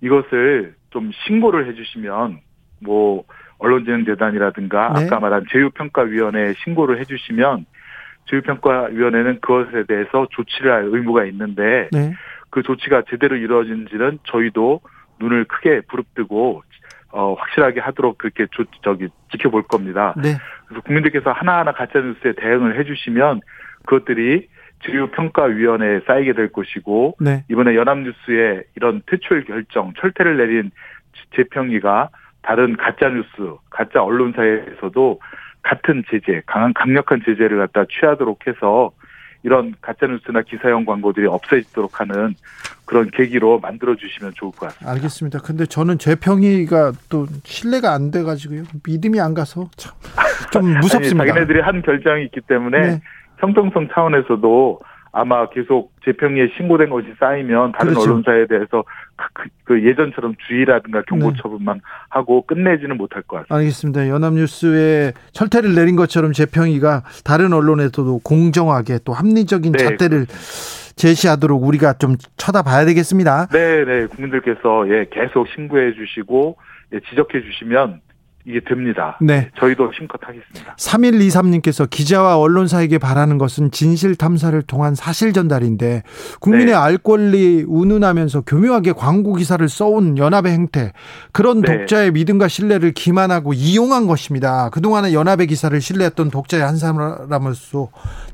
[0.00, 2.40] 이것을 좀 신고를 해주시면,
[2.80, 3.24] 뭐,
[3.58, 5.06] 언론진흥재단이라든가 네.
[5.06, 7.66] 아까 말한 제휴평가위원회에 신고를 해주시면,
[8.26, 12.14] 제휴평가위원회는 그것에 대해서 조치를 할 의무가 있는데, 네.
[12.50, 14.80] 그 조치가 제대로 이루어진지는 저희도
[15.20, 16.62] 눈을 크게 부릅뜨고
[17.10, 20.14] 어, 확실하게 하도록 그렇게 조, 저기 지켜볼 겁니다.
[20.16, 20.36] 네.
[20.66, 23.40] 그래서 국민들께서 하나하나 가짜 뉴스에 대응을 해주시면
[23.86, 24.48] 그것들이
[24.80, 27.44] 주요평가위원회에 쌓이게 될 것이고 네.
[27.50, 30.70] 이번에 연합뉴스의 이런 퇴출 결정, 철퇴를 내린
[31.34, 32.10] 재평위가
[32.42, 33.28] 다른 가짜 뉴스,
[33.70, 35.20] 가짜 언론사에서도
[35.62, 38.92] 같은 제재, 강한 강력한 제재를 갖다 취하도록 해서
[39.48, 42.34] 이런 가짜뉴스나 기사형 광고들이 없어지도록 하는
[42.84, 44.90] 그런 계기로 만들어 주시면 좋을 것 같습니다.
[44.90, 45.38] 알겠습니다.
[45.38, 48.64] 근데 저는 재평이가 또 신뢰가 안 돼가지고요.
[48.86, 49.94] 믿음이 안 가서 참
[50.52, 51.22] 좀 무섭습니다.
[51.22, 53.00] 아니, 자기네들이 한 결정이 있기 때문에 네.
[53.38, 54.80] 형평성 차원에서도
[55.12, 58.10] 아마 계속 재평에 신고된 것이 쌓이면 다른 그렇죠.
[58.10, 58.84] 언론사에 대해서
[59.16, 61.38] 그, 그 예전처럼 주의라든가 경고 네.
[61.40, 63.54] 처분만 하고 끝내지는 못할 것 같습니다.
[63.54, 64.08] 알겠습니다.
[64.08, 70.94] 연합뉴스에 철퇴를 내린 것처럼 재평이가 다른 언론에서도 공정하게 또 합리적인 네, 잣대를 그렇습니다.
[70.96, 73.46] 제시하도록 우리가 좀 쳐다봐야 되겠습니다.
[73.46, 74.06] 네, 네.
[74.06, 76.56] 국민들께서 예, 계속 신고해 주시고
[76.92, 78.00] 예, 지적해 주시면
[78.48, 79.18] 이게 됩니다.
[79.20, 79.50] 네.
[79.58, 80.74] 저희도 심컷 하겠습니다.
[80.76, 86.02] 3123님께서 기자와 언론사에게 바라는 것은 진실 탐사를 통한 사실 전달인데
[86.40, 86.72] 국민의 네.
[86.72, 90.92] 알 권리 운운하면서 교묘하게 광고 기사를 써온 연합의 행태
[91.32, 91.76] 그런 네.
[91.78, 94.70] 독자의 믿음과 신뢰를 기만하고 이용한 것입니다.
[94.70, 97.90] 그동안에 연합의 기사를 신뢰했던 독자의 한 사람으로서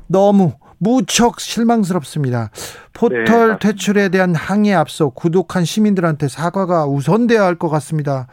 [0.07, 2.51] 너무 무척 실망스럽습니다.
[2.93, 8.27] 포털 네, 퇴출에 대한 항의에 앞서 구독한 시민들한테 사과가 우선돼야 할 것 같습니다.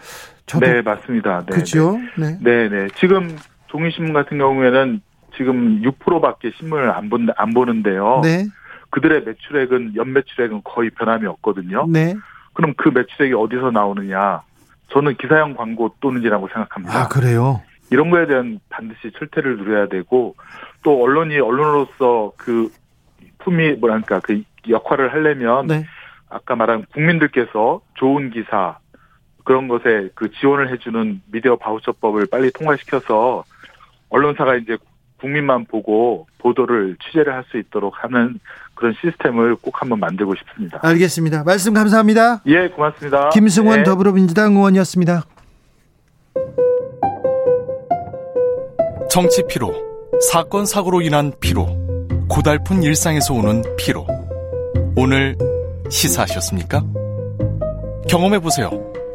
[0.61, 1.45] 네, 맞습니다.
[1.47, 1.99] 네, 그죠?
[2.17, 2.39] 네.
[2.41, 2.89] 네, 네.
[2.97, 3.37] 지금
[3.69, 5.01] 종이신문 같은 경우에는
[5.37, 8.21] 지금 6%밖에 신문을 안, 본, 안 보는데요.
[8.23, 8.47] 네.
[8.91, 11.87] 그들의 매출액은 연매출액은 거의 변함이 없거든요.
[11.89, 12.15] 네.
[12.53, 14.43] 그럼 그 매출액이 어디서 나오느냐?
[14.93, 17.01] 저는 기사형 광고 또는지라고 생각합니다.
[17.01, 17.63] 아, 그래요?
[17.91, 20.35] 이런 거에 대한 반드시 철퇴를 누려야 되고
[20.83, 22.71] 또 언론이 언론으로서 그
[23.39, 25.87] 품이 뭐랄까 그 역할을 하려면 네.
[26.29, 28.79] 아까 말한 국민들께서 좋은 기사
[29.45, 33.45] 그런 것에 그 지원을 해주는 미디어 바우처법을 빨리 통과시켜서
[34.09, 34.77] 언론사가 이제
[35.21, 38.39] 국민만 보고 보도를 취재를 할 수 있도록 하는
[38.75, 40.81] 그런 시스템을 꼭 한번 만들고 싶습니다.
[40.83, 41.45] 알겠습니다.
[41.45, 42.43] 말씀 감사합니다.
[42.47, 43.31] 예, 고맙습니다.
[43.31, 43.85] 김승원 네.
[43.85, 45.23] 더불어민주당 의원이었습니다.
[49.11, 49.73] 정치 피로,
[50.31, 51.67] 사건 사고로 인한 피로,
[52.29, 54.07] 고달픈 일상에서 오는 피로.
[54.97, 55.37] 오늘
[55.91, 56.83] 시사하셨습니까?
[58.09, 58.92] 경험해 보세요.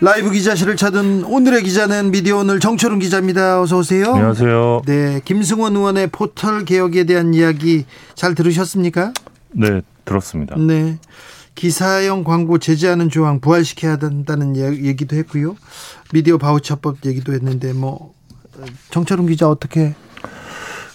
[0.00, 3.60] 라이브 기자실을 찾은 오늘의 기자는 미디어 오늘 정철훈 기자입니다.
[3.60, 4.12] 어서 오세요.
[4.12, 4.82] 안녕하세요.
[4.86, 7.84] 네, 김승원 의원의 포털 개혁에 대한 이야기
[8.14, 9.12] 잘 들으셨습니까?
[9.50, 10.56] 네, 들었습니다.
[10.56, 10.98] 네.
[11.56, 15.56] 기사형 광고 제재하는 조항 부활시켜야 된다는 얘기도 했고요.
[16.12, 18.14] 미디어 바우처법 얘기도 했는데 뭐
[18.90, 19.94] 정철훈 기자 어떻게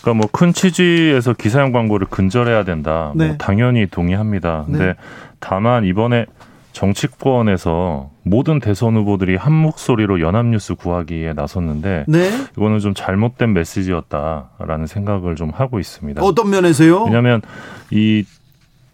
[0.02, 3.12] 그러니까 뭐 큰 취지에서 기사형 광고를 근절해야 된다.
[3.14, 3.28] 뭐 네.
[3.28, 4.64] 뭐 당연히 동의합니다.
[4.68, 4.96] 근데 네.
[5.42, 6.26] 다만 이번에
[6.74, 12.30] 정치권에서 모든 대선 후보들이 한 목소리로 연합뉴스 구하기에 나섰는데 네.
[12.58, 16.22] 이거는 좀 잘못된 메시지였다라는 생각을 좀 하고 있습니다.
[16.22, 17.04] 어떤 면에서요?
[17.06, 17.42] 왜냐하면
[17.92, 18.26] 이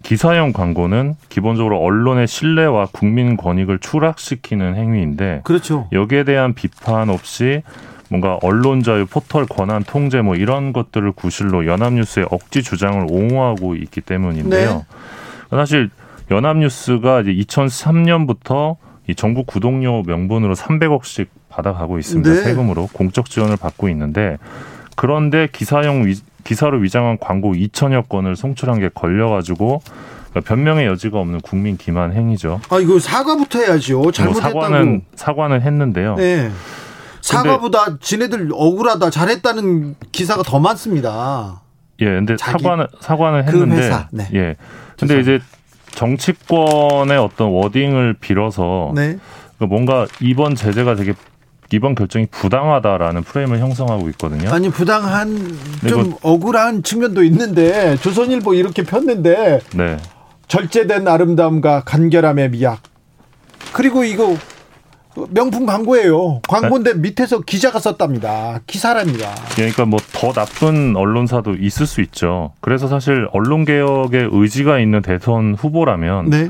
[0.03, 5.87] 기사형 광고는 기본적으로 언론의 신뢰와 국민 권익을 추락시키는 행위인데 그렇죠.
[5.91, 7.63] 여기에 대한 비판 없이
[8.09, 14.01] 뭔가 언론 자유, 포털 권한 통제 뭐 이런 것들을 구실로 연합뉴스의 억지 주장을 옹호하고 있기
[14.01, 14.85] 때문인데요.
[15.51, 15.57] 네.
[15.57, 15.89] 사실
[16.31, 18.77] 연합뉴스가 이제 2003년부터
[19.07, 22.29] 이 정부 구독료 명분으로 300억씩 받아가고 있습니다.
[22.29, 22.35] 네.
[22.41, 24.37] 세금으로 공적 지원을 받고 있는데
[24.95, 29.81] 그런데 기사용 위, 기사로 위장한 광고 2천여 건을 송출한 게 걸려가지고
[30.29, 32.61] 그러니까 변명의 여지가 없는 국민 기만 행위죠.
[32.69, 33.99] 아 이거 사과부터 해야죠.
[33.99, 34.53] 뭐 잘못했다고.
[34.53, 36.15] 뭐 사과는 사과는 했는데요.
[36.15, 36.51] 네.
[37.21, 41.61] 사과보다 지네들 억울하다 잘했다는 기사가 더 많습니다.
[42.01, 44.29] 예, 근데 사과는 사과는 그 했는데 그 네.
[44.33, 44.55] 예.
[44.97, 45.21] 근데 죄송합니다.
[45.21, 45.39] 이제
[45.91, 49.17] 정치권의 어떤 워딩을 빌어서 네.
[49.57, 51.13] 그 뭔가 이번 제재가 되게
[51.71, 54.51] 이번 결정이 부당하다라는 프레임을 형성하고 있거든요.
[54.51, 55.55] 아니 부당한
[55.87, 59.97] 좀 억울한 측면도 있는데 조선일보 이렇게 폈는데 네.
[60.47, 62.81] 절제된 아름다움과 간결함의 미학
[63.71, 64.35] 그리고 이거
[65.31, 66.41] 명품 광고예요.
[66.47, 66.99] 광고인데 네.
[66.99, 68.59] 밑에서 기자가 썼답니다.
[68.67, 69.33] 기사랍니다.
[69.55, 72.51] 그러니까 뭐 더 나쁜 언론사도 있을 수 있죠.
[72.61, 76.49] 그래서 사실 언론 개혁에 의지가 있는 대선 후보라면 네.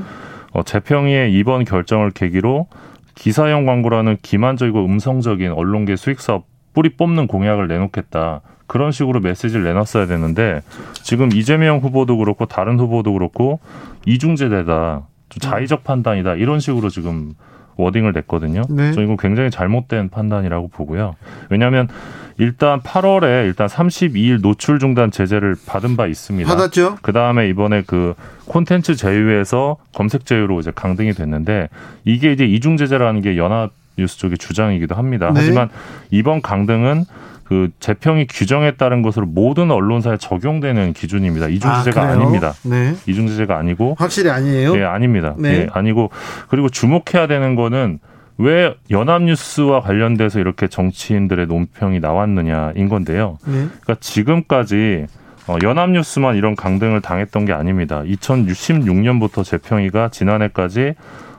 [0.52, 2.66] 어, 재평의 이번 결정을 계기로
[3.14, 8.40] 기사형 광고라는 기만적이고 음성적인 언론계 수익 사업 뿌리 뽑는 공약을 내놓겠다.
[8.66, 10.62] 그런 식으로 메시지를 내놨어야 되는데
[11.02, 13.60] 지금 이재명 후보도 그렇고 다른 후보도 그렇고
[14.06, 15.02] 이중제대다.
[15.28, 16.34] 좀 자의적 판단이다.
[16.34, 17.34] 이런 식으로 지금
[17.80, 18.62] 워딩을 냈거든요.
[18.68, 18.92] 네.
[18.92, 21.16] 저 이건 굉장히 잘못된 판단이라고 보고요.
[21.48, 21.88] 왜냐하면
[22.38, 26.48] 일단 8월에 일단 32일 노출 중단 제재를 받은 바 있습니다.
[26.48, 26.96] 받았죠.
[27.02, 28.14] 그 다음에 이번에 그
[28.46, 31.68] 콘텐츠 제휴에서 검색 제휴로 이제 강등이 됐는데
[32.04, 35.26] 이게 이제 이중 제재라는 게 연합 뉴스 쪽의 주장이기도 합니다.
[35.26, 35.40] 네.
[35.40, 35.68] 하지만
[36.10, 37.04] 이번 강등은
[37.50, 41.48] 그 재평이 규정에 따른 것으로 모든 언론사에 적용되는 기준입니다.
[41.48, 42.94] 이중 제재가 아, 닙니다 네.
[43.08, 44.76] 이중 제재가 아니고 확실히 아니에요?
[44.78, 45.34] 예, 아닙니다.
[45.36, 45.52] 네.
[45.52, 46.10] 예, 아니고
[46.48, 47.98] 그리고 주목해야 되는 거는
[48.38, 53.38] 왜 연합뉴스와 관련돼서 이렇게 정치인들의 논평이 나왔느냐인 건데요.
[53.44, 53.66] 네.
[53.80, 55.06] 그러니까 지금까지
[55.48, 58.04] 어, 연합뉴스만 이런 강등을 당했던 게 아닙니다.
[58.06, 60.94] 2016년부터 재평이가 지난해까지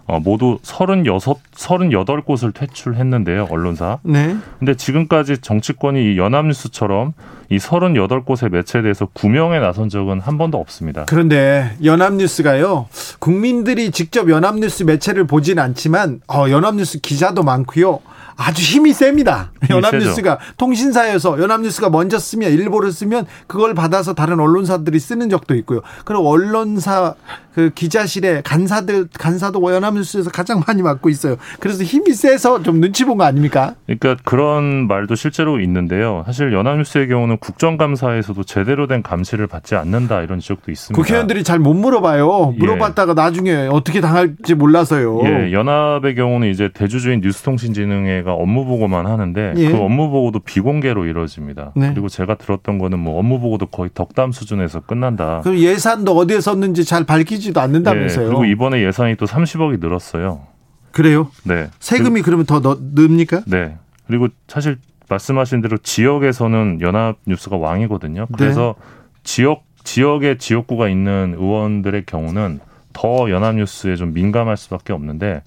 [0.08, 4.00] 어, 모두 36, 38곳을 퇴출했는데요, 언론사.
[4.04, 4.36] 네.
[4.60, 7.14] 근데 지금까지 정치권이 이 연합뉴스처럼
[7.50, 11.06] 이 38곳의 매체에 대해서 구명에 나선 적은 한 번도 없습니다.
[11.08, 12.88] 그런데 연합뉴스가요,
[13.20, 18.00] 국민들이 직접 연합뉴스 매체를 보진 않지만, 어, 연합뉴스 기자도 많고요.
[18.38, 19.52] 아주 힘이 셉니다.
[19.70, 25.82] 연합뉴스가 통신사에서 연합뉴스가 먼저 쓰면 일보를 쓰면 그걸 받아서 다른 언론사들이 쓰는 적도 있고요.
[26.06, 27.16] 그리고 언론사
[27.54, 31.36] 그 기자실에 간사들 간사도 연합뉴스에서 가장 많이 맡고 있어요.
[31.60, 33.76] 그래서 힘이 세서 좀 눈치 본 거 아닙니까?
[33.86, 36.24] 그러니까 그런 말도 실제로 있는데요.
[36.26, 41.00] 사실 연합뉴스의 경우는 국정감사에서도 제대로 된 감시를 받지 않는다 이런 지적도 있습니다.
[41.02, 42.54] 국회의원들이 잘 못 물어봐요.
[42.56, 42.58] 예.
[42.58, 43.14] 물어봤다가 예.
[43.14, 45.22] 나중에 어떻게 당할지 몰라서요.
[45.26, 49.72] 예, 연합의 경우는 이제 대주주인 뉴스통신진흥회가 업무 보고만 하는데 예.
[49.72, 51.74] 그 업무 보고도 비공개로 이루어집니다.
[51.76, 51.92] 네.
[51.94, 55.42] 그리고 제가 들었던 거는 뭐 업무 보고도 거의 덕담 수준에서 끝난다.
[55.44, 58.26] 그럼 예산도 어디에 썼는지 잘 밝히지 지도 않는다면서요.
[58.26, 60.48] 네, 그리고 이번에 예산이 또 30억이 늘었어요.
[60.92, 61.30] 그래요?
[61.44, 61.70] 네.
[61.80, 63.78] 세금이 그리고, 그러면 더 넣, 습니까 네.
[64.08, 64.78] 그리고 사실
[65.10, 68.28] 말씀하신 대로 지역에서는 연합뉴스가 왕이거든요.
[68.30, 68.38] 네.
[68.38, 68.86] 그래서 네.
[69.24, 72.60] 지역 지역에 지역구가 있는 의원들의 경우는
[72.94, 75.42] 더 연합뉴스에 좀 민감할 수밖에 없는데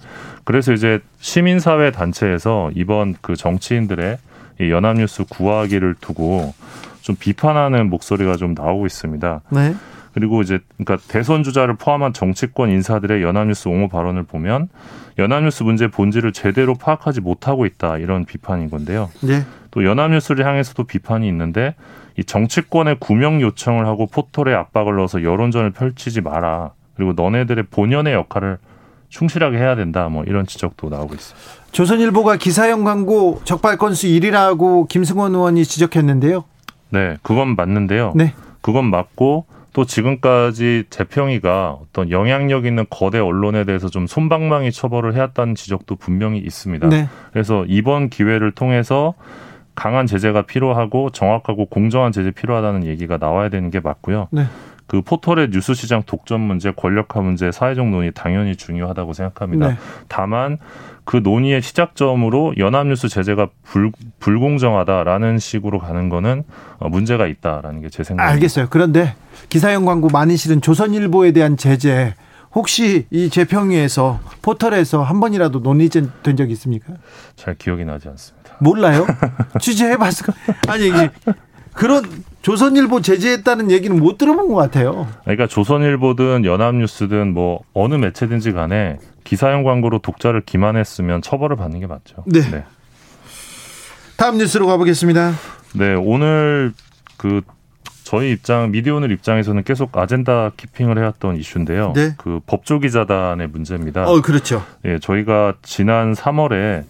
[0.44, 4.18] 그래서 이제 시민사회 단체에서 이번 그 정치인들의
[4.60, 6.54] 이 연합뉴스 구하기를 두고
[7.00, 9.42] 좀 비판하는 목소리가 좀 나오고 있습니다.
[9.50, 9.74] 네.
[10.14, 14.68] 그리고 이제 그러니까 대선 주자를 포함한 정치권 인사들의 연합뉴스 옹호 발언을 보면
[15.18, 19.10] 연합뉴스 문제 본질을 제대로 파악하지 못하고 있다 이런 비판인 건데요.
[19.22, 19.44] 네.
[19.72, 21.74] 또 연합뉴스를 향해서도 비판이 있는데
[22.16, 26.70] 이 정치권의 구명 요청을 하고 포털에 압박을 넣어서 여론전을 펼치지 마라.
[26.94, 28.58] 그리고 너네들의 본연의 역할을
[29.08, 30.08] 충실하게 해야 된다.
[30.08, 31.64] 뭐 이런 지적도 나오고 있습니다.
[31.72, 36.44] 조선일보가 기사형 광고 적발 건수 1위라고 김승원 의원이 지적했는데요.
[36.90, 38.12] 네, 그건 맞는데요.
[38.14, 38.32] 네.
[38.60, 45.56] 그건 맞고 또 지금까지 재평이가 어떤 영향력 있는 거대 언론에 대해서 좀 손방망이 처벌을 해왔다는
[45.56, 46.88] 지적도 분명히 있습니다.
[46.88, 47.08] 네.
[47.32, 49.14] 그래서 이번 기회를 통해서
[49.74, 54.28] 강한 제재가 필요하고 정확하고 공정한 제재 필요하다는 얘기가 나와야 되는 게 맞고요.
[54.30, 54.44] 네.
[54.86, 59.68] 그 포털의 뉴스 시장 독점 문제, 권력화 문제, 사회적 논의 당연히 중요하다고 생각합니다.
[59.70, 59.76] 네.
[60.06, 60.58] 다만
[61.04, 66.44] 그 논의의 시작점으로 연합뉴스 제재가 불, 불공정하다라는 식으로 가는 거는
[66.78, 68.32] 어, 문제가 있다라는 게 제 생각입니다.
[68.32, 68.66] 알겠어요.
[68.70, 69.14] 그런데
[69.50, 72.14] 기사형 광고 많이 실은 조선일보에 대한 제재
[72.54, 76.94] 혹시 이 재평위에서 포털에서 한 번이라도 논의된 적 있습니까?
[77.36, 78.54] 잘 기억이 나지 않습니다.
[78.60, 79.06] 몰라요?
[79.60, 80.32] 취재해봤을 까
[80.72, 81.10] 아니 이게
[81.74, 82.04] 그런
[82.42, 85.08] 조선일보 제재했다는 얘기는 못 들어본 것 같아요.
[85.22, 92.24] 그러니까 조선일보든 연합뉴스든 뭐 어느 매체든지 간에 기사용 광고로 독자를 기만했으면 처벌을 받는 게 맞죠.
[92.26, 92.40] 네.
[92.50, 92.64] 네.
[94.16, 95.32] 다음 뉴스로 가보겠습니다.
[95.74, 96.72] 네, 오늘
[97.16, 97.40] 그
[98.04, 101.94] 저희 입장 미디어오늘 입장에서는 계속 아젠다 키핑을 해왔던 이슈인데요.
[101.96, 102.14] 네.
[102.18, 104.06] 그 법조기자단의 문제입니다.
[104.06, 104.62] 어, 그렇죠.
[104.84, 106.84] 예, 저희가 지난 3월에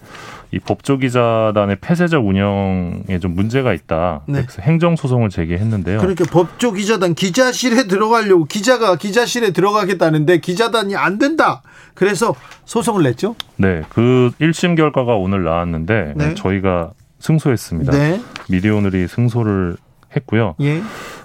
[0.55, 4.21] 이 법조기자단의 폐쇄적 운영에 좀 문제가 있다.
[4.27, 4.43] 네.
[4.43, 5.99] 그래서 행정소송을 제기했는데요.
[5.99, 11.63] 그러니까 법조기자단 기자실에 들어가려고 기자가 기자실에 들어가겠다는데 기자단이 안 된다.
[11.95, 12.37] 그래서
[12.67, 13.35] 소송을 냈죠.
[13.57, 16.35] 네, 그 1심 결과가 오늘 나왔는데 네.
[16.35, 17.91] 저희가 승소했습니다.
[17.93, 18.21] 네.
[18.49, 19.77] 미디어오늘이 승소를
[20.15, 20.55] 했고요.
[20.61, 20.83] 예.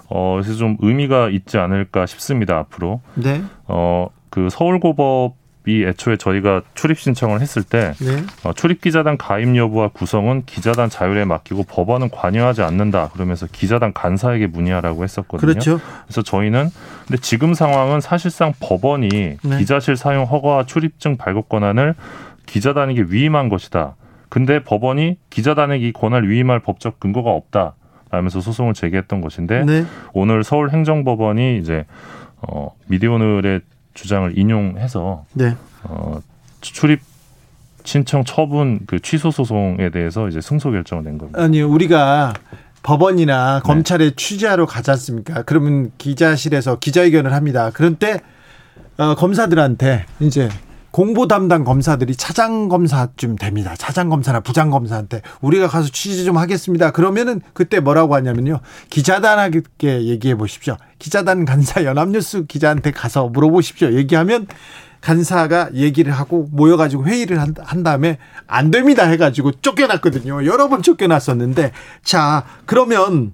[0.08, 3.00] 어, 그래서 좀 의미가 있지 않을까 싶습니다, 앞으로.
[3.14, 3.42] 네.
[3.68, 8.24] 어, 그 서울고법 이 애초에 저희가 출입 신청을 했을 때 네.
[8.44, 14.46] 어, 출입 기자단 가입 여부와 구성은 기자단 자율에 맡기고 법원은 관여하지 않는다 그러면서 기자단 간사에게
[14.46, 15.40] 문의하라고 했었거든요.
[15.40, 15.80] 그렇죠.
[16.04, 16.70] 그래서 저희는
[17.06, 19.58] 근데 지금 상황은 사실상 법원이 네.
[19.58, 21.94] 기자실 사용 허가와 출입증 발급 권한을
[22.46, 23.96] 기자단에게 위임한 것이다.
[24.30, 27.74] 근데 법원이 기자단에게 이 권한을 위임할 법적 근거가 없다.
[28.12, 29.84] 라면서 소송을 제기했던 것인데 네.
[30.12, 31.84] 오늘 서울행정법원이 이제
[32.42, 33.60] 어 미디어오늘의
[33.94, 35.56] 주장을 인용해서 네.
[35.84, 36.20] 어
[36.60, 37.00] 출입
[37.84, 41.42] 신청 처분 그 취소 소송에 대해서 이제 승소 결정을 낸 겁니다.
[41.42, 42.34] 아니 우리가
[42.82, 43.66] 법원이나 네.
[43.66, 44.16] 검찰에 네.
[44.16, 45.42] 취재하러 가지 않습니까?
[45.42, 47.70] 그러면 기자실에서 기자회견을 합니다.
[47.72, 48.20] 그런 때
[48.96, 50.48] 어, 검사들한테 이제
[50.90, 53.74] 공보 담당 검사들이 차장 검사쯤 됩니다.
[53.78, 56.90] 차장 검사나 부장 검사한테 우리가 가서 취재 좀 하겠습니다.
[56.90, 58.60] 그러면은 그때 뭐라고 하냐면요.
[58.90, 60.76] 기자단에게 얘기해 보십시오.
[60.98, 63.92] 기자단 간사 연합뉴스 기자한테 가서 물어보십시오.
[63.92, 64.46] 얘기하면
[65.00, 70.44] 간사가 얘기를 하고 모여가지고 회의를 한, 한 다음에 안 됩니다 해가지고 쫓겨났거든요.
[70.44, 71.72] 여러 번 쫓겨났었는데
[72.02, 73.32] 자 그러면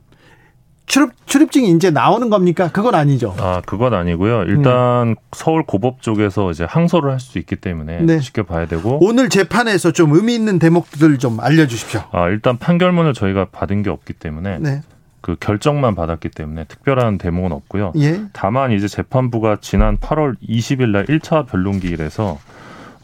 [0.87, 2.71] 출입 출입증이 이제 나오는 겁니까?
[2.73, 3.35] 그건 아니죠.
[3.39, 4.43] 아, 그건 아니고요.
[4.45, 5.15] 일단 음.
[5.33, 8.21] 서울 고법 쪽에서 이제 항소를 할 수 있기 때문에 네.
[8.21, 12.03] 지켜봐야 되고 오늘 재판에서 좀 의미 있는 대목들 좀 알려 주십시오.
[12.13, 14.83] 아, 일단 판결문을 저희가 받은 게 없기 때문에 네.
[15.23, 17.93] 그 결정만 받았기 때문에 특별한 대목은 없고요.
[17.97, 18.21] 예.
[18.33, 22.39] 다만 이제 재판부가 지난 8월 20일 날 1차 변론기일에서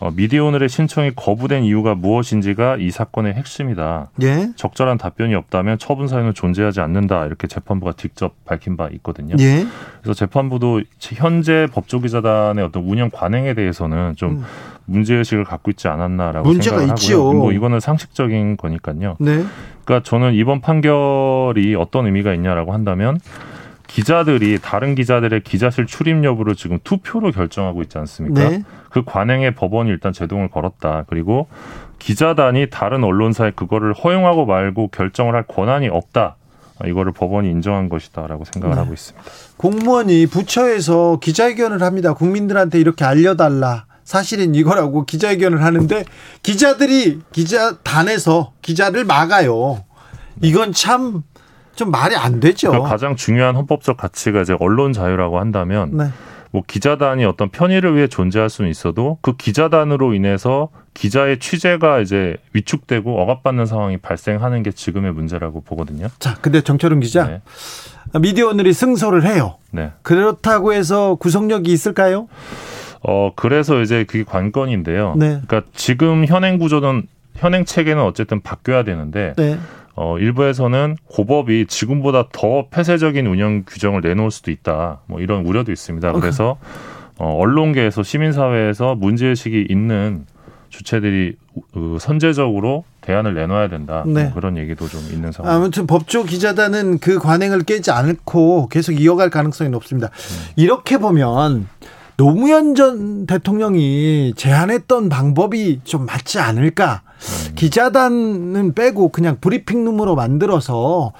[0.02, 4.10] 어, 미디어 오늘의 신청이 거부된 이유가 무엇인지가 이 사건의 핵심이다.
[4.22, 4.48] 예.
[4.56, 7.24] 적절한 답변이 없다면 처분 사유는 존재하지 않는다.
[7.26, 9.36] 이렇게 재판부가 직접 밝힌 바 있거든요.
[9.38, 9.64] 예.
[10.02, 14.44] 그래서 재판부도 현재 법조기자단의 어떤 운영 관행에 대해서는 좀 음.
[14.86, 17.18] 문제의식을 갖고 있지 않았나라고 문제가 생각을 있지요.
[17.18, 17.38] 하고요.
[17.38, 19.14] 뭐 이거는 상식적인 거니까요.
[19.20, 19.44] 네.
[19.84, 23.20] 그러니까 저는 이번 판결이 어떤 의미가 있냐라고 한다면
[23.92, 28.48] 기자들이 다른 기자들의 기자실 출입 여부를 지금 투표로 결정하고 있지 않습니까?
[28.48, 28.62] 네.
[28.88, 31.04] 그 관행에 법원이 일단 제동을 걸었다.
[31.08, 31.48] 그리고
[31.98, 36.36] 기자단이 다른 언론사에 그거를 허용하고 말고 결정을 할 권한이 없다.
[36.86, 38.80] 이거를 법원이 인정한 것이다라고 생각을 네.
[38.80, 39.30] 하고 있습니다.
[39.58, 42.14] 공무원이 부처에서 기자회견을 합니다.
[42.14, 43.84] 국민들한테 이렇게 알려달라.
[44.04, 46.04] 사실은 이거라고 기자회견을 하는데
[46.42, 49.84] 기자들이 기자단에서 기자를 막아요.
[50.40, 51.22] 이건 참
[51.74, 52.70] 좀 말이 안 되죠.
[52.70, 56.04] 그러니까 가장 중요한 헌법적 가치가 이제 언론 자유라고 한다면 네.
[56.50, 63.20] 뭐 기자단이 어떤 편의를 위해 존재할 수는 있어도 그 기자단으로 인해서 기자의 취재가 이제 위축되고
[63.22, 66.08] 억압받는 상황이 발생하는 게 지금의 문제라고 보거든요.
[66.18, 67.40] 자, 근데 정철은 기자, 네.
[68.20, 69.56] 미디어 오늘이 승소를 해요.
[69.70, 69.92] 네.
[70.02, 72.28] 그렇다고 해서 구속력이 있을까요?
[73.00, 75.14] 어, 그래서 이제 그게 관건인데요.
[75.16, 75.40] 네.
[75.46, 79.58] 그러니까 지금 현행 구조는 현행 체계는 어쨌든 바뀌어야 되는데 네.
[80.02, 84.98] 어, 일부에서는 고법이 지금보다 더 폐쇄적인 운영 규정을 내놓을 수도 있다.
[85.06, 86.12] 뭐 이런 우려도 있습니다.
[86.14, 86.56] 그래서
[87.18, 90.26] 어, 언론계에서 시민사회에서 문제의식이 있는
[90.70, 91.36] 주체들이
[91.72, 94.02] 그 선제적으로 대안을 내놔야 된다.
[94.04, 94.24] 뭐 네.
[94.24, 95.54] 뭐 그런 얘기도 좀 있는 상황.
[95.54, 100.08] 아무튼 법조 기자단은 그 관행을 깨지 않고 계속 이어갈 가능성이 높습니다.
[100.08, 100.52] 음.
[100.56, 101.68] 이렇게 보면
[102.16, 107.02] 노무현 전 대통령이 제안했던 방법이 좀 맞지 않을까?
[107.48, 107.54] 음.
[107.54, 111.12] 기자단은 빼고 그냥 브리핑룸으로 만들어서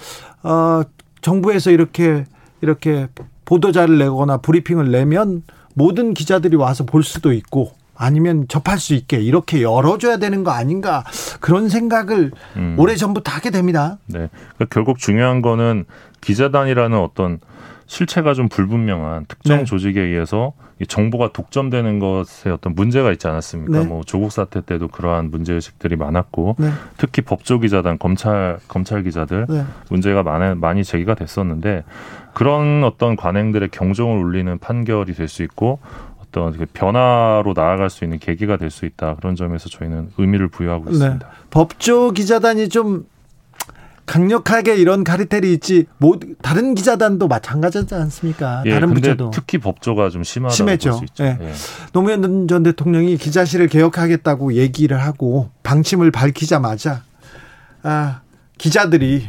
[0.43, 0.83] 어
[1.21, 2.25] 정부에서 이렇게
[2.61, 3.09] 이렇게
[3.45, 5.43] 보도자를 내거나 브리핑을 내면
[5.75, 11.05] 모든 기자들이 와서 볼 수도 있고 아니면 접할 수 있게 이렇게 열어줘야 되는 거 아닌가
[11.41, 12.77] 그런 생각을 음.
[12.79, 13.99] 오래 전부터 하게 됩니다.
[14.07, 15.85] 네, 그러니까 결국 중요한 거는
[16.21, 17.39] 기자단이라는 어떤
[17.93, 19.65] 실체가 좀 불분명한 특정 네.
[19.65, 20.55] 조직에 의해서
[20.89, 23.81] 정보가 독점되는 것에 어떤 문제가 있지 않았습니까?
[23.81, 23.85] 네.
[23.85, 26.71] 뭐 조국 사태 때도 그러한 문제 의식들이 많았고 네.
[26.97, 29.65] 특히 법조 기자단, 검찰 검찰 기자들 네.
[29.91, 31.85] 문제가 많이 많이 제기가 됐었는데
[32.33, 35.79] 그런 어떤 관행들의 경종을 울리는 판결이 될 수 있고
[36.23, 40.87] 어떤 그 변화로 나아갈 수 있는 계기가 될 수 있다 그런 점에서 저희는 의미를 부여하고
[40.87, 40.93] 네.
[40.93, 41.29] 있습니다.
[41.51, 43.05] 법조 기자단이 좀
[44.07, 48.63] 강력하게 이런 카리텔이 있지 뭐 다른 기자단도 마찬가지지 않습니까?
[48.67, 50.91] 예, 다른 부처도 특히 법조가 좀 심하다고 심했죠.
[50.91, 51.07] 볼수.
[51.21, 51.39] 예.
[51.41, 51.53] 예.
[51.93, 57.03] 노무현 전 대통령이 기자실을 개혁하겠다고 얘기를 하고 방침을 밝히자마자
[57.83, 58.21] 아,
[58.59, 59.29] 기자들이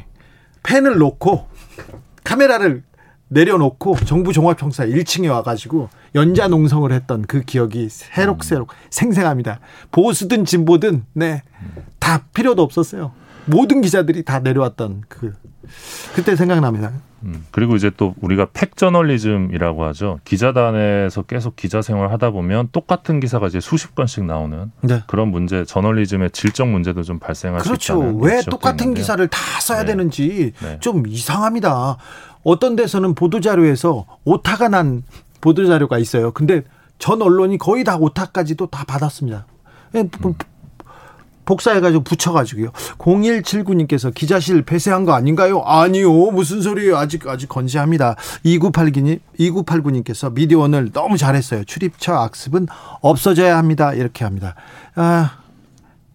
[0.64, 1.48] 펜을 놓고
[2.24, 2.84] 카메라를
[3.28, 9.60] 내려놓고 정부 종합청사 1층에 와가지고 연자 농성을 했던 그 기억이 새록새록 생생합니다.
[9.92, 13.12] 보수든 진보든 네다 필요도 없었어요.
[13.46, 15.34] 모든 기자들이 다 내려왔던 그
[16.16, 16.92] 그때 생각납니다.
[17.24, 20.20] 음, 그리고 이제 또 우리가 팩 저널리즘이라고 하죠.
[20.26, 25.04] 기자단에서 계속 기자 생활 하다 보면 똑같은 기사가 이제 수십 건씩 나오는 네.
[25.08, 27.94] 그런 문제, 저널리즘의 질적 문제도 좀 발생할 그렇죠.
[27.94, 29.02] 수 있다는 왜 똑같은 있는데요.
[29.02, 29.86] 기사를 다 써야 네.
[29.88, 30.80] 되는지 네.
[30.82, 31.98] 좀 이상합니다.
[32.44, 35.04] 어떤 데서는 보도 자료에서 오타가 난
[35.40, 36.32] 보도 자료가 있어요.
[36.32, 36.64] 근데
[37.00, 39.46] 전 언론이 거의 다 오타까지도 다 받았습니다.
[39.96, 40.34] 예, 음.
[41.46, 42.72] 복사해가지고 붙여가지고요.
[42.98, 45.62] 0179님께서 기자실 폐쇄한 거 아닌가요?
[45.62, 46.12] 아니요.
[46.32, 46.98] 무슨 소리예요.
[46.98, 48.16] 아직, 아직 건재합니다.
[48.46, 51.64] 2989님, 2989님께서 미디어 오늘 너무 잘했어요.
[51.66, 52.68] 출입처 악습은
[53.02, 53.94] 없어져야 합니다.
[53.94, 54.56] 이렇게 합니다.
[54.96, 55.38] 아,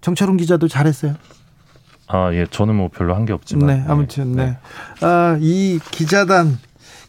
[0.00, 1.14] 정철훈 기자도 잘했어요.
[2.06, 2.46] 아, 예.
[2.50, 3.66] 저는 뭐 별로 한 게 없지만.
[3.66, 4.44] 네, 아무튼, 네.
[4.46, 4.58] 네.
[5.06, 6.58] 아, 이 기자단,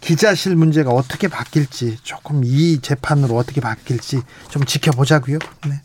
[0.01, 5.39] 기자실 문제가 어떻게 바뀔지, 조금 이 재판으로 어떻게 바뀔지 좀 지켜보자고요.
[5.67, 5.81] 네.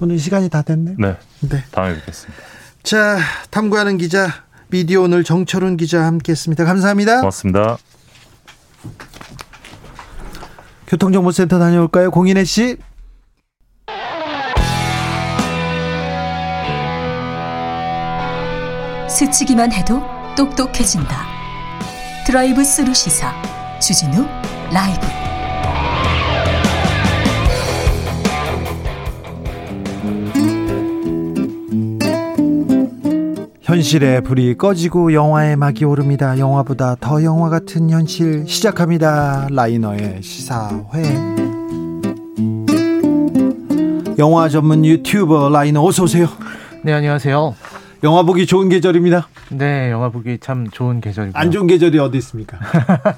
[0.00, 0.96] 오늘 시간이 다 됐네요.
[0.98, 1.16] 네.
[1.40, 1.64] 네.
[1.70, 2.42] 다음에 뵙겠습니다.
[2.82, 3.18] 자,
[3.50, 6.64] 탐구하는 기자 미디어 오늘 정철훈 기자 함께했습니다.
[6.64, 7.18] 감사합니다.
[7.20, 7.78] 고맙습니다.
[10.86, 12.76] 교통정보센터 다녀올까요, 공인혜 씨?
[19.08, 20.02] 스치기만 해도
[20.36, 21.26] 똑똑해진다.
[22.26, 23.34] 드라이브 스루 시사
[23.80, 24.26] 주진우
[24.72, 25.29] 라이브.
[33.70, 36.36] 현실의 불이 꺼지고 영화의 막이 오릅니다.
[36.40, 39.46] 영화보다 더 영화 같은 현실 시작합니다.
[39.48, 41.04] 라이너의 시사회.
[44.18, 46.26] 영화 전문 유튜버 라이너 어서 오세요.
[46.82, 47.54] 네, 안녕하세요.
[48.02, 49.28] 영화 보기 좋은 계절입니다.
[49.50, 51.38] 네, 영화 보기 참 좋은 계절이고.
[51.38, 52.58] 안 좋은 계절이 어디 있습니까?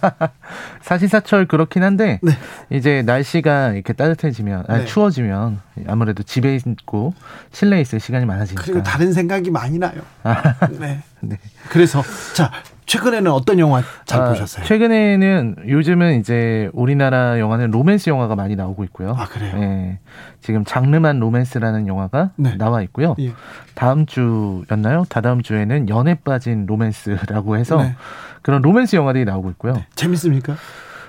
[0.83, 2.33] 사실사철 그렇긴 한데 네.
[2.71, 4.87] 이제 날씨가 이렇게 따뜻해지면 아니, 네.
[4.87, 7.15] 추워지면 아무래도 집에 있고
[7.53, 8.63] 실내에 있을 시간이 많아지니까.
[8.65, 10.03] 그리고 다른 생각이 많이 나요.
[10.25, 10.67] 아.
[10.69, 11.03] 네.
[11.21, 11.39] 네.
[11.69, 12.03] 그래서
[12.35, 12.51] 자
[12.87, 14.65] 최근에는 어떤 영화 잘 아, 보셨어요?
[14.67, 19.15] 최근에는 요즘은 이제 우리나라 영화는 로맨스 영화가 많이 나오고 있고요.
[19.17, 19.57] 아 그래요?
[19.57, 19.99] 네.
[20.41, 22.57] 지금 장르만 로맨스라는 영화가 네.
[22.57, 23.15] 나와 있고요.
[23.21, 23.33] 예.
[23.75, 25.05] 다음 주였나요?
[25.09, 27.95] 다다음 주에는 연애 빠진 로맨스라고 해서 네.
[28.43, 29.75] 그런 로맨스 영화들이 나오고 있고요.
[29.75, 29.87] 네.
[29.95, 30.57] 재밌습니까?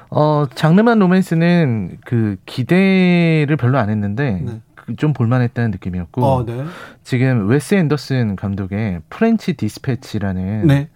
[0.09, 4.41] 어 장르만 로맨스는 그 기대를 별로 안 했는데.
[4.43, 4.61] 네.
[4.85, 6.65] 그좀 볼만했다는 느낌이었고 어, 네.
[7.03, 10.89] 지금 웨스 앤더슨 감독의 프렌치 디스패치라는 네.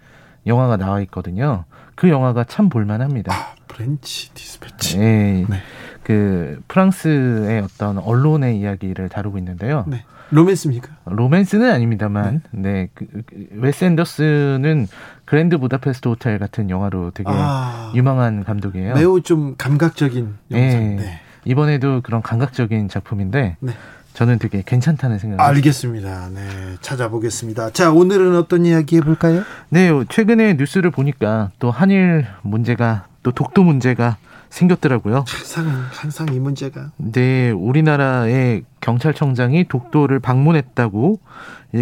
[0.48, 1.64] 영화가 나와 있거든요.
[1.94, 3.32] 그 영화가 참 볼만합니다.
[3.32, 4.98] 아, 프렌치 디스패치.
[4.98, 5.46] 네.
[5.48, 5.56] 네.
[6.02, 9.84] 그 프랑스의 어떤 언론의 이야기를 다루고 있는데요.
[9.86, 10.04] 네.
[10.30, 10.88] 로맨스입니까?
[11.06, 14.88] 로맨스는 아닙니다만, 네, 네 그, 그, 웨스 앤더슨은
[15.24, 18.94] 그랜드 부다페스트 호텔 같은 영화로 되게 아, 유명한 감독이에요.
[18.94, 20.80] 매우 좀 감각적인 영상.
[20.80, 20.96] 네.
[20.96, 21.20] 네.
[21.44, 23.72] 이번에도 그런 감각적인 작품인데, 네.
[24.18, 26.30] 저는 되게 괜찮다는 생각을 알겠습니다.
[26.34, 26.40] 네,
[26.80, 27.70] 찾아보겠습니다.
[27.70, 29.44] 자, 오늘은 어떤 이야기 해볼까요?
[29.68, 34.16] 네, 최근에 뉴스를 보니까 또 한일 문제가 또 독도 문제가
[34.50, 35.24] 생겼더라고요.
[35.26, 36.90] 항상 항상 이 문제가.
[36.96, 41.20] 네, 우리나라의 경찰청장이 독도를 방문했다고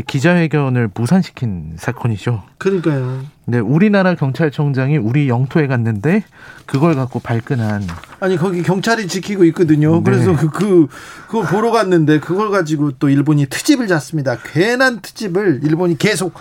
[0.06, 2.42] 기자회견을 무산시킨 사건이죠.
[2.58, 3.20] 그러니까요.
[3.44, 6.24] 네, 우리나라 경찰청장이 우리 영토에 갔는데
[6.66, 7.84] 그걸 갖고 발끈한.
[8.18, 9.96] 아니 거기 경찰이 지키고 있거든요.
[9.96, 10.02] 네.
[10.04, 10.88] 그래서 그, 그
[11.26, 14.36] 그걸 보러 갔는데 그걸 가지고 또 일본이 트집을 잡습니다.
[14.42, 16.34] 괜한 트집을 일본이 계속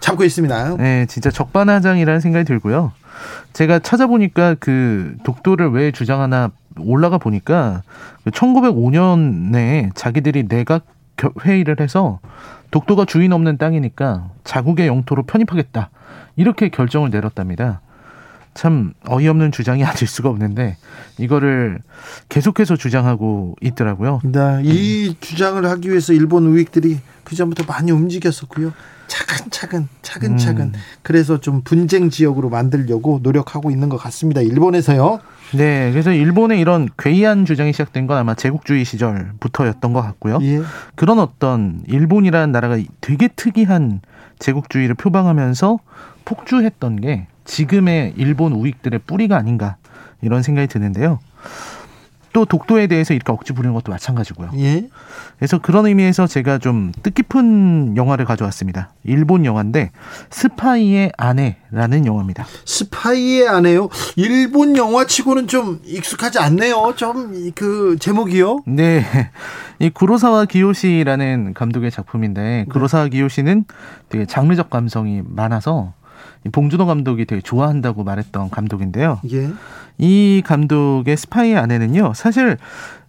[0.00, 0.76] 잡고 있습니다.
[0.76, 2.92] 네, 진짜 적반하장이라는 생각이 들고요.
[3.52, 7.82] 제가 찾아보니까 그 독도를 왜 주장하나 올라가 보니까
[8.26, 10.86] 1905년에 그 자기들이 내각
[11.44, 12.20] 회의를 해서
[12.70, 15.90] 독도가 주인 없는 땅이니까 자국의 영토로 편입하겠다.
[16.36, 17.80] 이렇게 결정을 내렸답니다.
[18.54, 20.76] 참 어이없는 주장이 아닐 수가 없는데
[21.18, 21.80] 이거를
[22.28, 24.20] 계속해서 주장하고 있더라고요.
[24.24, 25.14] 네, 이 음.
[25.20, 28.72] 주장을 하기 위해서 일본 우익들이 그 전부터 많이 움직였었고요.
[29.06, 30.72] 차근차근 차근차근 음.
[31.02, 34.40] 그래서 좀 분쟁 지역으로 만들려고 노력하고 있는 것 같습니다.
[34.40, 35.20] 일본에서요.
[35.54, 40.38] 네, 그래서 일본의 이런 괴이한 주장이 시작된 건 아마 제국주의 시절부터였던 것 같고요.
[40.42, 40.62] 예.
[40.94, 44.00] 그런 어떤 일본이라는 나라가 되게 특이한
[44.38, 45.78] 제국주의를 표방하면서
[46.24, 49.76] 폭주했던 게 지금의 일본 우익들의 뿌리가 아닌가
[50.22, 51.20] 이런 생각이 드는데요.
[52.34, 54.50] 또 독도에 대해서 이렇게 억지 부리는 것도 마찬가지고요.
[54.58, 54.88] 예.
[55.38, 58.90] 그래서 그런 의미에서 제가 좀 뜻깊은 영화를 가져왔습니다.
[59.04, 59.92] 일본 영화인데
[60.30, 62.44] 스파이의 아내라는 영화입니다.
[62.66, 63.88] 스파이의 아내요?
[64.16, 66.94] 일본 영화치고는 좀 익숙하지 않네요.
[66.96, 68.64] 좀 그 제목이요?
[68.66, 69.04] 네.
[69.78, 72.64] 이 구로사와 기요시라는 감독의 작품인데 네.
[72.68, 73.64] 구로사와 기요시는
[74.08, 75.92] 되게 장르적 감성이 많아서
[76.52, 79.20] 봉준호 감독이 되게 좋아한다고 말했던 감독인데요.
[79.32, 79.50] 예.
[79.98, 82.56] 이 감독의 스파이의 아내는요, 사실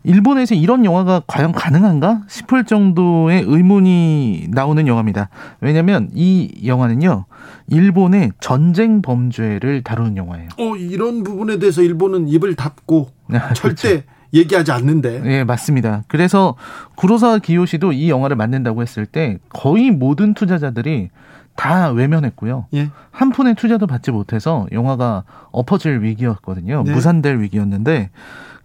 [0.03, 5.29] 일본에서 이런 영화가 과연 가능한가 싶을 정도의 의문이 나오는 영화입니다.
[5.61, 7.25] 왜냐하면 이 영화는요,
[7.67, 10.49] 일본의 전쟁 범죄를 다루는 영화예요.
[10.59, 14.07] 어, 이런 부분에 대해서 일본은 입을 닫고 아, 절대 그렇죠.
[14.33, 15.21] 얘기하지 않는데.
[15.21, 16.03] 네, 맞습니다.
[16.07, 16.55] 그래서
[16.95, 21.09] 구로사 기요시도 이 영화를 만든다고 했을 때 거의 모든 투자자들이
[21.55, 22.67] 다 외면했고요.
[22.73, 22.89] 예.
[23.11, 26.83] 한 푼의 투자도 받지 못해서 영화가 엎어질 위기였거든요.
[26.85, 26.91] 네.
[26.93, 28.09] 무산될 위기였는데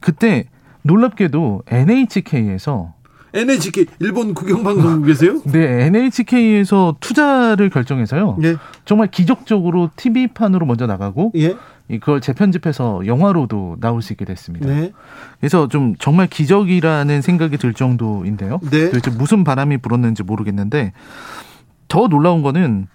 [0.00, 0.44] 그때
[0.82, 2.94] 놀랍게도 NHK에서
[3.32, 5.42] NHK 일본 국영방송국에서요?
[5.52, 8.38] 네, NHK에서 투자를 결정해서요.
[8.42, 8.56] 예.
[8.84, 11.56] 정말 기적적으로 TV판으로 먼저 나가고 예.
[11.88, 14.66] 그걸 재편집해서 영화로도 나올 수 있게 됐습니다.
[14.66, 14.92] 네.
[15.40, 18.60] 그래서 좀 정말 기적이라는 생각이 들 정도인데요.
[18.70, 18.90] 네.
[18.90, 20.92] 도대체 무슨 바람이 불었는지 모르겠는데
[21.90, 22.86] 더 놀라운 거는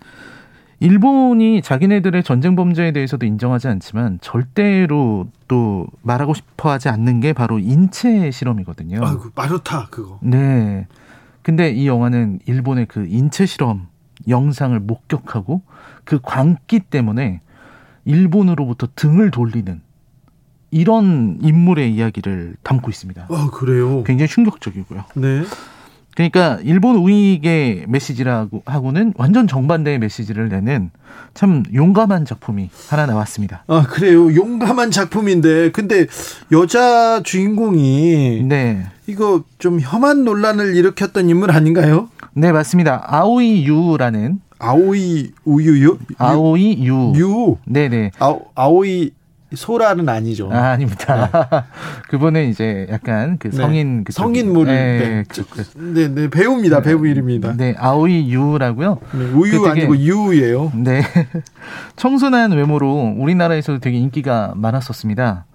[0.80, 7.60] 일본이 자기네들의 전쟁 범죄에 대해서도 인정하지 않지만 절대로 또 말하고 싶어 하지 않는 게 바로
[7.60, 9.06] 인체 실험이거든요.
[9.06, 10.18] 아이고, 마루타 그거.
[10.22, 10.88] 네.
[11.44, 13.88] 근데 이 영화는 일본의 그 인체 실험
[14.28, 15.62] 영상을 목격하고
[16.04, 17.42] 그 광기 때문에
[18.06, 19.82] 일본으로부터 등을 돌리는
[20.72, 23.28] 이런 인물의 이야기를 담고 있습니다.
[23.30, 24.04] 아, 그래요?
[24.04, 25.06] 굉장히 충격적이고요.
[25.16, 25.44] 네.
[26.16, 30.90] 그러니까 일본 우익의 메시지라고 하고는 완전 정반대의 메시지를 내는
[31.34, 33.64] 참 용감한 작품이 하나 나왔습니다.
[33.68, 36.08] 아 그래요, 용감한 작품인데 근데
[36.52, 42.10] 여자 주인공이 네 이거 좀 혐한 논란을 일으켰던 인물 아닌가요?
[42.34, 43.04] 네 맞습니다.
[43.06, 45.98] 아오이 유라는 아오이 우유요?
[46.18, 47.14] 아오이 유.
[47.18, 47.58] 유.
[47.66, 48.12] 네네.
[48.20, 49.12] 아, 아오이
[49.54, 50.50] 소라는 아니죠.
[50.52, 51.30] 아, 아닙니다.
[51.32, 51.64] 네.
[52.10, 53.58] 그분은 이제 약간 그 네.
[53.58, 54.04] 성인 네.
[54.06, 55.24] 그 성인물 네, 네.
[55.28, 55.64] 그,
[55.94, 56.82] 네, 네, 배우입니다.
[56.82, 57.56] 배우 이름입니다.
[57.56, 59.00] 네, 아오이 유라고요.
[59.14, 60.72] 네, 우유 그 아니고 유예요.
[60.76, 61.02] 네.
[61.96, 65.46] 청순한 외모로 우리나라에서도 되게 인기가 많았었습니다.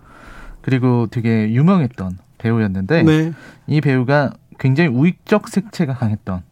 [0.62, 3.32] 그리고 되게 유명했던 배우였는데 네.
[3.66, 6.42] 이 배우가 굉장히 우익적 색채가 강했던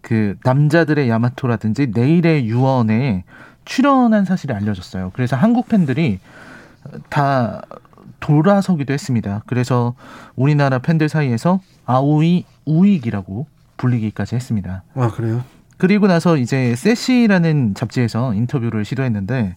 [0.00, 3.24] 그 남자들의 야마토라든지 내일의 유언에
[3.64, 5.10] 출연한 사실이 알려졌어요.
[5.14, 6.18] 그래서 한국 팬들이
[7.08, 7.62] 다
[8.20, 9.42] 돌아서기도 했습니다.
[9.46, 9.94] 그래서
[10.36, 13.46] 우리나라 팬들 사이에서 아오이 우익이라고
[13.76, 14.82] 불리기까지 했습니다.
[14.94, 15.44] 아 그래요?
[15.76, 19.56] 그리고 나서 이제 세시라는 잡지에서 인터뷰를 시도했는데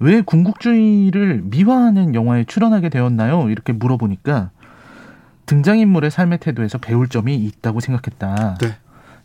[0.00, 3.50] 왜 군국주의를 미화하는 영화에 출연하게 되었나요?
[3.50, 4.50] 이렇게 물어보니까
[5.46, 8.56] 등장인물의 삶의 태도에서 배울 점이 있다고 생각했다.
[8.60, 8.76] 네.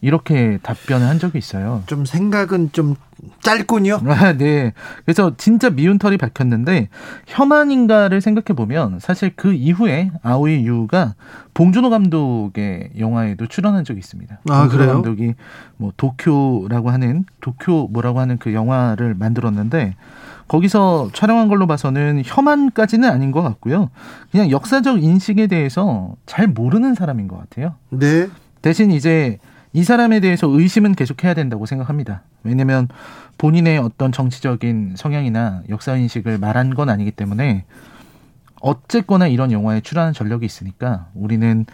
[0.05, 1.81] 이렇게 답변을 한 적이 있어요.
[1.87, 2.95] 좀 생각은 좀
[3.41, 4.01] 짧군요.
[4.05, 4.71] 아, 네.
[5.03, 6.89] 그래서 진짜 미운 털이 밝혔는데
[7.25, 11.15] 혐한인가를 생각해 보면 사실 그 이후에 아오이 유가
[11.55, 14.41] 봉준호 감독의 영화에도 출연한 적이 있습니다.
[14.47, 14.93] 아, 그래요?
[14.93, 15.33] 감독이
[15.77, 19.95] 뭐 도쿄라고 하는 도쿄 뭐라고 하는 그 영화를 만들었는데
[20.47, 23.89] 거기서 촬영한 걸로 봐서는 혐한까지는 아닌 것 같고요.
[24.31, 27.73] 그냥 역사적 인식에 대해서 잘 모르는 사람인 것 같아요.
[27.89, 28.27] 네.
[28.61, 29.39] 대신 이제
[29.75, 32.21] 이 사람에 대해서 의심은 계속해야 된다고 생각합니다.
[32.43, 32.87] 왜냐하면
[33.37, 37.65] 본인의 어떤 정치적인 성향이나 역사 인식을 말한 건 아니기 때문에
[38.61, 41.65] 어쨌거나 이런 영화에 출연하는 전력이 있으니까 우리는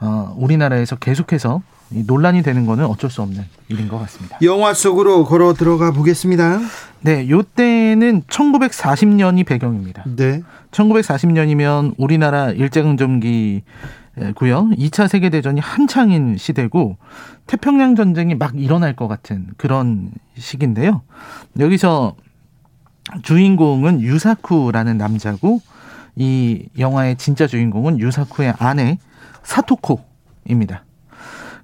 [0.00, 4.38] 어, 우리나라에서 계속해서 논란이 되는 거는 어쩔 수 없는 일인 것 같습니다.
[4.42, 6.60] 영화 속으로 걸어 들어가 보겠습니다.
[7.00, 10.04] 네, 요때는 1940년이 배경입니다.
[10.06, 10.42] 네.
[10.70, 13.62] 1940년이면 우리나라 일제강점기
[14.34, 14.68] 고요.
[14.70, 16.98] 2차 세계 대전이 한창인 시대고
[17.46, 21.02] 태평양 전쟁이 막 일어날 것 같은 그런 시기인데요.
[21.58, 22.14] 여기서
[23.22, 25.60] 주인공은 유사쿠라는 남자고
[26.14, 28.98] 이 영화의 진짜 주인공은 유사쿠의 아내
[29.42, 30.84] 사토코입니다.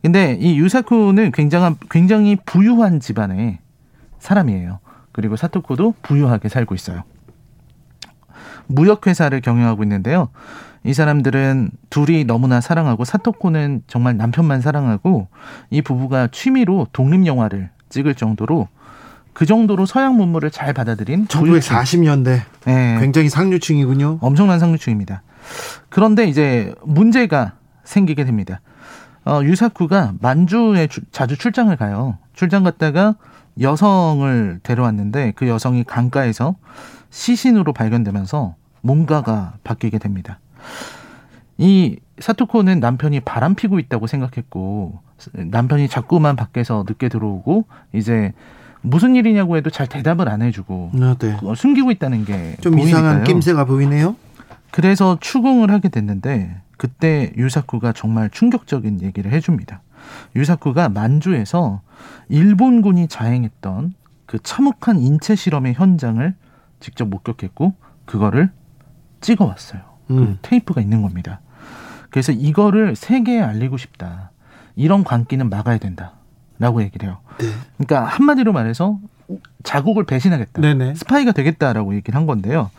[0.03, 3.59] 근데 이 유사쿠는 굉장한 굉장히 부유한 집안의
[4.21, 4.79] 사람이에요.
[5.13, 7.03] 그리고 사토코도 부유하게 살고 있어요.
[8.69, 10.29] 무역회사를 경영하고 있는데요.
[10.89, 15.29] 이 사람들은 둘이 너무나 사랑하고 사토코는 정말 남편만 사랑하고
[15.69, 18.69] 이 부부가 취미로 독립 영화를 찍을 정도로
[19.35, 22.97] 그 정도로 서양 문물을 잘 받아들인 1940년대 네.
[23.01, 24.21] 굉장히 상류층이군요.
[24.23, 25.21] 엄청난 상류층입니다.
[25.91, 27.53] 그런데 이제 문제가
[27.85, 28.63] 생기게 됩니다.
[29.27, 32.17] 어, 유사쿠가 만주에 주, 자주 출장을 가요.
[32.33, 33.17] 출장 갔다가
[33.61, 36.57] 여성을 데려왔는데 그 여성이 강가에서
[37.11, 40.39] 시신으로 발견되면서 뭔가가 바뀌게 됩니다.
[41.59, 45.01] 이 사토코는 남편이 바람 피고 있다고 생각했고
[45.35, 48.33] 남편이 자꾸만 밖에서 늦게 들어오고 이제
[48.81, 51.37] 무슨 일이냐고 해도 잘 대답을 안 해주고 아, 네.
[51.57, 54.15] 숨기고 있다는 게 좀 이상한 낌새가 보이네요.
[54.71, 59.83] 그래서 추궁을 하게 됐는데 그때 유사쿠가 정말 충격적인 얘기를 해줍니다.
[60.37, 61.81] 유사쿠가 만주에서
[62.29, 63.95] 일본군이 자행했던
[64.27, 66.35] 그 참혹한 인체 실험의 현장을
[66.79, 67.75] 직접 목격했고
[68.05, 68.51] 그거를
[69.21, 69.81] 찍어왔어요.
[70.09, 70.27] 그 음.
[70.27, 71.41] 그 테이프가 있는 겁니다.
[72.11, 74.31] 그래서 이거를 세계에 알리고 싶다.
[74.75, 76.13] 이런 광기는 막아야 된다.
[76.59, 77.19] 라고 얘기를 해요.
[77.39, 77.47] 네.
[77.77, 78.99] 그러니까 한마디로 말해서
[79.63, 80.61] 자국을 배신하겠다.
[80.61, 80.95] 네네.
[80.95, 82.71] 스파이가 되겠다라고 얘기를 한 건데요.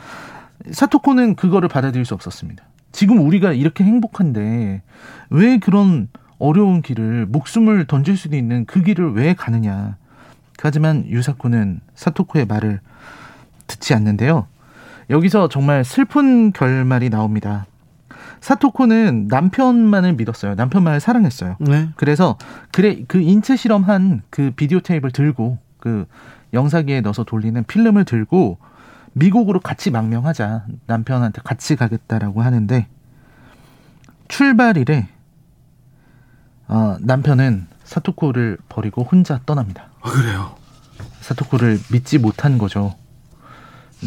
[0.71, 2.63] 사토코는 그거를 받아들일 수 없었습니다.
[2.91, 4.81] 지금 우리가 이렇게 행복한데
[5.29, 9.97] 왜 그런 어려운 길을 목숨을 던질 수도 있는 그 길을 왜 가느냐.
[10.61, 12.81] 하지만 유사코는 사토코의 말을
[13.67, 14.47] 듣지 않는데요.
[15.09, 17.65] 여기서 정말 슬픈 결말이 나옵니다.
[18.41, 20.55] 사토코는 남편만을 믿었어요.
[20.55, 21.57] 남편만을 사랑했어요.
[21.59, 21.89] 네.
[21.95, 22.37] 그래서
[22.71, 26.05] 그래 그 인체 실험한 그 비디오 테이프를 들고 그
[26.53, 28.57] 영사기에 넣어서 돌리는 필름을 들고
[29.13, 30.65] 미국으로 같이 망명하자.
[30.87, 32.87] 남편한테 같이 가겠다라고 하는데
[34.27, 35.09] 출발일에
[36.67, 39.89] 어, 남편은 사토코를 버리고 혼자 떠납니다.
[40.01, 40.55] 아, 그래요?
[41.21, 42.95] 사토코를 믿지 못한 거죠.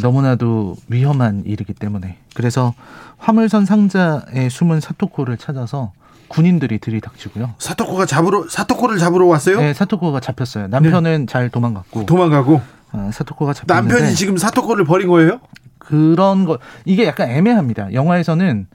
[0.01, 2.17] 너무나도 위험한 일이기 때문에.
[2.35, 2.75] 그래서
[3.19, 5.93] 화물선 상자에 숨은 사토코를 찾아서
[6.29, 7.55] 군인들이 들이닥치고요.
[7.59, 9.59] 사토코가 잡으러 사토코를 잡으러 왔어요?
[9.61, 10.69] 네, 사토코가 잡혔어요.
[10.69, 11.27] 남편은 네.
[11.27, 12.07] 잘 도망갔고.
[12.07, 12.61] 도망가고.
[12.93, 15.41] 어, 사토코가 잡혔는데 남편이 지금 사토코를 버린 거예요?
[15.79, 17.93] 그런 거 이게 약간 애매합니다.
[17.93, 18.67] 영화에서는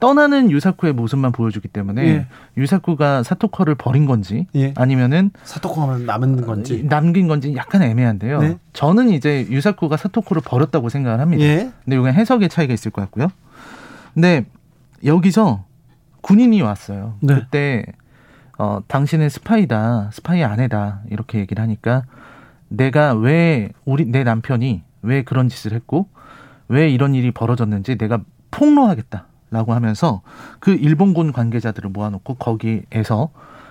[0.00, 2.26] 떠나는 유사쿠의 모습만 보여주기 때문에 예.
[2.56, 4.72] 유사쿠가 사토코를 버린 건지 예.
[4.76, 8.40] 아니면은 사토코가 남은 건지 어, 남긴 건지 약간 애매한데요.
[8.40, 8.58] 네.
[8.72, 11.44] 저는 이제 유사쿠가 사토코를 버렸다고 생각을 합니다.
[11.44, 11.70] 예.
[11.84, 13.28] 근데 이건 해석의 차이가 있을 것 같고요.
[14.14, 14.46] 근데
[15.04, 15.64] 여기서
[16.22, 17.14] 군인이 왔어요.
[17.20, 17.34] 네.
[17.34, 17.84] 그때
[18.58, 22.04] 어 당신은 스파이다, 스파이 아내다 이렇게 얘기를 하니까
[22.68, 26.08] 내가 왜 우리 내 남편이 왜 그런 짓을 했고
[26.68, 28.20] 왜 이런 일이 벌어졌는지 내가
[28.50, 29.26] 폭로하겠다.
[29.50, 30.22] 라고 하면서
[30.60, 33.30] 그 일본군 관계자들을 모아놓고 거기에서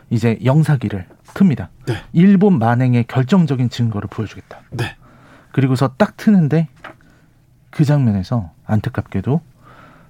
[0.10, 1.68] 이제 영사기를 틉니다.
[1.86, 2.04] 네.
[2.12, 4.60] 일본 만행의 결정적인 증거를 보여주겠다.
[4.72, 4.96] 네.
[5.52, 6.68] 그리고서 딱 트는데
[7.70, 9.42] 그 장면에서 안타깝게도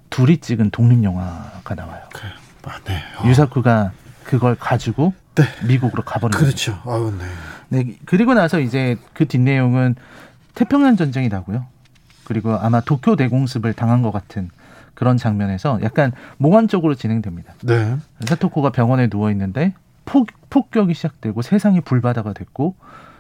[0.10, 2.02] 둘이 찍은 독립영화가 나와요.
[2.14, 3.02] 그, 아, 네.
[3.20, 3.28] 어.
[3.28, 3.92] 유사쿠가
[4.24, 5.44] 그걸 가지고 네.
[5.68, 6.82] 미국으로 가버린 그렇죠.
[6.86, 7.14] 아유,
[7.70, 7.84] 네.
[7.84, 7.96] 네.
[8.06, 9.96] 그리고 나서 이제 그 뒷내용은
[10.56, 11.66] 태평양 전쟁이 나고요.
[12.24, 14.50] 그리고 아마 도쿄 대공습을 당한 것 같은
[15.00, 17.54] 그런 장면에서 약간 몽환적으로 진행됩니다.
[17.64, 17.96] 네.
[18.20, 19.74] 사토코가 병원에 누워 있는데
[20.04, 22.76] 폭, 폭격이 시작되고 세상이 불바다가 됐고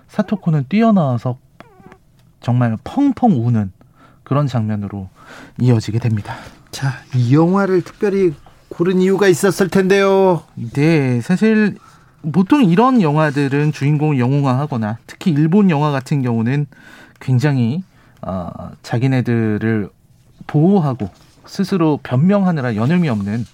[0.09, 1.37] 사토코는 뛰어나와서
[2.41, 3.71] 정말 펑펑 우는
[4.23, 5.07] 그런 장면으로
[5.57, 6.35] 이어지게 됩니다.
[6.69, 8.33] 자, 이 영화를 특별히
[8.67, 10.43] 고른 이유가 있었을 텐데요.
[10.73, 11.77] 네, 사실
[12.33, 16.67] 보통 이런 영화들은 주인공을 영웅화하거나 특히 일본 영화 같은 경우는
[17.21, 17.83] 굉장히
[18.21, 19.89] 어, 자기네들을
[20.45, 21.09] 보호하고
[21.49, 23.45] 스스로 변명하느라 여념이 없는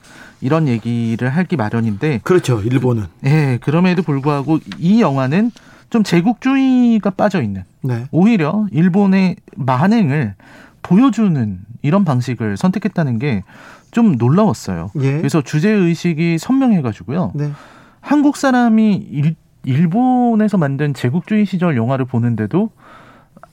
[0.42, 5.52] 이런 얘기를 하기 마련인데 그렇죠 일본은 예 네, 그럼에도 불구하고 이 영화는
[5.90, 8.06] 좀 제국주의가 빠져 있는 네.
[8.12, 10.36] 오히려 일본의 만행을
[10.82, 13.44] 보여주는 이런 방식을 선택했다는 게
[13.96, 14.92] 좀 놀라웠어요.
[14.98, 15.18] 예.
[15.20, 17.32] 그래서 주제 의식이 선명해가지고요.
[17.34, 17.52] 네.
[18.02, 22.72] 한국 사람이 일, 일본에서 만든 제국주의 시절 영화를 보는데도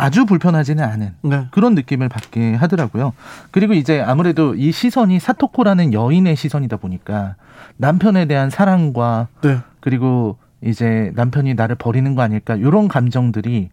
[0.02, 1.46] 아주 불편하지는 않은 네.
[1.52, 3.12] 그런 느낌을 받게 하더라고요.
[3.50, 7.36] 그리고 이제 아무래도 이 시선이 사토코라는 여인의 시선이다 보니까
[7.76, 9.58] 남편에 대한 사랑과 네.
[9.80, 13.70] 그리고 이제 남편이 나를 버리는 거 아닐까 이런 감정들이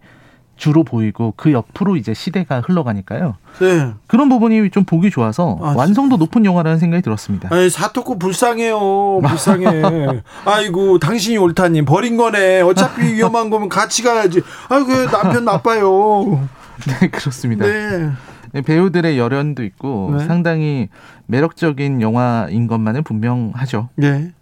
[0.60, 3.38] 주로 보이고 그 옆으로 이제 시대가 흘러가니까요.
[3.62, 3.94] 네.
[4.08, 7.48] 그런 부분이 좀 보기 좋아서 아, 완성도 높은 영화라는 생각이 들었습니다.
[7.50, 9.22] 아니, 사토코 불쌍해요.
[9.22, 10.22] 불쌍해.
[10.44, 11.86] 아이고, 당신이 옳다님.
[11.86, 12.60] 버린 거네.
[12.62, 14.42] 어차피 위험한 거면 같이 가야지.
[14.68, 16.46] 아이고, 남편 나빠요.
[17.00, 17.66] 네, 그렇습니다.
[17.66, 18.12] 네.
[18.52, 18.62] 네.
[18.62, 20.26] 배우들의 열연도 있고 네.
[20.28, 20.90] 상당히
[21.28, 23.88] 매력적인 영화인 것만은 분명하죠.
[23.96, 24.34] 네.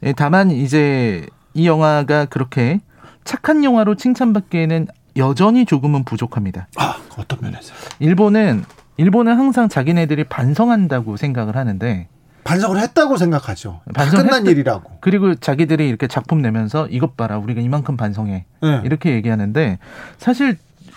[0.00, 0.14] 네.
[0.16, 2.80] 다만 이제 이 영화가 그렇게
[3.24, 6.68] 착한 영화로 칭찬받기에는 여전히 조금은 부족합니다.
[6.76, 7.74] 아, 어떤 면에서?
[7.98, 8.64] 일본은
[8.96, 12.08] 일본은 항상 자기네들이 반성한다고 생각을 하는데
[12.44, 13.80] 반성을 했다고 생각하죠.
[13.94, 14.98] 반성 끝난 일이라고.
[15.00, 18.80] 그리고 자기들이 이렇게 작품 내면서 이것 봐라 우리가 이만큼 반성해 네.
[18.84, 19.78] 이렇게 얘기하는데
[20.18, 20.56] 사실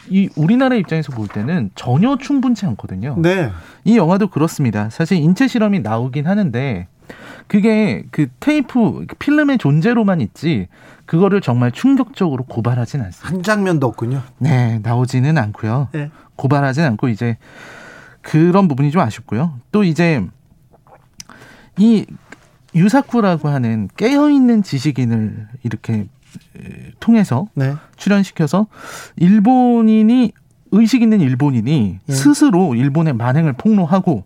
[0.10, 3.16] 이 우리나라 입장에서 볼 때는 전혀 충분치 않거든요.
[3.20, 3.52] 네.
[3.84, 4.90] 이 영화도 그렇습니다.
[4.90, 6.88] 사실 인체 실험이 나오긴 하는데
[7.48, 10.68] 그게 그 테이프 필름의 존재로만 있지
[11.06, 13.36] 그거를 정말 충격적으로 고발하진 않습니다.
[13.36, 14.22] 한 장면도 없군요.
[14.38, 15.90] 네, 나오지는 않고요.
[15.92, 16.12] 네.
[16.36, 17.38] 고발하진 않고 이제
[18.22, 19.60] 그런 부분이 좀 아쉽고요.
[19.72, 20.26] 또 이제
[21.78, 22.06] 이
[22.76, 26.08] 유사쿠라고 하는 깨어 있는 지식인을 이렇게
[27.00, 27.76] 통해서 네.
[27.98, 28.68] 출연시켜서
[29.18, 30.32] 일본인이
[30.72, 32.14] 의식 있는 일본인이 네.
[32.14, 34.26] 스스로 일본의 만행을 폭로하고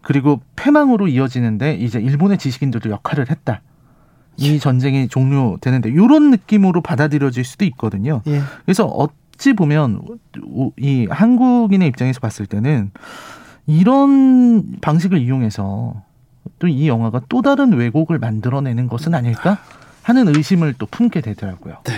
[0.00, 3.60] 그리고 패망으로 이어지는데 이제 일본의 지식인들도 역할을 했다.
[4.40, 4.58] 이 예.
[4.58, 8.22] 전쟁이 종료되는데 이런 느낌으로 받아들여질 수도 있거든요.
[8.26, 8.40] 예.
[8.64, 10.00] 그래서 어찌 보면
[10.78, 12.90] 이 한국인의 입장에서 봤을 때는
[13.66, 16.02] 이런 방식을 이용해서
[16.58, 19.58] 또 이 영화가 또 다른 왜곡을 만들어내는 것은 아닐까
[20.02, 21.78] 하는 의심을 또 품게 되더라고요.
[21.84, 21.94] 네.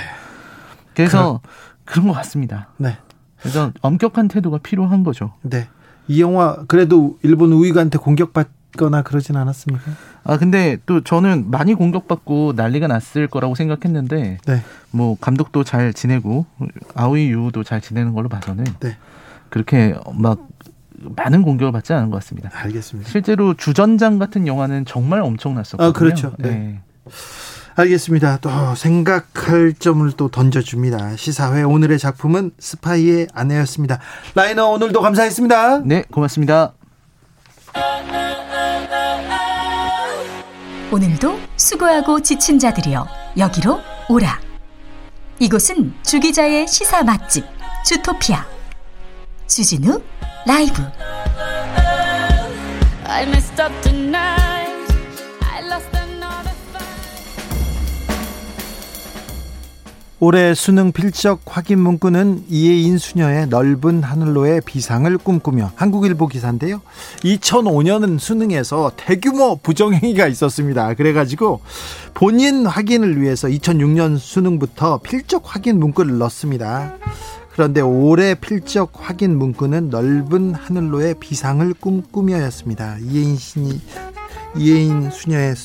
[0.94, 1.40] 그래서
[1.84, 2.68] 그 그런 것 같습니다.
[2.76, 2.96] 네.
[3.40, 5.32] 그래서 엄격한 태도가 필요한 거죠.
[5.42, 5.68] 네.
[6.08, 9.90] 이 영화 그래도 일본 우익한테 공격받 거나 그러진 않았습니까?
[10.24, 14.62] 아 근데 또 저는 많이 공격받고 난리가 났을 거라고 생각했는데 네.
[14.90, 16.46] 뭐 감독도 잘 지내고
[16.94, 18.96] 아오이 유도 잘 지내는 걸로 봐서는 네.
[19.50, 20.48] 그렇게 막
[21.16, 22.50] 많은 공격을 받지 않은 것 같습니다.
[22.52, 23.10] 알겠습니다.
[23.10, 25.88] 실제로 주전장 같은 영화는 정말 엄청났었거든요.
[25.88, 26.32] 아 그렇죠.
[26.38, 26.50] 네.
[26.50, 26.80] 네.
[27.74, 28.38] 알겠습니다.
[28.40, 31.16] 또 생각할 점을 또 던져줍니다.
[31.16, 33.98] 시사회 오늘의 작품은 스파이의 아내였습니다.
[34.34, 35.80] 라이너 오늘도 감사했습니다.
[35.84, 36.74] 네, 고맙습니다.
[40.92, 43.08] 오늘도 수고하고 지친 자들이여
[43.38, 44.38] 여기로 오라.
[45.38, 47.46] 이곳은 주기자의 시사 맛집
[47.86, 48.44] 주토피아
[49.46, 50.02] 주진우
[50.46, 50.82] 라이브.
[60.24, 66.80] 올해 수능 필적 확인 문구는 이해인 수녀의 넓은 하늘로의 비상을 꿈꾸며 한국일보 기사인데요.
[67.24, 70.94] 2005년은 수능에서 대규모 부정행위가 있었습니다.
[70.94, 71.60] 그래가지고
[72.14, 76.94] 본인 확인을 위해서 2006년 수능부터 필적 확인 문구를 넣습니다.
[77.50, 82.98] 그런데 올해 필적 확인 문구는 넓은 하늘로의 비상을 꿈꾸며였습니다.
[83.00, 83.80] 이해인 신이
[84.56, 85.56] 이해인 수녀의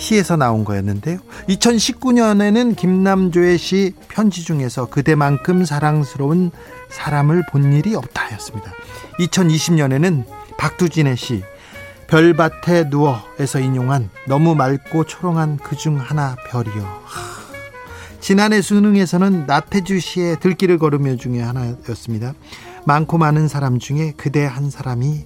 [0.00, 1.18] 시에서 나온 거였는데요.
[1.48, 6.50] 2019년에는 김남조의 시 편지 중에서 그대만큼 사랑스러운
[6.88, 8.72] 사람을 본 일이 없다였습니다.
[9.20, 10.24] 2020년에는
[10.58, 11.42] 박두진의 시
[12.08, 17.00] 별밭에 누워에서 인용한 너무 맑고 초롱한 그 중 하나 별이요.
[18.20, 22.34] 지난해 수능에서는 나태주 씨의 들길을 걸으며 중에 하나였습니다.
[22.84, 25.24] 많고 많은 사람 중에 그대 한 사람이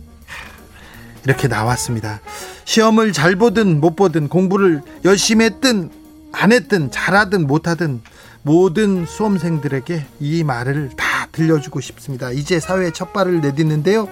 [1.24, 2.20] 이렇게 나왔습니다.
[2.64, 5.90] 시험을 잘 보든 못 보든 공부를 열심히 했든
[6.32, 8.02] 안 했든 잘하든 못하든
[8.42, 12.30] 모든 수험생들에게 이 말을 다 들려주고 싶습니다.
[12.30, 14.09] 이제 사회에 첫 발을 내딛는데요.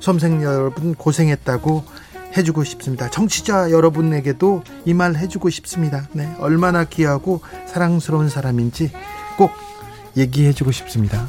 [0.00, 1.84] 수험생 여러분 고생했다고
[2.36, 3.10] 해주고 싶습니다.
[3.10, 6.06] 정치자 여러분에게도 이 말 해주고 싶습니다.
[6.12, 8.92] 네, 얼마나 귀하고 사랑스러운 사람인지
[9.36, 9.50] 꼭
[10.16, 11.28] 얘기해주고 싶습니다.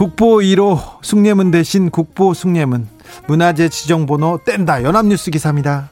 [0.00, 2.88] 국보 1호 숭례문 대신 국보 숭례문
[3.28, 5.90] 문화재 지정번호 뗀다 연합뉴스 기사입니다.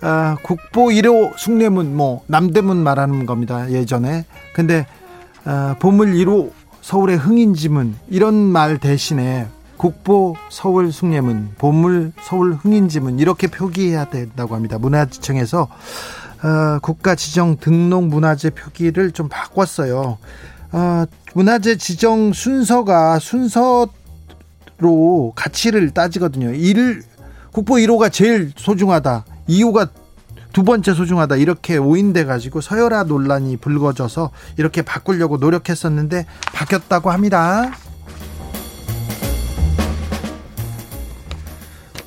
[0.00, 4.24] 아, 국보 1호 숭례문 뭐 남대문 말하는 겁니다 예전에
[4.56, 4.88] 근데
[5.44, 6.50] 아, 보물 1호
[6.80, 14.78] 서울의 흥인지문 이런 말 대신에 국보 서울 숭례문 보물 서울 흥인지문 이렇게 표기해야 된다고 합니다
[14.78, 15.68] 문화지청에서
[16.42, 20.18] 어, 국가 지정 등록 문화재 표기를 좀 바꿨어요.
[20.74, 23.92] 어, 문화재 지정 순서가 순서로
[25.36, 26.52] 가치를 따지거든요.
[26.52, 27.04] 1
[27.52, 29.24] 국보 1호가 제일 소중하다.
[29.48, 29.88] 2호가
[30.52, 37.70] 두 번째 소중하다 이렇게 오인돼 가지고 서열화 논란이 불거져서 이렇게 바꾸려고 노력했었는데 바뀌었다고 합니다.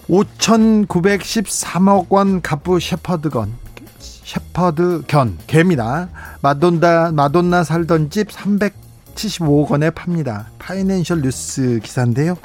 [0.10, 3.67] 5,913억 원 갑부 셰퍼드건
[4.28, 6.10] 셰퍼드 견 개입니다.
[6.42, 10.48] 마돈나 마돈나 살던 집 375억 원에 팝니다.
[10.60, 12.38] 파이낸셜 뉴스 기사인데요.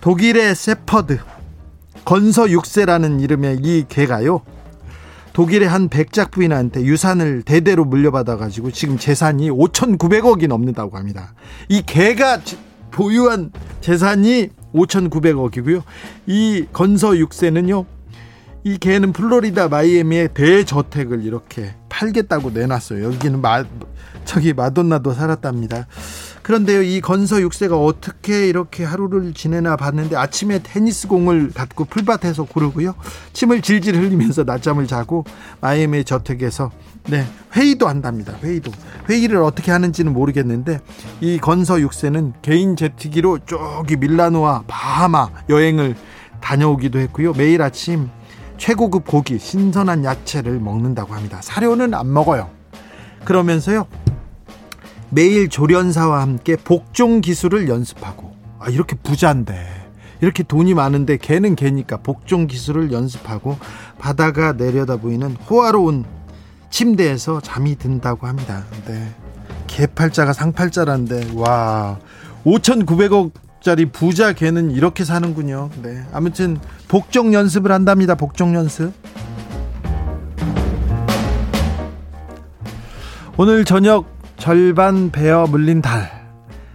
[0.00, 1.18] 독일의 셰퍼드
[2.04, 4.42] 건서 6세라는 이름의 이 개가요.
[5.32, 11.34] 독일의 한 백작 부인한테 유산을 대대로 물려받아 가지고 지금 재산이 5,900억이 넘는다고 합니다.
[11.68, 12.40] 이 개가
[12.92, 13.50] 보유한
[13.80, 15.82] 재산이 5,900억이고요.
[16.28, 17.99] 이 건서 6세는요.
[18.62, 23.04] 이 개는 플로리다 마이애미에 대저택을 이렇게 팔겠다고 내놨어요.
[23.04, 23.64] 여기는 마,
[24.24, 25.86] 저기 마돈나도 살았답니다.
[26.42, 32.94] 그런데요, 이 건서 6세가 어떻게 이렇게 하루를 지내나 봤는데 아침에 테니스 공을 갖고 풀밭에서 고르고요.
[33.32, 35.24] 침을 질질 흘리면서 낮잠을 자고
[35.60, 36.70] 마이애미 저택에서
[37.08, 37.24] 네,
[37.54, 38.34] 회의도 한답니다.
[38.42, 38.72] 회의도.
[39.08, 40.80] 회의를 어떻게 하는지는 모르겠는데
[41.20, 45.94] 이 건서 6세는 개인 제트기로 저기 밀라노와 바하마 여행을
[46.40, 47.32] 다녀오기도 했고요.
[47.34, 48.10] 매일 아침
[48.60, 51.40] 최고급 고기, 신선한 야채를 먹는다고 합니다.
[51.42, 52.50] 사료는 안 먹어요.
[53.24, 53.86] 그러면서요,
[55.08, 59.66] 매일 조련사와 함께 복종 기술을 연습하고, 아, 이렇게 부자인데,
[60.20, 63.56] 이렇게 돈이 많은데 개는 개니까 복종 기술을 연습하고
[63.98, 66.04] 바다가 내려다 보이는 호화로운
[66.68, 68.66] 침대에서 잠이 든다고 합니다.
[68.86, 69.08] 네.
[69.68, 71.98] 개팔자가 상팔자라는데 와
[72.44, 73.30] 5,900억
[73.60, 75.70] 짜리 부자 개는 이렇게 사는군요.
[75.82, 76.02] 네.
[76.12, 76.58] 아무튼
[76.88, 78.14] 복종 연습을 한답니다.
[78.14, 78.92] 복종 연습.
[83.36, 84.06] 오늘 저녁
[84.36, 86.10] 절반 베어 물린 달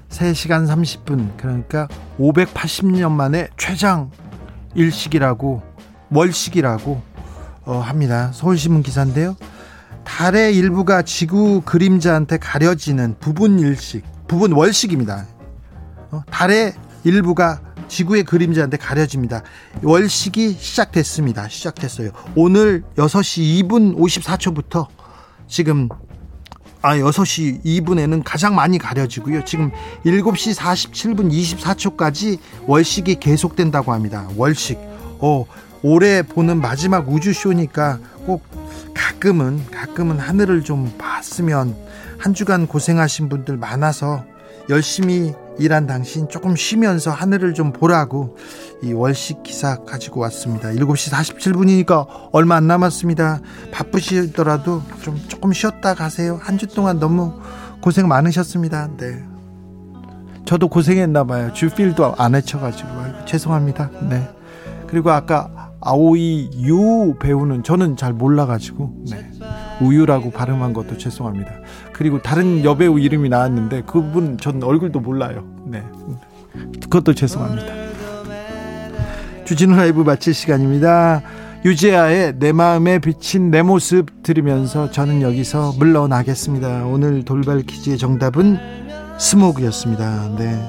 [0.09, 1.87] 3시간 30분 그러니까
[2.19, 4.11] 580년 만에 최장
[4.75, 5.61] 일식이라고
[6.11, 7.01] 월식이라고
[7.65, 8.31] 어, 합니다.
[8.33, 9.35] 서울신문 기사인데요.
[10.03, 15.25] 달의 일부가 지구 그림자한테 가려지는 부분 일식, 부분 월식입니다.
[16.11, 16.73] 어, 달의
[17.03, 19.44] 일부가 지구의 그림자한테 가려집니다.
[19.84, 21.48] 월식이 시작됐습니다.
[21.48, 22.11] 시작됐어요.
[22.36, 24.88] 오늘 6시 2분 54초부터
[25.48, 25.90] 지금
[26.82, 29.44] 아 6시 2분에는 가장 많이 가려지고요.
[29.45, 29.72] 지금
[30.06, 34.27] 7시 47분 24초까지 월식이 계속된다고 합니다.
[34.36, 34.77] 월식.
[35.19, 35.45] 어,
[35.82, 38.44] 올해 보는 마지막 우주쇼니까 꼭
[38.94, 41.76] 가끔은 가끔은 하늘을 좀 봤으면
[42.18, 44.23] 한 주간 고생하신 분들 많아서
[44.69, 48.35] 열심히 일한 당신 조금 쉬면서 하늘을 좀 보라고
[48.83, 50.69] 이 월식 기사 가지고 왔습니다.
[50.69, 53.39] 7시 47분이니까 얼마 안 남았습니다.
[53.71, 56.39] 바쁘시더라도 좀 조금 쉬었다 가세요.
[56.41, 57.33] 한 주 동안 너무
[57.81, 58.89] 고생 많으셨습니다.
[58.97, 59.23] 네.
[60.45, 61.51] 저도 고생했나 봐요.
[61.53, 62.89] 주필도 안 해쳐가지고
[63.25, 63.91] 죄송합니다.
[64.09, 64.27] 네.
[64.87, 69.29] 그리고 아까 아오이 유 배우는 저는 잘 몰라가지고 네.
[69.81, 71.51] 우유라고 발음한 것도 죄송합니다.
[71.97, 75.45] 그리고 다른 여배우 이름이 나왔는데 그분 전 얼굴도 몰라요.
[75.65, 75.81] 네.
[76.81, 77.73] 그것도 죄송합니다.
[79.45, 81.22] 주진우 라이브 마칠 시간입니다.
[81.63, 86.85] 유재하의 내 마음에 비친 내 모습 들으면서 저는 여기서 물러나겠습니다.
[86.85, 88.59] 오늘 돌발 퀴즈의 정답은
[89.17, 90.35] 스모그였습니다.
[90.38, 90.61] 네.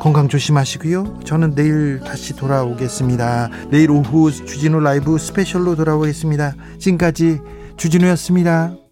[0.00, 1.20] 건강 조심하시고요.
[1.24, 3.50] 저는 내일 다시 돌아오겠습니다.
[3.70, 6.54] 내일 오후 주진우 라이브 스페셜로 돌아오겠습니다.
[6.78, 7.40] 지금까지
[7.76, 8.83] 주진우였습니다.